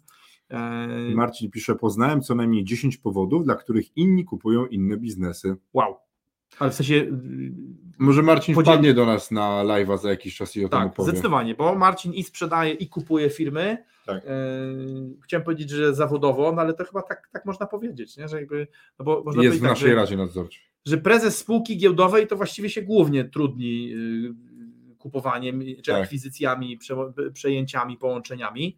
Eee, 0.50 1.14
Marcin 1.14 1.50
pisze, 1.50 1.74
poznałem 1.74 2.20
co 2.22 2.34
najmniej 2.34 2.64
10 2.64 2.96
powodów, 2.96 3.44
dla 3.44 3.54
których 3.54 3.96
inni 3.96 4.24
kupują 4.24 4.66
inne 4.66 4.96
biznesy. 4.96 5.56
Wow. 5.72 5.96
Ale 6.58 6.70
w 6.70 6.74
sensie. 6.74 6.94
y, 6.94 7.52
Może 7.98 8.22
Marcin 8.22 8.54
Podzieli- 8.54 8.74
wpadnie 8.74 8.94
do 8.94 9.06
nas 9.06 9.30
na 9.30 9.64
live'a 9.64 9.98
za 9.98 10.10
jakiś 10.10 10.36
czas 10.36 10.56
i 10.56 10.64
o 10.64 10.68
tym 10.68 10.78
Tak, 10.78 10.88
opowie. 10.88 11.08
zdecydowanie, 11.08 11.54
bo 11.54 11.74
Marcin 11.74 12.12
i 12.12 12.22
sprzedaje, 12.22 12.72
i 12.74 12.88
kupuje 12.88 13.30
firmy. 13.30 13.84
Tak. 14.06 14.22
E, 14.26 14.30
chciałem 15.24 15.44
powiedzieć, 15.44 15.70
że 15.70 15.94
zawodowo, 15.94 16.52
no 16.52 16.62
ale 16.62 16.74
to 16.74 16.84
chyba 16.84 17.02
tak, 17.02 17.28
tak 17.32 17.44
można 17.46 17.66
powiedzieć, 17.66 18.16
nie? 18.16 18.28
że 18.28 18.36
jakby, 18.36 18.66
no 18.98 19.04
bo 19.04 19.22
można 19.24 19.42
Jest 19.42 19.56
w 19.58 19.60
tak, 19.60 19.70
naszej 19.70 19.88
że, 19.90 19.94
Radzie 19.96 20.16
Nadzorczej. 20.16 20.60
że 20.86 20.98
prezes 20.98 21.38
spółki 21.38 21.76
giełdowej 21.78 22.26
to 22.26 22.36
właściwie 22.36 22.70
się 22.70 22.82
głównie 22.82 23.24
trudni 23.24 23.92
y, 23.94 24.94
kupowaniem, 24.98 25.60
czy 25.82 25.92
Tak. 25.92 26.02
akwizycjami, 26.02 26.78
prze, 26.78 26.96
przejęciami, 27.32 27.96
połączeniami, 27.96 28.76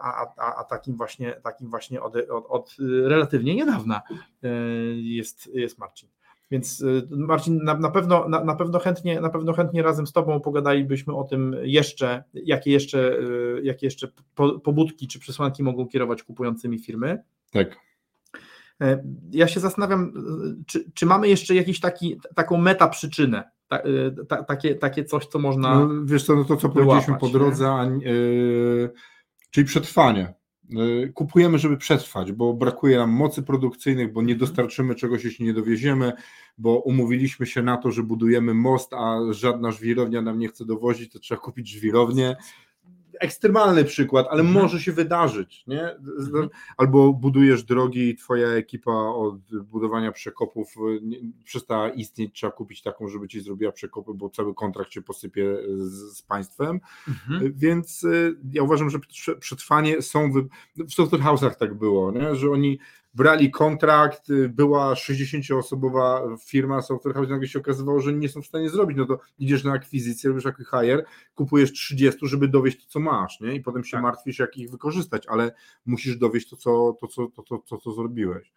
a, 0.00 0.26
a, 0.36 0.54
a 0.56 0.64
takim 0.64 0.96
właśnie, 0.96 1.32
takim 1.42 1.70
właśnie 1.70 2.02
od, 2.02 2.16
od, 2.16 2.46
od 2.48 2.76
relatywnie 3.04 3.54
niedawna 3.54 4.02
y, 4.44 4.48
jest, 4.96 5.54
jest 5.54 5.78
Marcin. 5.78 6.08
Więc 6.50 6.80
y, 6.80 7.08
Marcin, 7.10 7.64
na, 7.64 7.74
na, 7.74 7.90
pewno, 7.90 8.28
na, 8.28 8.44
na, 8.44 8.54
pewno 8.54 8.78
chętnie, 8.78 9.20
na 9.20 9.30
pewno 9.30 9.52
chętnie 9.52 9.82
razem 9.82 10.06
z 10.06 10.12
Tobą 10.12 10.40
pogadalibyśmy 10.40 11.16
o 11.16 11.24
tym 11.24 11.56
jeszcze, 11.62 12.24
jakie 12.34 12.70
jeszcze, 12.70 13.18
jakie 13.62 13.86
jeszcze 13.86 14.08
po, 14.34 14.60
pobudki 14.60 15.08
czy 15.08 15.18
przesłanki 15.18 15.62
mogą 15.62 15.86
kierować 15.86 16.22
kupującymi 16.22 16.78
firmy. 16.78 17.22
Tak. 17.52 17.76
E, 18.80 19.02
Ja 19.30 19.48
się 19.48 19.60
zastanawiam, 19.60 20.12
czy, 20.66 20.90
czy 20.94 21.06
mamy 21.06 21.28
jeszcze 21.28 21.54
jakiś 21.54 21.80
taki, 21.80 22.20
taką 22.34 22.56
meta 22.56 22.88
przyczynę, 22.88 23.50
ta, 23.68 23.80
ta, 24.28 24.44
takie, 24.44 24.74
takie 24.74 25.04
coś, 25.04 25.26
co 25.26 25.38
można. 25.38 25.74
No, 25.74 25.88
wiesz 26.04 26.24
co, 26.24 26.36
no 26.36 26.44
to 26.44 26.56
co 26.56 26.68
wyłapać, 26.68 26.74
powiedzieliśmy 26.74 27.18
po 27.18 27.28
drodze, 27.28 27.70
a, 27.70 27.84
yy, 27.84 28.90
czyli 29.50 29.66
przetrwanie. 29.66 30.34
Y, 31.04 31.12
kupujemy, 31.14 31.58
żeby 31.58 31.76
przetrwać, 31.76 32.32
bo 32.32 32.54
brakuje 32.54 32.96
nam 32.96 33.10
mocy 33.10 33.42
produkcyjnych, 33.42 34.12
bo 34.12 34.22
nie 34.22 34.32
mhm. 34.32 34.38
dostarczymy 34.38 34.94
czegoś, 34.94 35.24
jeśli 35.24 35.44
nie 35.44 35.54
dowieziemy, 35.54 36.12
bo 36.58 36.78
umówiliśmy 36.78 37.46
się 37.46 37.62
na 37.62 37.76
to, 37.76 37.92
że 37.92 38.02
budujemy 38.02 38.54
most, 38.54 38.94
a 38.94 39.18
żadna 39.30 39.72
żwirownia 39.72 40.22
nam 40.22 40.38
nie 40.38 40.48
chce 40.48 40.64
dowozić, 40.64 41.12
to 41.12 41.18
trzeba 41.18 41.40
kupić 41.40 41.68
żwirownię 41.68 42.36
ekstremalny 43.20 43.84
przykład, 43.84 44.26
ale 44.30 44.40
mhm. 44.40 44.62
może 44.62 44.80
się 44.80 44.92
wydarzyć, 44.92 45.64
nie? 45.66 45.90
Mhm. 45.90 46.48
Albo 46.76 47.12
budujesz 47.12 47.62
drogi 47.62 48.08
i 48.08 48.16
twoja 48.16 48.48
ekipa 48.48 48.92
od 48.92 49.62
budowania 49.62 50.12
przekopów 50.12 50.74
przestała 51.44 51.88
istnieć, 51.90 52.34
trzeba 52.34 52.52
kupić 52.52 52.82
taką, 52.82 53.08
żeby 53.08 53.28
ci 53.28 53.40
zrobiła 53.40 53.72
przekopy, 53.72 54.14
bo 54.14 54.30
cały 54.30 54.54
kontrakt 54.54 54.92
się 54.92 55.02
posypie 55.02 55.56
z, 55.76 56.16
z 56.16 56.22
państwem, 56.22 56.80
mhm. 57.08 57.52
więc 57.56 58.04
y, 58.04 58.36
ja 58.52 58.62
uważam, 58.62 58.90
że 58.90 58.98
przetrwanie 59.40 60.02
są, 60.02 60.32
w 60.76 60.92
software 60.92 61.22
house'ach 61.22 61.54
tak 61.54 61.74
było, 61.74 62.12
nie? 62.12 62.36
że 62.36 62.50
oni 62.50 62.78
brali 63.14 63.50
kontrakt, 63.50 64.30
y, 64.30 64.48
była 64.48 64.94
60-osobowa 64.94 66.36
firma 66.46 66.82
software 66.82 67.14
house, 67.14 67.28
nagle 67.28 67.48
się 67.48 67.58
okazywało, 67.58 68.00
że 68.00 68.12
nie 68.12 68.28
są 68.28 68.42
w 68.42 68.46
stanie 68.46 68.70
zrobić, 68.70 68.98
no 68.98 69.06
to 69.06 69.18
idziesz 69.38 69.64
na 69.64 69.72
akwizycję, 69.72 70.30
robisz 70.30 70.44
jakiś 70.44 70.66
hire, 70.66 71.04
kupujesz 71.34 71.72
30, 71.72 72.18
żeby 72.22 72.48
dowieść 72.48 72.84
to, 72.84 72.90
co 72.90 73.00
masz, 73.00 73.40
nie? 73.40 73.54
I 73.54 73.60
potem 73.60 73.84
się 73.84 73.92
tak. 73.92 74.02
martwisz, 74.02 74.38
jak 74.38 74.56
ich 74.56 74.70
wykorzystać, 74.70 75.26
ale 75.26 75.52
musisz 75.86 76.16
dowieść 76.16 76.50
to, 76.50 76.56
co, 76.56 76.96
to, 77.00 77.06
co, 77.06 77.26
to, 77.26 77.42
to, 77.42 77.58
to, 77.58 77.78
co 77.78 77.92
zrobiłeś. 77.92 78.52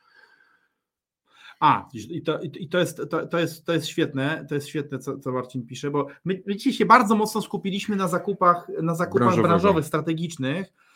A, 1.59 1.89
i 1.93 2.21
to, 2.21 2.39
i 2.41 2.69
to, 2.69 2.79
jest, 2.79 3.01
to, 3.09 3.27
to, 3.27 3.39
jest, 3.39 3.65
to 3.65 3.73
jest 3.73 3.87
świetne, 3.87 4.45
to 4.49 4.55
jest 4.55 4.67
świetne, 4.67 4.99
co, 4.99 5.19
co 5.19 5.31
Marcin 5.31 5.65
pisze, 5.65 5.91
bo 5.91 6.07
my, 6.25 6.43
my 6.47 6.55
dzisiaj 6.55 6.73
się 6.73 6.85
bardzo 6.85 7.15
mocno 7.15 7.41
skupiliśmy 7.41 7.95
na 7.95 8.07
zakupach, 8.07 8.67
na 8.81 8.95
zakupach 8.95 9.41
branżowych, 9.41 9.85
strategicznych, 9.85 10.67
E, 10.67 10.90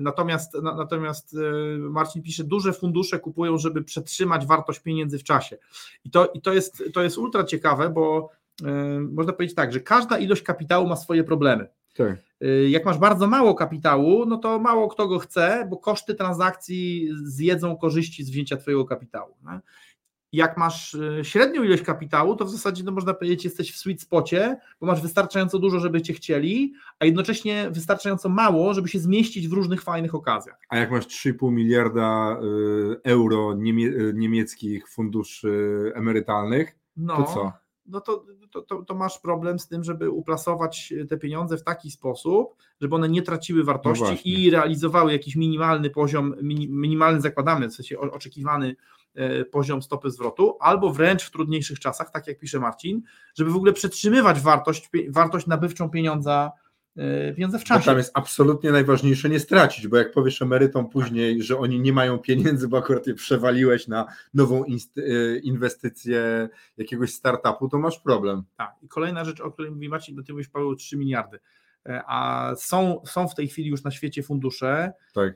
natomiast, 0.00 0.54
natomiast 0.62 1.34
e, 1.34 1.78
Marcin 1.78 2.22
pisze, 2.22 2.44
duże 2.44 2.72
fundusze 2.72 3.18
kupują, 3.18 3.58
żeby 3.58 3.84
przetrzymać 3.84 4.46
wartość 4.46 4.80
pieniędzy 4.80 5.18
w 5.18 5.24
czasie. 5.24 5.58
I 6.04 6.10
to, 6.10 6.26
i 6.26 6.40
to, 6.40 6.52
jest, 6.52 6.84
to 6.92 7.02
jest 7.02 7.18
ultra 7.18 7.44
ciekawe, 7.44 7.88
bo 7.88 8.30
e, 8.64 9.00
można 9.00 9.32
powiedzieć 9.32 9.56
tak, 9.56 9.72
że 9.72 9.80
każda 9.80 10.18
ilość 10.18 10.42
kapitału 10.42 10.88
ma 10.88 10.96
swoje 10.96 11.24
problemy. 11.24 11.68
Tak. 11.96 12.16
Jak 12.68 12.84
masz 12.84 12.98
bardzo 12.98 13.26
mało 13.26 13.54
kapitału, 13.54 14.26
no 14.26 14.36
to 14.36 14.58
mało 14.58 14.88
kto 14.88 15.08
go 15.08 15.18
chce, 15.18 15.66
bo 15.70 15.76
koszty 15.76 16.14
transakcji 16.14 17.08
zjedzą 17.22 17.76
korzyści 17.76 18.24
z 18.24 18.30
wzięcia 18.30 18.56
Twojego 18.56 18.84
kapitału. 18.84 19.34
Nie? 19.42 19.60
Jak 20.32 20.56
masz 20.56 20.94
y, 20.94 21.20
średnią 21.22 21.62
ilość 21.62 21.82
kapitału, 21.82 22.36
to 22.36 22.44
w 22.44 22.50
zasadzie 22.50 22.84
no 22.84 22.92
można 22.92 23.14
powiedzieć, 23.14 23.44
jesteś 23.44 23.72
w 23.72 23.76
sweet 23.76 24.02
spocie, 24.02 24.56
bo 24.80 24.86
masz 24.86 25.02
wystarczająco 25.02 25.58
dużo, 25.58 25.80
żeby 25.80 26.02
cię 26.02 26.12
chcieli, 26.12 26.74
a 26.98 27.04
jednocześnie 27.04 27.70
wystarczająco 27.70 28.28
mało, 28.28 28.74
żeby 28.74 28.88
się 28.88 28.98
zmieścić 28.98 29.48
w 29.48 29.52
różnych 29.52 29.82
fajnych 29.82 30.14
okazjach. 30.14 30.58
A 30.68 30.76
jak 30.76 30.90
masz 30.90 31.06
3,5 31.06 31.52
miliarda 31.52 32.38
y, 32.42 33.00
euro 33.04 33.54
niemie 33.54 33.86
y, 33.86 34.12
niemieckich 34.14 34.88
funduszy 34.88 35.92
emerytalnych, 35.94 36.76
no, 36.96 37.16
to 37.16 37.24
co? 37.24 37.52
No 37.86 38.00
to, 38.00 38.24
to, 38.50 38.62
to, 38.62 38.82
to, 38.82 38.94
masz 38.94 39.18
problem 39.18 39.58
z 39.58 39.68
tym, 39.68 39.84
żeby 39.84 40.10
uplasować 40.10 40.94
te 41.08 41.16
pieniądze 41.16 41.58
w 41.58 41.62
taki 41.62 41.90
sposób, 41.90 42.56
żeby 42.80 42.94
one 42.94 43.08
nie 43.08 43.22
traciły 43.22 43.64
wartości 43.64 44.04
no 44.04 44.16
i 44.24 44.50
realizowały 44.50 45.12
jakiś 45.12 45.36
minimalny 45.36 45.90
poziom, 45.90 46.34
minimalny 46.42 47.20
zakładamy, 47.20 47.68
w 47.68 47.74
sensie 47.74 47.98
oczekiwany 47.98 48.76
poziom 49.50 49.82
stopy 49.82 50.10
zwrotu, 50.10 50.56
albo 50.60 50.92
wręcz 50.92 51.22
w 51.22 51.30
trudniejszych 51.30 51.80
czasach, 51.80 52.10
tak 52.10 52.26
jak 52.26 52.38
pisze 52.38 52.60
Marcin, 52.60 53.02
żeby 53.34 53.50
w 53.50 53.56
ogóle 53.56 53.72
przetrzymywać 53.72 54.40
wartość, 54.40 54.90
wartość 55.08 55.46
nabywczą 55.46 55.90
pieniądza, 55.90 56.52
e, 56.96 57.32
pieniądze 57.34 57.58
w 57.58 57.64
czasie. 57.64 57.80
Bo 57.80 57.86
tam 57.86 57.98
jest 57.98 58.10
absolutnie 58.14 58.72
najważniejsze 58.72 59.28
nie 59.28 59.40
stracić, 59.40 59.88
bo 59.88 59.96
jak 59.96 60.12
powiesz 60.12 60.42
emerytom 60.42 60.88
później, 60.88 61.42
że 61.42 61.58
oni 61.58 61.80
nie 61.80 61.92
mają 61.92 62.18
pieniędzy, 62.18 62.68
bo 62.68 62.78
akurat 62.78 63.06
je 63.06 63.14
przewaliłeś 63.14 63.88
na 63.88 64.06
nową 64.34 64.64
e, 64.64 65.38
inwestycję 65.38 66.48
jakiegoś 66.76 67.14
startupu, 67.14 67.68
to 67.68 67.78
masz 67.78 67.98
problem. 67.98 68.42
Tak. 68.56 68.74
I 68.82 68.88
kolejna 68.88 69.24
rzecz, 69.24 69.40
o 69.40 69.50
której 69.50 69.70
mówi 69.70 69.88
Marcin, 69.88 70.16
bo 70.16 70.22
ty 70.22 70.32
mówisz 70.32 70.48
Paweł 70.48 70.74
3 70.74 70.96
miliardy 70.96 71.38
a 72.06 72.50
są, 72.56 73.02
są 73.06 73.28
w 73.28 73.34
tej 73.34 73.48
chwili 73.48 73.70
już 73.70 73.84
na 73.84 73.90
świecie 73.90 74.22
fundusze, 74.22 74.92
tak. 75.14 75.34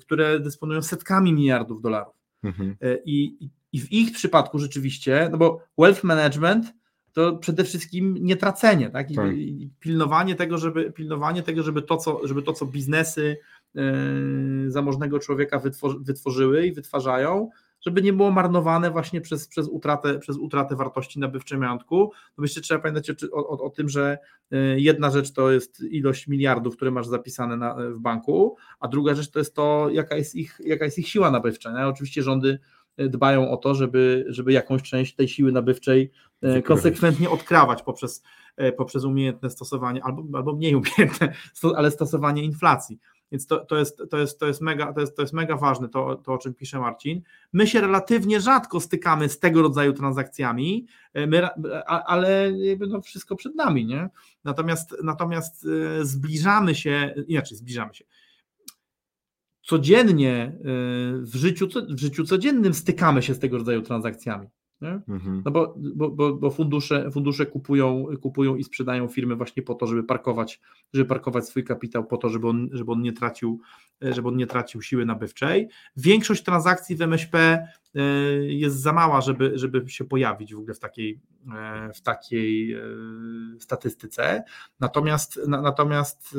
które 0.00 0.40
dysponują 0.40 0.82
setkami 0.82 1.32
miliardów 1.32 1.82
dolarów. 1.82 2.15
Mhm. 2.42 2.76
E, 2.80 2.98
I, 3.04 3.48
I 3.72 3.80
w 3.80 3.92
ich 3.92 4.12
przypadku 4.12 4.58
rzeczywiście, 4.58 5.28
no 5.32 5.38
bo 5.38 5.60
wealth 5.78 6.04
management 6.04 6.72
to 7.12 7.36
przede 7.36 7.64
wszystkim 7.64 8.16
nie 8.20 8.36
tracenie, 8.36 8.90
tak? 8.90 9.10
I, 9.10 9.14
tak. 9.14 9.36
I 9.36 9.70
pilnowanie 9.80 10.34
tego, 10.34 10.58
żeby 10.58 10.92
pilnowanie 10.92 11.42
tego, 11.42 11.62
żeby 11.62 11.82
to, 11.82 11.96
co, 11.96 12.26
żeby 12.26 12.42
to, 12.42 12.52
co 12.52 12.66
biznesy 12.66 13.36
yy, 13.74 14.70
zamożnego 14.70 15.18
człowieka 15.18 15.58
wytworzy, 15.58 15.98
wytworzyły 16.00 16.66
i 16.66 16.72
wytwarzają, 16.72 17.50
żeby 17.86 18.02
nie 18.02 18.12
było 18.12 18.30
marnowane 18.30 18.90
właśnie 18.90 19.20
przez, 19.20 19.48
przez, 19.48 19.68
utratę, 19.68 20.18
przez 20.18 20.36
utratę 20.36 20.76
wartości 20.76 21.18
nabywczej 21.18 21.58
majątku. 21.58 22.12
No 22.38 22.44
jeszcze 22.44 22.60
trzeba 22.60 22.80
pamiętać 22.80 23.10
o, 23.10 23.36
o, 23.36 23.64
o, 23.64 23.70
tym, 23.70 23.88
że 23.88 24.18
y, 24.52 24.56
jedna 24.80 25.10
rzecz 25.10 25.32
to 25.32 25.50
jest 25.50 25.80
ilość 25.80 26.28
miliardów, 26.28 26.76
które 26.76 26.90
masz 26.90 27.06
zapisane 27.06 27.56
na, 27.56 27.76
w 27.90 27.98
banku, 27.98 28.56
a 28.80 28.88
druga 28.88 29.14
rzecz 29.14 29.30
to 29.30 29.38
jest 29.38 29.54
to, 29.54 29.88
jaka 29.92 30.16
jest 30.16 30.34
ich, 30.34 30.60
jaka 30.64 30.84
jest 30.84 30.98
ich 30.98 31.08
siła 31.08 31.30
nabywcza. 31.30 31.72
Nie? 31.72 31.86
Oczywiście 31.86 32.22
rządy 32.22 32.58
y, 33.00 33.08
dbają 33.08 33.50
o 33.50 33.56
to, 33.56 33.74
żeby, 33.74 34.24
żeby 34.28 34.52
jakąś 34.52 34.82
część 34.82 35.14
tej 35.14 35.28
siły 35.28 35.52
nabywczej 35.52 36.10
konsekwentnie 36.64 37.30
odkrawać 37.30 37.82
poprzez, 37.82 38.22
poprzez 38.76 39.04
umiejętne 39.04 39.50
stosowanie, 39.50 40.04
albo, 40.04 40.38
albo 40.38 40.52
mniej 40.52 40.74
umiejętne, 40.74 41.34
ale 41.76 41.90
stosowanie 41.90 42.42
inflacji. 42.42 42.98
Więc 43.32 43.46
to, 43.46 43.64
to, 43.64 43.76
jest, 43.76 44.02
to, 44.10 44.18
jest, 44.18 44.40
to, 44.40 44.46
jest 44.46 44.60
mega, 44.60 44.92
to, 44.92 45.00
jest, 45.00 45.16
to 45.16 45.22
jest 45.22 45.34
mega 45.34 45.56
ważne, 45.56 45.88
to, 45.88 46.16
to 46.16 46.32
o 46.32 46.38
czym 46.38 46.54
pisze 46.54 46.80
Marcin. 46.80 47.22
My 47.52 47.66
się 47.66 47.80
relatywnie 47.80 48.40
rzadko 48.40 48.80
stykamy 48.80 49.28
z 49.28 49.38
tego 49.38 49.62
rodzaju 49.62 49.92
transakcjami, 49.92 50.86
e, 51.14 51.26
my, 51.26 51.48
ale 51.86 52.52
no 52.88 53.00
wszystko 53.00 53.36
przed 53.36 53.54
nami. 53.54 53.86
Nie? 53.86 54.08
Natomiast, 54.44 54.96
natomiast 55.02 55.66
e, 56.00 56.04
zbliżamy 56.04 56.74
się, 56.74 57.14
inaczej 57.28 57.56
zbliżamy 57.58 57.94
się. 57.94 58.04
Codziennie 59.62 60.42
e, 60.42 60.52
w 61.20 61.34
życiu, 61.34 61.68
w 61.88 61.98
życiu 61.98 62.24
codziennym 62.24 62.74
stykamy 62.74 63.22
się 63.22 63.34
z 63.34 63.38
tego 63.38 63.58
rodzaju 63.58 63.82
transakcjami. 63.82 64.48
Mhm. 64.82 65.42
No 65.44 65.50
bo, 65.50 65.74
bo, 65.94 66.32
bo, 66.34 66.50
fundusze, 66.50 67.10
fundusze 67.10 67.46
kupują, 67.46 68.06
kupują 68.20 68.56
i 68.56 68.64
sprzedają 68.64 69.08
firmy 69.08 69.36
właśnie 69.36 69.62
po 69.62 69.74
to, 69.74 69.86
żeby 69.86 70.04
parkować, 70.04 70.60
żeby 70.92 71.08
parkować 71.08 71.48
swój 71.48 71.64
kapitał, 71.64 72.06
po 72.06 72.16
to, 72.16 72.28
żeby 72.28 72.48
on, 72.48 72.68
żeby 72.72 72.92
on 72.92 73.02
nie 73.02 73.12
tracił, 73.12 73.60
żeby 74.00 74.28
on 74.28 74.36
nie 74.36 74.46
tracił 74.46 74.82
siły 74.82 75.06
nabywczej. 75.06 75.68
Większość 75.96 76.42
transakcji 76.42 76.96
w 76.96 77.02
MŚP 77.02 77.38
e, 77.38 78.00
jest 78.44 78.80
za 78.80 78.92
mała, 78.92 79.20
żeby, 79.20 79.52
żeby 79.54 79.88
się 79.88 80.04
pojawić 80.04 80.54
w 80.54 80.58
ogóle 80.58 80.74
w 80.74 80.80
takiej, 80.80 81.20
e, 81.54 81.92
w 81.92 82.00
takiej 82.00 82.72
e, 82.72 82.80
statystyce. 83.58 84.44
Natomiast, 84.80 85.40
natomiast 85.48 86.36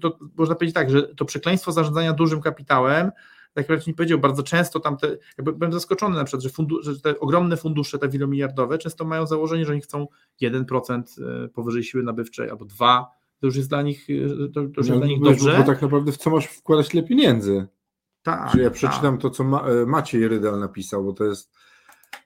to 0.00 0.18
można 0.36 0.54
powiedzieć 0.54 0.74
tak, 0.74 0.90
że 0.90 1.02
to 1.02 1.24
przekleństwo 1.24 1.72
zarządzania 1.72 2.12
dużym 2.12 2.40
kapitałem 2.40 3.10
tak 3.54 3.62
jak 3.62 3.68
Marcin 3.68 3.94
powiedział, 3.94 4.18
bardzo 4.18 4.42
często 4.42 4.80
tam 4.80 4.96
te, 4.96 5.16
jakby 5.38 5.52
byłem 5.52 5.72
zaskoczony 5.72 6.16
na 6.16 6.24
przykład, 6.24 6.42
że, 6.42 6.50
fundu, 6.50 6.82
że 6.82 7.00
te 7.00 7.20
ogromne 7.20 7.56
fundusze, 7.56 7.98
te 7.98 8.08
wielomiliardowe, 8.08 8.78
często 8.78 9.04
mają 9.04 9.26
założenie, 9.26 9.64
że 9.66 9.72
oni 9.72 9.80
chcą 9.80 10.06
1% 10.42 11.02
e, 11.44 11.48
powyżej 11.48 11.84
siły 11.84 12.02
nabywczej 12.02 12.50
albo 12.50 12.64
2%, 12.64 13.04
to 13.40 13.46
już 13.46 13.56
jest 13.56 13.68
dla 13.68 13.82
nich, 13.82 14.06
e, 14.10 14.48
to, 14.48 14.60
już 14.60 14.76
no, 14.76 14.82
jest 14.82 14.90
dla 14.90 15.06
nich 15.06 15.20
dobrze. 15.20 15.56
Bo 15.58 15.64
tak 15.64 15.82
naprawdę 15.82 16.12
w 16.12 16.16
co 16.16 16.30
masz 16.30 16.46
wkładać 16.46 16.88
tyle 16.88 17.02
pieniędzy? 17.02 17.66
Tak. 18.22 18.52
Czy 18.52 18.60
ja 18.60 18.70
przeczytam 18.70 19.14
tak. 19.14 19.22
to, 19.22 19.30
co 19.30 19.44
Ma, 19.44 19.60
e, 19.60 19.86
Maciej 19.86 20.28
Rydal 20.28 20.60
napisał, 20.60 21.04
bo 21.04 21.12
to 21.12 21.24
jest 21.24 21.54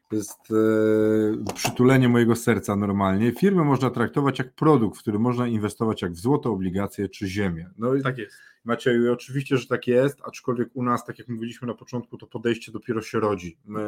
to 0.09 0.17
jest 0.17 0.39
e, 0.51 1.53
przytulenie 1.55 2.09
mojego 2.09 2.37
serca 2.37 2.77
normalnie. 2.77 3.33
Firmy 3.33 3.65
można 3.65 3.91
traktować 3.91 4.39
jak 4.39 4.55
produkt, 4.55 4.99
w 4.99 5.01
który 5.01 5.19
można 5.19 5.47
inwestować 5.47 6.03
jak 6.03 6.13
w 6.13 6.19
złoto, 6.19 6.51
obligacje 6.51 7.09
czy 7.09 7.29
ziemię. 7.29 7.71
No 7.79 7.93
tak 8.03 8.19
jest. 8.19 8.37
Macieju, 8.65 9.13
oczywiście, 9.13 9.57
że 9.57 9.67
tak 9.67 9.87
jest, 9.87 10.21
aczkolwiek 10.25 10.69
u 10.75 10.83
nas, 10.83 11.05
tak 11.05 11.19
jak 11.19 11.29
mówiliśmy 11.29 11.69
na 11.69 11.75
początku, 11.75 12.19
to 12.19 12.27
podejście 12.27 12.73
dopiero 12.73 13.03
się 13.03 13.21
rodzi. 13.21 13.59
My 13.65 13.81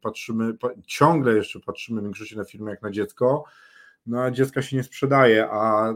patrzymy, 0.00 0.54
pa, 0.54 0.68
ciągle 0.86 1.36
jeszcze 1.36 1.60
patrzymy 1.60 2.00
w 2.00 2.04
większości 2.04 2.36
na 2.36 2.44
firmy 2.44 2.70
jak 2.70 2.82
na 2.82 2.90
dziecko, 2.90 3.44
no 4.06 4.22
a 4.22 4.30
dziecka 4.30 4.62
się 4.62 4.76
nie 4.76 4.82
sprzedaje, 4.82 5.48
a 5.50 5.94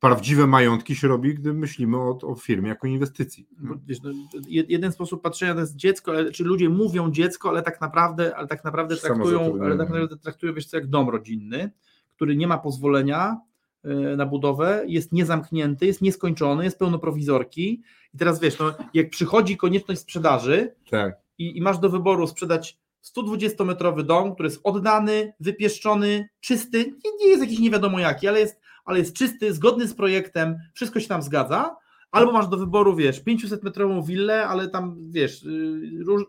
prawdziwe 0.00 0.46
majątki 0.46 0.96
się 0.96 1.08
robi, 1.08 1.34
gdy 1.34 1.54
myślimy 1.54 1.96
o, 1.96 2.18
o 2.22 2.34
firmie 2.34 2.68
jako 2.68 2.86
inwestycji. 2.86 3.48
No, 3.60 3.74
wiesz, 3.86 4.02
no, 4.02 4.10
jeden 4.48 4.92
sposób 4.92 5.22
patrzenia 5.22 5.54
to 5.54 5.60
jest 5.60 5.76
dziecko, 5.76 6.12
ale, 6.12 6.30
czy 6.30 6.44
ludzie 6.44 6.68
mówią 6.68 7.10
dziecko, 7.10 7.48
ale 7.48 7.62
tak 7.62 7.80
naprawdę, 7.80 8.36
ale 8.36 8.48
tak 8.48 8.64
naprawdę 8.64 8.96
traktują, 8.96 9.58
ale 9.62 9.78
tak 9.78 9.88
naprawdę 9.88 10.16
traktują 10.16 10.54
wiesz, 10.54 10.66
co 10.66 10.76
jak 10.76 10.86
dom 10.86 11.08
rodzinny, 11.08 11.70
który 12.16 12.36
nie 12.36 12.46
ma 12.46 12.58
pozwolenia 12.58 13.40
e, 13.84 14.16
na 14.16 14.26
budowę, 14.26 14.84
jest 14.86 15.12
niezamknięty, 15.12 15.86
jest 15.86 16.02
nieskończony, 16.02 16.64
jest 16.64 16.78
pełno 16.78 16.98
prowizorki 16.98 17.82
i 18.14 18.18
teraz 18.18 18.40
wiesz, 18.40 18.58
no, 18.58 18.74
jak 18.94 19.10
przychodzi 19.10 19.56
konieczność 19.56 20.00
sprzedaży 20.00 20.74
tak. 20.90 21.16
i, 21.38 21.58
i 21.58 21.60
masz 21.60 21.78
do 21.78 21.90
wyboru 21.90 22.26
sprzedać 22.26 22.78
120-metrowy 23.04 24.02
dom, 24.02 24.34
który 24.34 24.48
jest 24.48 24.60
oddany, 24.64 25.32
wypieszczony, 25.40 26.28
czysty, 26.40 26.78
nie, 26.78 27.10
nie 27.20 27.28
jest 27.28 27.42
jakiś 27.42 27.58
nie 27.58 27.70
wiadomo 27.70 27.98
jaki, 27.98 28.28
ale 28.28 28.40
jest, 28.40 28.60
ale 28.84 28.98
jest 28.98 29.16
czysty, 29.16 29.54
zgodny 29.54 29.88
z 29.88 29.94
projektem, 29.94 30.56
wszystko 30.74 31.00
się 31.00 31.08
tam 31.08 31.22
zgadza, 31.22 31.76
Albo 32.14 32.32
masz 32.32 32.48
do 32.48 32.56
wyboru, 32.56 32.96
wiesz, 32.96 33.22
500-metrową 33.24 34.06
willę, 34.06 34.46
ale 34.46 34.68
tam, 34.68 34.96
wiesz, 35.10 35.42
y, 35.42 36.04
róż, 36.06 36.22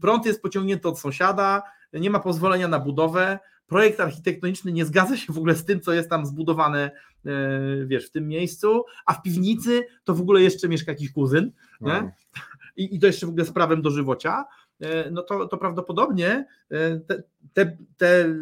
prąd 0.00 0.26
jest 0.26 0.42
pociągnięty 0.42 0.88
od 0.88 0.98
sąsiada, 0.98 1.62
nie 1.92 2.10
ma 2.10 2.20
pozwolenia 2.20 2.68
na 2.68 2.78
budowę, 2.78 3.38
projekt 3.66 4.00
architektoniczny 4.00 4.72
nie 4.72 4.84
zgadza 4.84 5.16
się 5.16 5.32
w 5.32 5.38
ogóle 5.38 5.54
z 5.54 5.64
tym, 5.64 5.80
co 5.80 5.92
jest 5.92 6.10
tam 6.10 6.26
zbudowane, 6.26 6.90
e, 7.26 7.30
wiesz, 7.86 8.06
w 8.06 8.10
tym 8.10 8.28
miejscu, 8.28 8.84
a 9.06 9.14
w 9.14 9.22
piwnicy 9.22 9.86
to 10.04 10.14
w 10.14 10.20
ogóle 10.20 10.42
jeszcze 10.42 10.68
mieszka 10.68 10.92
jakiś 10.92 11.12
kuzyn, 11.12 11.52
nie? 11.80 12.12
I, 12.76 12.94
I 12.96 12.98
to 12.98 13.06
jeszcze 13.06 13.26
w 13.26 13.28
ogóle 13.28 13.44
z 13.44 13.52
prawem 13.52 13.82
dożywocia, 13.82 14.44
no 15.10 15.22
to, 15.22 15.48
to 15.48 15.56
prawdopodobnie 15.56 16.44
e, 16.70 17.00
te, 17.06 17.22
te, 17.52 17.76
te 17.96 18.34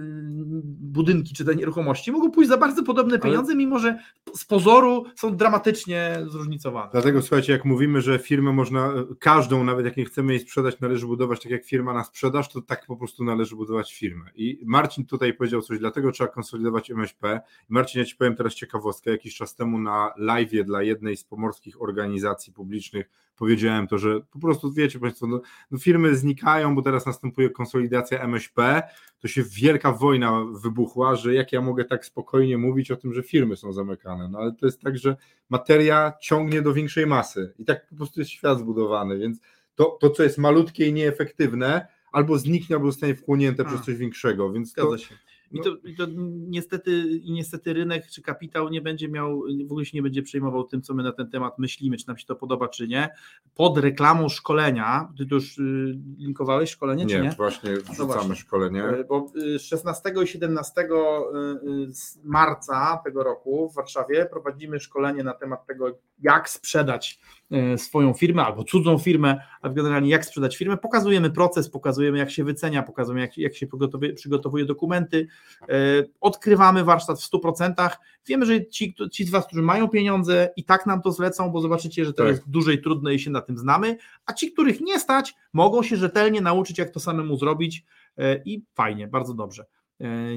budynki 0.80 1.34
czy 1.34 1.44
te 1.44 1.56
nieruchomości 1.56 2.12
mogą 2.12 2.30
pójść 2.30 2.48
za 2.48 2.56
bardzo 2.56 2.82
podobne 2.82 3.18
pieniądze, 3.18 3.52
Ale... 3.52 3.58
mimo 3.58 3.78
że 3.78 3.98
z 4.34 4.44
pozoru 4.44 5.04
są 5.16 5.36
dramatycznie 5.36 6.16
zróżnicowane. 6.26 6.90
Dlatego 6.92 7.22
słuchajcie, 7.22 7.52
jak 7.52 7.64
mówimy, 7.64 8.00
że 8.00 8.18
firmę 8.18 8.52
można, 8.52 8.92
każdą, 9.20 9.64
nawet 9.64 9.84
jak 9.84 9.96
nie 9.96 10.04
chcemy 10.04 10.32
jej 10.32 10.40
sprzedać, 10.40 10.80
należy 10.80 11.06
budować 11.06 11.42
tak 11.42 11.52
jak 11.52 11.64
firma 11.64 11.94
na 11.94 12.04
sprzedaż, 12.04 12.48
to 12.48 12.62
tak 12.62 12.86
po 12.86 12.96
prostu 12.96 13.24
należy 13.24 13.56
budować 13.56 13.94
firmę. 13.94 14.30
I 14.34 14.60
Marcin 14.66 15.06
tutaj 15.06 15.34
powiedział 15.34 15.62
coś, 15.62 15.78
dlatego 15.78 16.12
trzeba 16.12 16.30
konsolidować 16.30 16.90
MŚP. 16.90 17.40
Marcin, 17.68 17.98
ja 18.00 18.04
Ci 18.04 18.16
powiem 18.16 18.36
teraz 18.36 18.54
ciekawostkę, 18.54 19.10
jakiś 19.10 19.36
czas 19.36 19.54
temu 19.54 19.78
na 19.78 20.12
live 20.16 20.64
dla 20.64 20.82
jednej 20.82 21.16
z 21.16 21.24
pomorskich 21.24 21.82
organizacji 21.82 22.52
publicznych 22.52 23.10
powiedziałem 23.38 23.86
to, 23.86 23.98
że 23.98 24.20
po 24.20 24.38
prostu 24.38 24.72
wiecie 24.72 24.98
Państwo, 24.98 25.26
no, 25.26 25.40
no 25.70 25.78
firmy 25.78 26.16
znikają, 26.16 26.74
bo 26.74 26.82
teraz 26.82 27.06
następuje 27.06 27.50
konsolidacja 27.50 28.20
MŚP, 28.20 28.82
to 29.20 29.28
się 29.28 29.42
wielka 29.42 29.92
wojna 29.92 30.44
wybuchła, 30.62 31.16
że 31.16 31.34
jak 31.34 31.52
ja 31.52 31.60
mogę 31.60 31.84
tak 31.84 32.04
spokojnie 32.04 32.58
mówić 32.58 32.90
o 32.90 32.96
tym, 32.96 33.14
że 33.14 33.22
firmy 33.22 33.56
są 33.56 33.72
zamykane. 33.72 34.28
No 34.28 34.38
ale 34.38 34.52
to 34.52 34.66
jest 34.66 34.80
tak, 34.80 34.98
że 34.98 35.16
materia 35.48 36.12
ciągnie 36.20 36.62
do 36.62 36.74
większej 36.74 37.06
masy 37.06 37.54
i 37.58 37.64
tak 37.64 37.88
po 37.88 37.96
prostu 37.96 38.20
jest 38.20 38.30
świat 38.30 38.58
zbudowany, 38.58 39.18
więc 39.18 39.38
to, 39.74 39.98
to 40.00 40.10
co 40.10 40.22
jest 40.22 40.38
malutkie 40.38 40.86
i 40.86 40.92
nieefektywne, 40.92 41.86
albo 42.12 42.38
zniknie, 42.38 42.76
albo 42.76 42.90
zostanie 42.90 43.14
wchłonięte 43.14 43.62
A, 43.62 43.66
przez 43.66 43.80
coś 43.80 43.96
większego. 43.96 44.52
Więc 44.52 44.72
to, 44.72 44.98
się. 44.98 45.14
I 45.52 45.60
to, 45.60 45.70
i 45.84 45.96
to 45.96 46.06
niestety, 46.48 46.90
i 47.22 47.32
niestety 47.32 47.72
rynek 47.72 48.06
czy 48.06 48.22
kapitał 48.22 48.68
nie 48.68 48.80
będzie 48.80 49.08
miał, 49.08 49.42
w 49.68 49.70
ogóle 49.72 49.84
się 49.84 49.96
nie 49.96 50.02
będzie 50.02 50.22
przejmował 50.22 50.64
tym, 50.64 50.82
co 50.82 50.94
my 50.94 51.02
na 51.02 51.12
ten 51.12 51.30
temat 51.30 51.58
myślimy, 51.58 51.96
czy 51.96 52.08
nam 52.08 52.18
się 52.18 52.26
to 52.26 52.36
podoba, 52.36 52.68
czy 52.68 52.88
nie. 52.88 53.08
Pod 53.54 53.78
reklamą 53.78 54.28
szkolenia, 54.28 55.12
ty 55.18 55.26
tu 55.26 55.34
już 55.34 55.58
y, 55.58 55.98
linkowałeś 56.18 56.70
szkolenie, 56.70 57.04
nie, 57.04 57.14
czy 57.14 57.22
nie? 57.22 57.30
właśnie 57.30 57.70
no 57.70 57.76
wrzucamy 57.76 58.06
właśnie. 58.06 58.36
szkolenie. 58.36 58.84
Y, 58.84 59.04
bo 59.04 59.32
16 59.58 60.08
y, 60.08 60.24
i 60.24 60.26
17 60.26 60.88
marca 62.24 63.00
tego 63.04 63.22
roku 63.22 63.70
w 63.70 63.74
Warszawie 63.74 64.26
prowadzimy 64.26 64.80
szkolenie 64.80 65.24
na 65.24 65.34
temat 65.34 65.66
tego, 65.66 65.98
jak 66.18 66.48
sprzedać 66.48 67.20
swoją 67.76 68.14
firmę 68.14 68.44
albo 68.44 68.64
cudzą 68.64 68.98
firmę, 68.98 69.40
a 69.62 69.68
generalnie 69.68 70.10
jak 70.10 70.24
sprzedać 70.24 70.56
firmę. 70.56 70.76
Pokazujemy 70.76 71.30
proces, 71.30 71.70
pokazujemy 71.70 72.18
jak 72.18 72.30
się 72.30 72.44
wycenia, 72.44 72.82
pokazujemy 72.82 73.20
jak, 73.20 73.38
jak 73.38 73.56
się 73.56 73.66
przygotowuje, 73.66 74.12
przygotowuje 74.12 74.64
dokumenty, 74.64 75.26
E, 75.62 76.04
odkrywamy 76.20 76.84
warsztat 76.84 77.20
w 77.20 77.30
100%. 77.30 77.90
Wiemy, 78.26 78.46
że 78.46 78.66
ci, 78.66 78.94
ci 79.12 79.24
z 79.24 79.30
Was, 79.30 79.46
którzy 79.46 79.62
mają 79.62 79.88
pieniądze, 79.88 80.50
i 80.56 80.64
tak 80.64 80.86
nam 80.86 81.02
to 81.02 81.12
zlecą, 81.12 81.50
bo 81.50 81.60
zobaczycie, 81.60 82.04
że 82.04 82.12
to 82.12 82.22
tak. 82.22 82.28
jest 82.28 82.50
dłużej 82.50 82.82
trudne 82.82 83.14
i 83.14 83.18
się 83.18 83.30
na 83.30 83.40
tym 83.40 83.58
znamy, 83.58 83.96
a 84.26 84.32
ci, 84.32 84.52
których 84.52 84.80
nie 84.80 85.00
stać, 85.00 85.34
mogą 85.52 85.82
się 85.82 85.96
rzetelnie 85.96 86.40
nauczyć, 86.40 86.78
jak 86.78 86.90
to 86.90 87.00
samemu 87.00 87.36
zrobić 87.36 87.84
e, 88.18 88.42
i 88.44 88.62
fajnie, 88.74 89.08
bardzo 89.08 89.34
dobrze 89.34 89.62
e, 89.62 89.77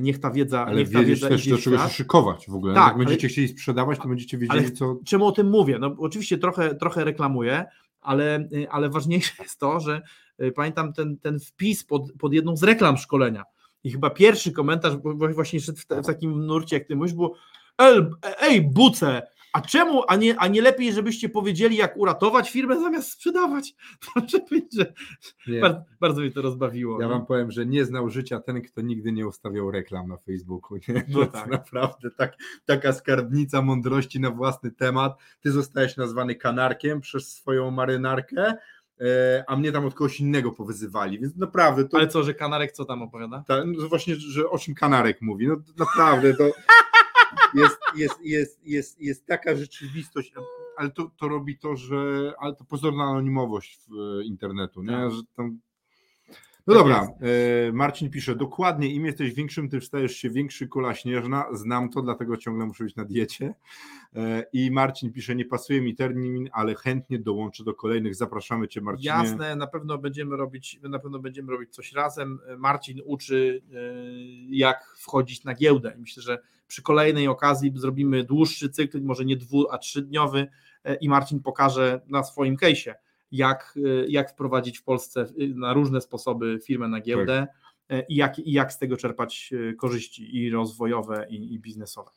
niech 0.02 0.20
ta 0.20 0.32
wiedza. 0.32 0.66
Ale 0.66 0.78
niech 0.78 0.92
ta 0.92 1.30
też, 1.30 1.48
do 1.48 1.58
czego 1.58 1.78
się 1.78 1.90
szykować 1.90 2.46
w 2.50 2.56
ogóle. 2.56 2.74
Tak, 2.74 2.88
Jak 2.88 2.98
będziecie 2.98 3.28
ale, 3.28 3.30
chcieli 3.30 3.48
sprzedawać, 3.48 4.00
to 4.00 4.08
będziecie 4.08 4.38
wiedzieli, 4.38 4.72
co. 4.72 5.00
Czemu 5.06 5.26
o 5.26 5.32
tym 5.32 5.50
mówię? 5.50 5.80
No, 5.80 5.96
oczywiście 5.98 6.38
trochę, 6.38 6.76
trochę 6.76 7.04
reklamuję, 7.04 7.66
ale, 8.02 8.50
ale 8.70 8.90
ważniejsze 8.90 9.44
jest 9.44 9.60
to, 9.60 9.80
że 9.80 10.02
pamiętam 10.56 10.94
ten, 10.94 11.18
ten 11.18 11.40
wpis 11.40 11.84
pod, 11.84 12.12
pod 12.20 12.34
jedną 12.34 12.58
z 12.58 12.64
reklam 12.64 12.98
szkolenia 12.98 13.44
i 13.84 13.92
chyba 13.92 14.10
pierwszy 14.10 14.52
komentarz 14.52 14.94
właśnie 15.36 15.60
szedł 15.60 15.78
w, 15.78 15.86
w 16.04 16.06
takim 16.06 16.46
nurcie, 16.46 16.76
jak 16.76 16.88
ty 16.88 16.96
mówisz, 16.96 17.14
było 17.14 17.36
ej, 18.42 18.62
buce, 18.62 19.28
a 19.54 19.62
czemu, 19.62 20.04
a 20.08 20.16
nie, 20.16 20.40
a 20.40 20.48
nie 20.48 20.62
lepiej, 20.62 20.94
żebyście 20.94 21.30
powiedzieli, 21.30 21.76
jak 21.76 21.98
uratować 21.98 22.52
firmę 22.52 22.80
zamiast 22.80 23.12
sprzedawać? 23.12 23.74
że 24.78 24.94
bardzo, 25.62 25.82
bardzo 26.00 26.22
mnie 26.22 26.32
to 26.32 26.42
rozbawiło. 26.42 27.02
Ja 27.02 27.08
wam 27.08 27.26
powiem, 27.26 27.52
że 27.52 27.66
nie 27.66 27.86
znał 27.86 28.10
życia 28.10 28.40
ten, 28.40 28.62
kto 28.62 28.82
nigdy 28.82 29.12
nie 29.12 29.28
ustawiał 29.28 29.72
reklam 29.72 30.08
na 30.08 30.18
Facebooku. 30.18 30.78
Nie? 30.88 31.06
No 31.08 31.26
tak. 31.42 31.48
naprawdę 31.48 32.12
tak, 32.12 32.36
taka 32.66 32.94
skarbnica 32.94 33.62
mądrości 33.62 34.20
na 34.20 34.32
własny 34.32 34.72
temat. 34.72 35.18
Ty 35.42 35.52
zostałeś 35.52 35.98
nazwany 35.98 36.36
kanarkiem 36.36 37.02
przez 37.02 37.34
swoją 37.34 37.72
marynarkę, 37.72 38.54
E, 39.02 39.44
a 39.48 39.56
mnie 39.56 39.72
tam 39.72 39.86
od 39.86 39.94
kogoś 39.94 40.20
innego 40.20 40.52
powyzywali, 40.52 41.20
więc 41.20 41.36
naprawdę 41.36 41.88
to... 41.88 41.98
Ale 41.98 42.08
co, 42.08 42.24
że 42.24 42.34
Kanarek 42.34 42.72
co 42.72 42.86
tam 42.86 43.02
opowiada? 43.02 43.44
Ta, 43.48 43.66
no 43.66 43.88
właśnie, 43.88 44.16
że 44.16 44.50
o 44.50 44.58
czym 44.58 44.76
Kanarek 44.76 45.22
mówi, 45.22 45.48
no 45.48 45.56
naprawdę 45.78 46.34
to 46.34 46.44
jest, 47.54 47.78
jest, 47.96 48.20
jest, 48.24 48.60
jest, 48.66 49.02
jest 49.02 49.26
taka 49.26 49.56
rzeczywistość, 49.56 50.34
ale 50.78 50.92
to, 50.92 51.12
to 51.18 51.28
robi 51.28 51.58
to, 51.58 51.76
że, 51.76 52.34
ale 52.40 52.56
to 52.56 52.66
pozorna 52.66 53.04
anonimowość 53.04 53.80
w 53.88 54.20
e, 54.20 54.24
internetu, 54.24 54.84
nie, 54.84 54.90
tak. 54.90 55.12
że 55.12 55.22
tam 55.36 55.60
no 56.68 56.74
tak 56.74 56.84
dobra, 56.84 57.02
jest. 57.02 57.74
Marcin 57.74 58.10
pisze, 58.10 58.36
dokładnie 58.36 58.94
im 58.94 59.06
jesteś 59.06 59.34
większym, 59.34 59.70
tym 59.70 59.82
stajesz 59.82 60.16
się 60.16 60.30
większy 60.30 60.68
kula 60.68 60.94
śnieżna, 60.94 61.46
znam 61.54 61.90
to, 61.90 62.02
dlatego 62.02 62.38
ciągle 62.38 62.66
muszę 62.66 62.84
być 62.84 62.96
na 62.96 63.06
diecie. 63.06 63.54
E, 64.16 64.46
I 64.54 64.72
Marcin 64.72 65.14
pisze, 65.14 65.36
nie 65.36 65.46
pasuje 65.46 65.82
mi 65.82 65.96
termin, 65.96 66.50
ale 66.54 66.76
chętnie 66.76 67.20
dołączę 67.20 67.64
do 67.64 67.74
kolejnych, 67.74 68.16
zapraszamy 68.16 68.68
Cię 68.68 68.82
Marcinie. 68.82 69.08
Jasne, 69.08 69.56
na 69.56 69.68
pewno 69.68 69.98
będziemy 69.98 70.38
robić, 70.38 70.80
na 70.84 71.00
pewno 71.00 71.20
będziemy 71.20 71.52
robić 71.52 71.76
coś 71.76 71.94
razem. 71.94 72.40
Marcin 72.58 73.02
uczy 73.06 73.62
e, 73.74 73.78
jak 74.50 74.96
wchodzić 74.98 75.44
na 75.44 75.54
giełdę 75.54 75.92
myślę, 75.98 76.24
że 76.24 76.40
przy 76.68 76.82
kolejnej 76.82 77.28
okazji 77.28 77.74
zrobimy 77.76 78.24
dłuższy 78.24 78.70
cykl, 78.70 79.02
może 79.02 79.26
nie 79.26 79.38
dwu, 79.38 79.72
a 79.72 79.78
trzydniowy 79.78 80.48
e, 80.84 80.96
i 80.96 81.10
Marcin 81.10 81.40
pokaże 81.40 82.02
na 82.08 82.24
swoim 82.24 82.56
case'ie 82.56 82.94
jak, 83.32 83.74
y, 83.78 84.06
jak 84.10 84.32
wprowadzić 84.32 84.80
w 84.80 84.84
Polsce 84.84 85.22
y, 85.22 85.54
na 85.56 85.74
różne 85.74 86.02
sposoby 86.02 86.60
firmę 86.66 86.88
na 86.88 87.02
giełdę 87.02 87.48
tak. 87.88 88.00
Y, 88.00 88.06
i, 88.10 88.16
jak, 88.16 88.40
i 88.40 88.52
jak 88.52 88.74
z 88.74 88.78
tego 88.78 88.98
czerpać 88.98 89.54
korzyści 89.78 90.38
i 90.38 90.50
rozwojowe, 90.50 91.26
i, 91.30 91.54
i 91.54 91.60
biznesowe. 91.60 92.12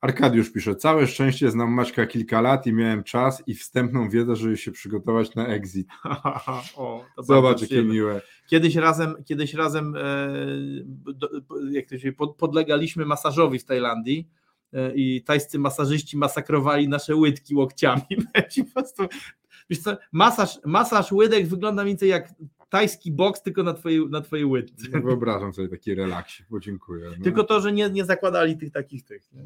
Arkadiusz 0.00 0.52
pisze, 0.52 0.76
całe 0.76 1.06
szczęście 1.06 1.50
znam 1.50 1.72
Maćka 1.72 2.06
kilka 2.06 2.40
lat 2.40 2.66
i 2.66 2.72
miałem 2.72 3.04
czas 3.04 3.42
i 3.46 3.54
wstępną 3.54 4.10
wiedzę, 4.10 4.36
żeby 4.36 4.56
się 4.56 4.72
przygotować 4.72 5.34
na 5.34 5.46
exit. 5.46 5.88
o, 6.76 7.04
Zobacz, 7.18 7.62
jakie 7.62 7.82
miłe. 7.82 8.20
Kiedyś 8.46 8.74
razem, 8.74 9.14
kiedyś 9.24 9.54
razem 9.54 9.94
e, 9.96 10.28
jak 11.70 11.86
to 11.86 11.98
się, 11.98 12.12
podlegaliśmy 12.12 13.04
masażowi 13.04 13.58
w 13.58 13.64
Tajlandii 13.64 14.28
e, 14.72 14.94
i 14.94 15.22
tajscy 15.22 15.58
masażyści 15.58 16.16
masakrowali 16.16 16.88
nasze 16.88 17.16
łydki 17.16 17.54
łokciami. 17.54 18.02
po 18.64 18.72
prostu 18.74 19.02
Wiesz 19.70 19.78
co, 19.78 19.96
masaż, 20.12 20.58
masaż 20.64 21.12
łydek 21.12 21.46
wygląda 21.46 21.82
mniej 21.82 21.92
więcej 21.92 22.08
jak 22.08 22.28
tajski 22.68 23.12
boks, 23.12 23.42
tylko 23.42 23.62
na 23.62 23.74
twojej, 23.74 24.08
na 24.08 24.20
twojej 24.20 24.44
łydce. 24.44 25.00
Wyobrażam 25.00 25.52
sobie 25.52 25.68
taki 25.68 25.94
relaksik, 25.94 26.46
bo 26.50 26.60
dziękuję. 26.60 27.10
No. 27.18 27.24
Tylko 27.24 27.44
to, 27.44 27.60
że 27.60 27.72
nie, 27.72 27.90
nie 27.90 28.04
zakładali 28.04 28.56
tych 28.56 28.70
takich 28.70 29.04
tych. 29.04 29.32
Nie? 29.32 29.44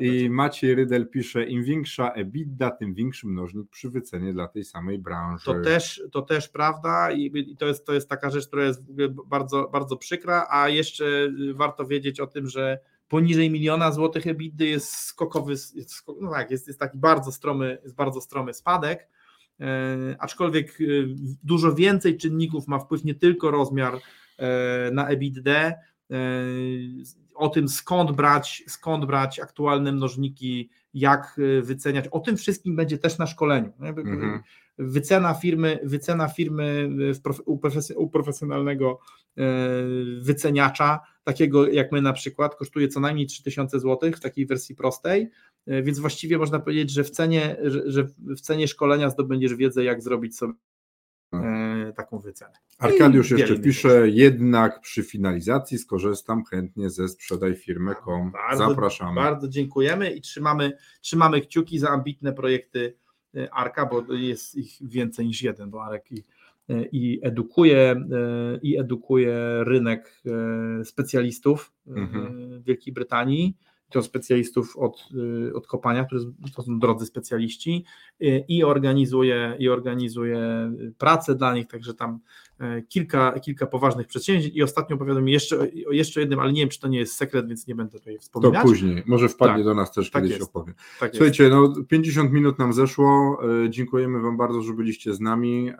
I 0.00 0.30
Maciej 0.30 0.74
Rydel 0.74 1.08
pisze, 1.08 1.46
im 1.46 1.64
większa 1.64 2.10
EBITDA, 2.12 2.70
tym 2.70 2.94
większy 2.94 3.26
mnożnik 3.26 3.70
przy 3.70 3.90
wycenie 3.90 4.32
dla 4.32 4.48
tej 4.48 4.64
samej 4.64 4.98
branży. 4.98 5.44
To 5.44 5.60
też, 5.60 6.02
to 6.12 6.22
też 6.22 6.48
prawda 6.48 7.10
i 7.10 7.56
to 7.56 7.66
jest, 7.66 7.86
to 7.86 7.92
jest 7.92 8.08
taka 8.08 8.30
rzecz, 8.30 8.46
która 8.48 8.64
jest 8.64 8.82
bardzo, 9.26 9.68
bardzo 9.72 9.96
przykra, 9.96 10.46
a 10.50 10.68
jeszcze 10.68 11.32
warto 11.54 11.86
wiedzieć 11.86 12.20
o 12.20 12.26
tym, 12.26 12.48
że 12.48 12.78
poniżej 13.08 13.50
miliona 13.50 13.92
złotych 13.92 14.26
EBITDA 14.26 14.64
jest 14.64 14.96
skokowy, 14.96 15.52
jest, 15.52 16.04
no 16.20 16.30
tak, 16.30 16.50
jest, 16.50 16.66
jest 16.66 16.80
taki 16.80 16.98
bardzo 16.98 17.32
stromy, 17.32 17.78
jest 17.82 17.94
bardzo 17.94 18.20
stromy 18.20 18.54
spadek, 18.54 19.08
aczkolwiek 20.18 20.68
e, 20.80 20.84
dużo 21.42 21.74
więcej 21.74 22.16
czynników 22.16 22.68
ma 22.68 22.78
wpływ 22.78 23.04
nie 23.04 23.14
tylko 23.14 23.50
rozmiar 23.50 23.94
e, 24.38 24.90
na 24.90 25.08
EBITDA, 25.08 25.72
o 27.34 27.48
tym 27.48 27.68
skąd 27.68 28.12
brać, 28.12 28.62
skąd 28.66 29.04
brać 29.04 29.40
aktualne 29.40 29.92
mnożniki, 29.92 30.70
jak 30.94 31.40
wyceniać, 31.62 32.08
o 32.08 32.20
tym 32.20 32.36
wszystkim 32.36 32.76
będzie 32.76 32.98
też 32.98 33.18
na 33.18 33.26
szkoleniu. 33.26 33.72
Mhm. 33.80 34.40
Wycena 34.78 35.34
firmy, 35.34 35.80
wycena 35.82 36.28
firmy 36.28 36.90
u 37.96 38.10
profesjonalnego 38.10 39.00
wyceniacza, 40.20 41.00
takiego 41.24 41.68
jak 41.68 41.92
my 41.92 42.02
na 42.02 42.12
przykład, 42.12 42.54
kosztuje 42.56 42.88
co 42.88 43.00
najmniej 43.00 43.26
3000 43.26 43.80
zł 43.80 44.10
w 44.16 44.20
takiej 44.20 44.46
wersji 44.46 44.74
prostej, 44.74 45.30
E, 45.51 45.51
więc 45.66 45.98
właściwie 45.98 46.38
można 46.38 46.60
powiedzieć, 46.60 46.90
że 46.90 47.04
w 47.04 47.10
cenie, 47.10 47.56
że 47.86 48.04
w 48.18 48.40
cenie 48.40 48.68
szkolenia 48.68 49.10
zdobędziesz 49.10 49.54
wiedzę, 49.54 49.84
jak 49.84 50.02
zrobić 50.02 50.36
sobie 50.36 50.52
e, 51.32 51.92
taką 51.96 52.18
wycenę. 52.18 52.52
Arkadiusz 52.78 53.30
I 53.30 53.34
jeszcze 53.34 53.58
pisze, 53.58 54.08
jednak 54.08 54.80
przy 54.80 55.02
finalizacji 55.02 55.78
skorzystam 55.78 56.44
chętnie 56.44 56.90
ze 56.90 57.08
sprzedaj 57.08 57.56
firmy.com. 57.56 58.32
Zapraszamy. 58.56 59.14
Bardzo 59.14 59.48
dziękujemy 59.48 60.10
i 60.10 60.20
trzymamy, 60.20 60.72
trzymamy 61.00 61.40
kciuki 61.40 61.78
za 61.78 61.88
ambitne 61.88 62.32
projekty 62.32 62.96
Arka, 63.52 63.86
bo 63.86 64.14
jest 64.14 64.54
ich 64.54 64.88
więcej 64.88 65.26
niż 65.26 65.42
jeden, 65.42 65.70
bo 65.70 65.84
Arek 65.84 66.12
i, 66.12 66.24
i 66.92 67.20
edukuje, 67.22 68.04
i 68.62 68.78
edukuje 68.78 69.64
rynek 69.64 70.22
specjalistów 70.84 71.72
mhm. 71.86 72.60
w 72.60 72.64
Wielkiej 72.64 72.92
Brytanii 72.92 73.56
to 73.92 74.02
specjalistów 74.02 74.76
od, 74.76 75.08
y, 75.48 75.54
od 75.54 75.66
kopania, 75.66 76.06
to 76.56 76.62
są 76.62 76.78
drodzy 76.78 77.06
specjaliści 77.06 77.84
y, 78.22 78.44
i 78.48 78.64
organizuje, 78.64 79.56
i 79.58 79.68
organizuje 79.68 80.72
pracę 80.98 81.34
dla 81.34 81.54
nich, 81.54 81.66
także 81.66 81.94
tam 81.94 82.18
y, 82.60 82.82
kilka, 82.88 83.40
kilka 83.40 83.66
poważnych 83.66 84.06
przedsięwzięć 84.06 84.54
i 84.56 84.62
ostatnio 84.62 84.96
opowiadam 84.96 85.28
jeszcze 85.28 85.58
o 85.86 85.92
jeszcze 85.92 86.20
jednym, 86.20 86.38
ale 86.40 86.52
nie 86.52 86.60
wiem, 86.60 86.68
czy 86.68 86.80
to 86.80 86.88
nie 86.88 86.98
jest 86.98 87.14
sekret, 87.14 87.48
więc 87.48 87.66
nie 87.66 87.74
będę 87.74 87.98
tutaj 87.98 88.18
wspominać. 88.18 88.62
To 88.62 88.68
później, 88.68 89.02
może 89.06 89.28
wpadnie 89.28 89.56
tak, 89.56 89.64
do 89.64 89.74
nas 89.74 89.92
też 89.92 90.10
tak 90.10 90.22
kiedyś 90.22 90.38
jest, 90.38 90.50
opowiem. 90.50 90.74
Tak 91.00 91.10
Słuchajcie, 91.10 91.48
no 91.48 91.74
50 91.88 92.32
minut 92.32 92.58
nam 92.58 92.72
zeszło, 92.72 93.40
dziękujemy 93.68 94.20
Wam 94.20 94.36
bardzo, 94.36 94.62
że 94.62 94.72
byliście 94.72 95.14
z 95.14 95.20
nami. 95.20 95.72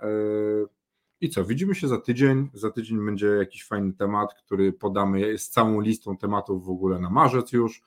I 1.23 1.29
co, 1.29 1.45
widzimy 1.45 1.75
się 1.75 1.89
za 1.89 1.99
tydzień. 1.99 2.49
Za 2.55 2.71
tydzień 2.71 3.05
będzie 3.07 3.27
jakiś 3.27 3.65
fajny 3.65 3.93
temat, 3.93 4.35
który 4.35 4.73
podamy 4.73 5.39
z 5.39 5.49
całą 5.49 5.81
listą 5.81 6.17
tematów 6.17 6.65
w 6.65 6.71
ogóle 6.71 6.99
na 6.99 7.11
marzec 7.11 7.53
już. 7.53 7.83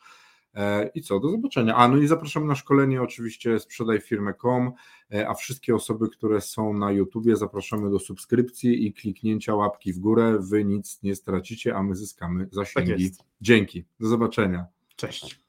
E, 0.54 0.92
I 0.96 1.02
co, 1.02 1.20
do 1.20 1.30
zobaczenia. 1.30 1.76
A 1.76 1.88
no 1.88 1.98
i 1.98 2.08
zapraszam 2.08 2.48
na 2.48 2.56
szkolenie 2.56 3.02
oczywiście 3.02 3.60
sprzedaj 3.60 4.02
firmę.com, 4.02 4.72
e, 5.14 5.30
a 5.30 5.34
wszystkie 5.34 5.76
osoby, 5.76 6.10
które 6.10 6.42
są 6.42 6.74
na 6.74 6.92
YouTubie 6.92 7.36
zapraszamy 7.36 7.90
do 7.90 8.00
subskrypcji 8.00 8.88
i 8.88 8.94
kliknięcia 8.94 9.56
łapki 9.56 9.94
w 9.94 10.00
górę. 10.00 10.38
Wy 10.40 10.66
nic 10.66 11.04
nie 11.04 11.16
stracicie, 11.16 11.76
a 11.76 11.84
my 11.84 11.96
zyskamy 11.96 12.48
zasięgi. 12.52 13.12
Tak 13.12 13.28
Dzięki. 13.42 13.86
Do 14.00 14.08
zobaczenia. 14.08 14.66
Cześć. 14.96 15.45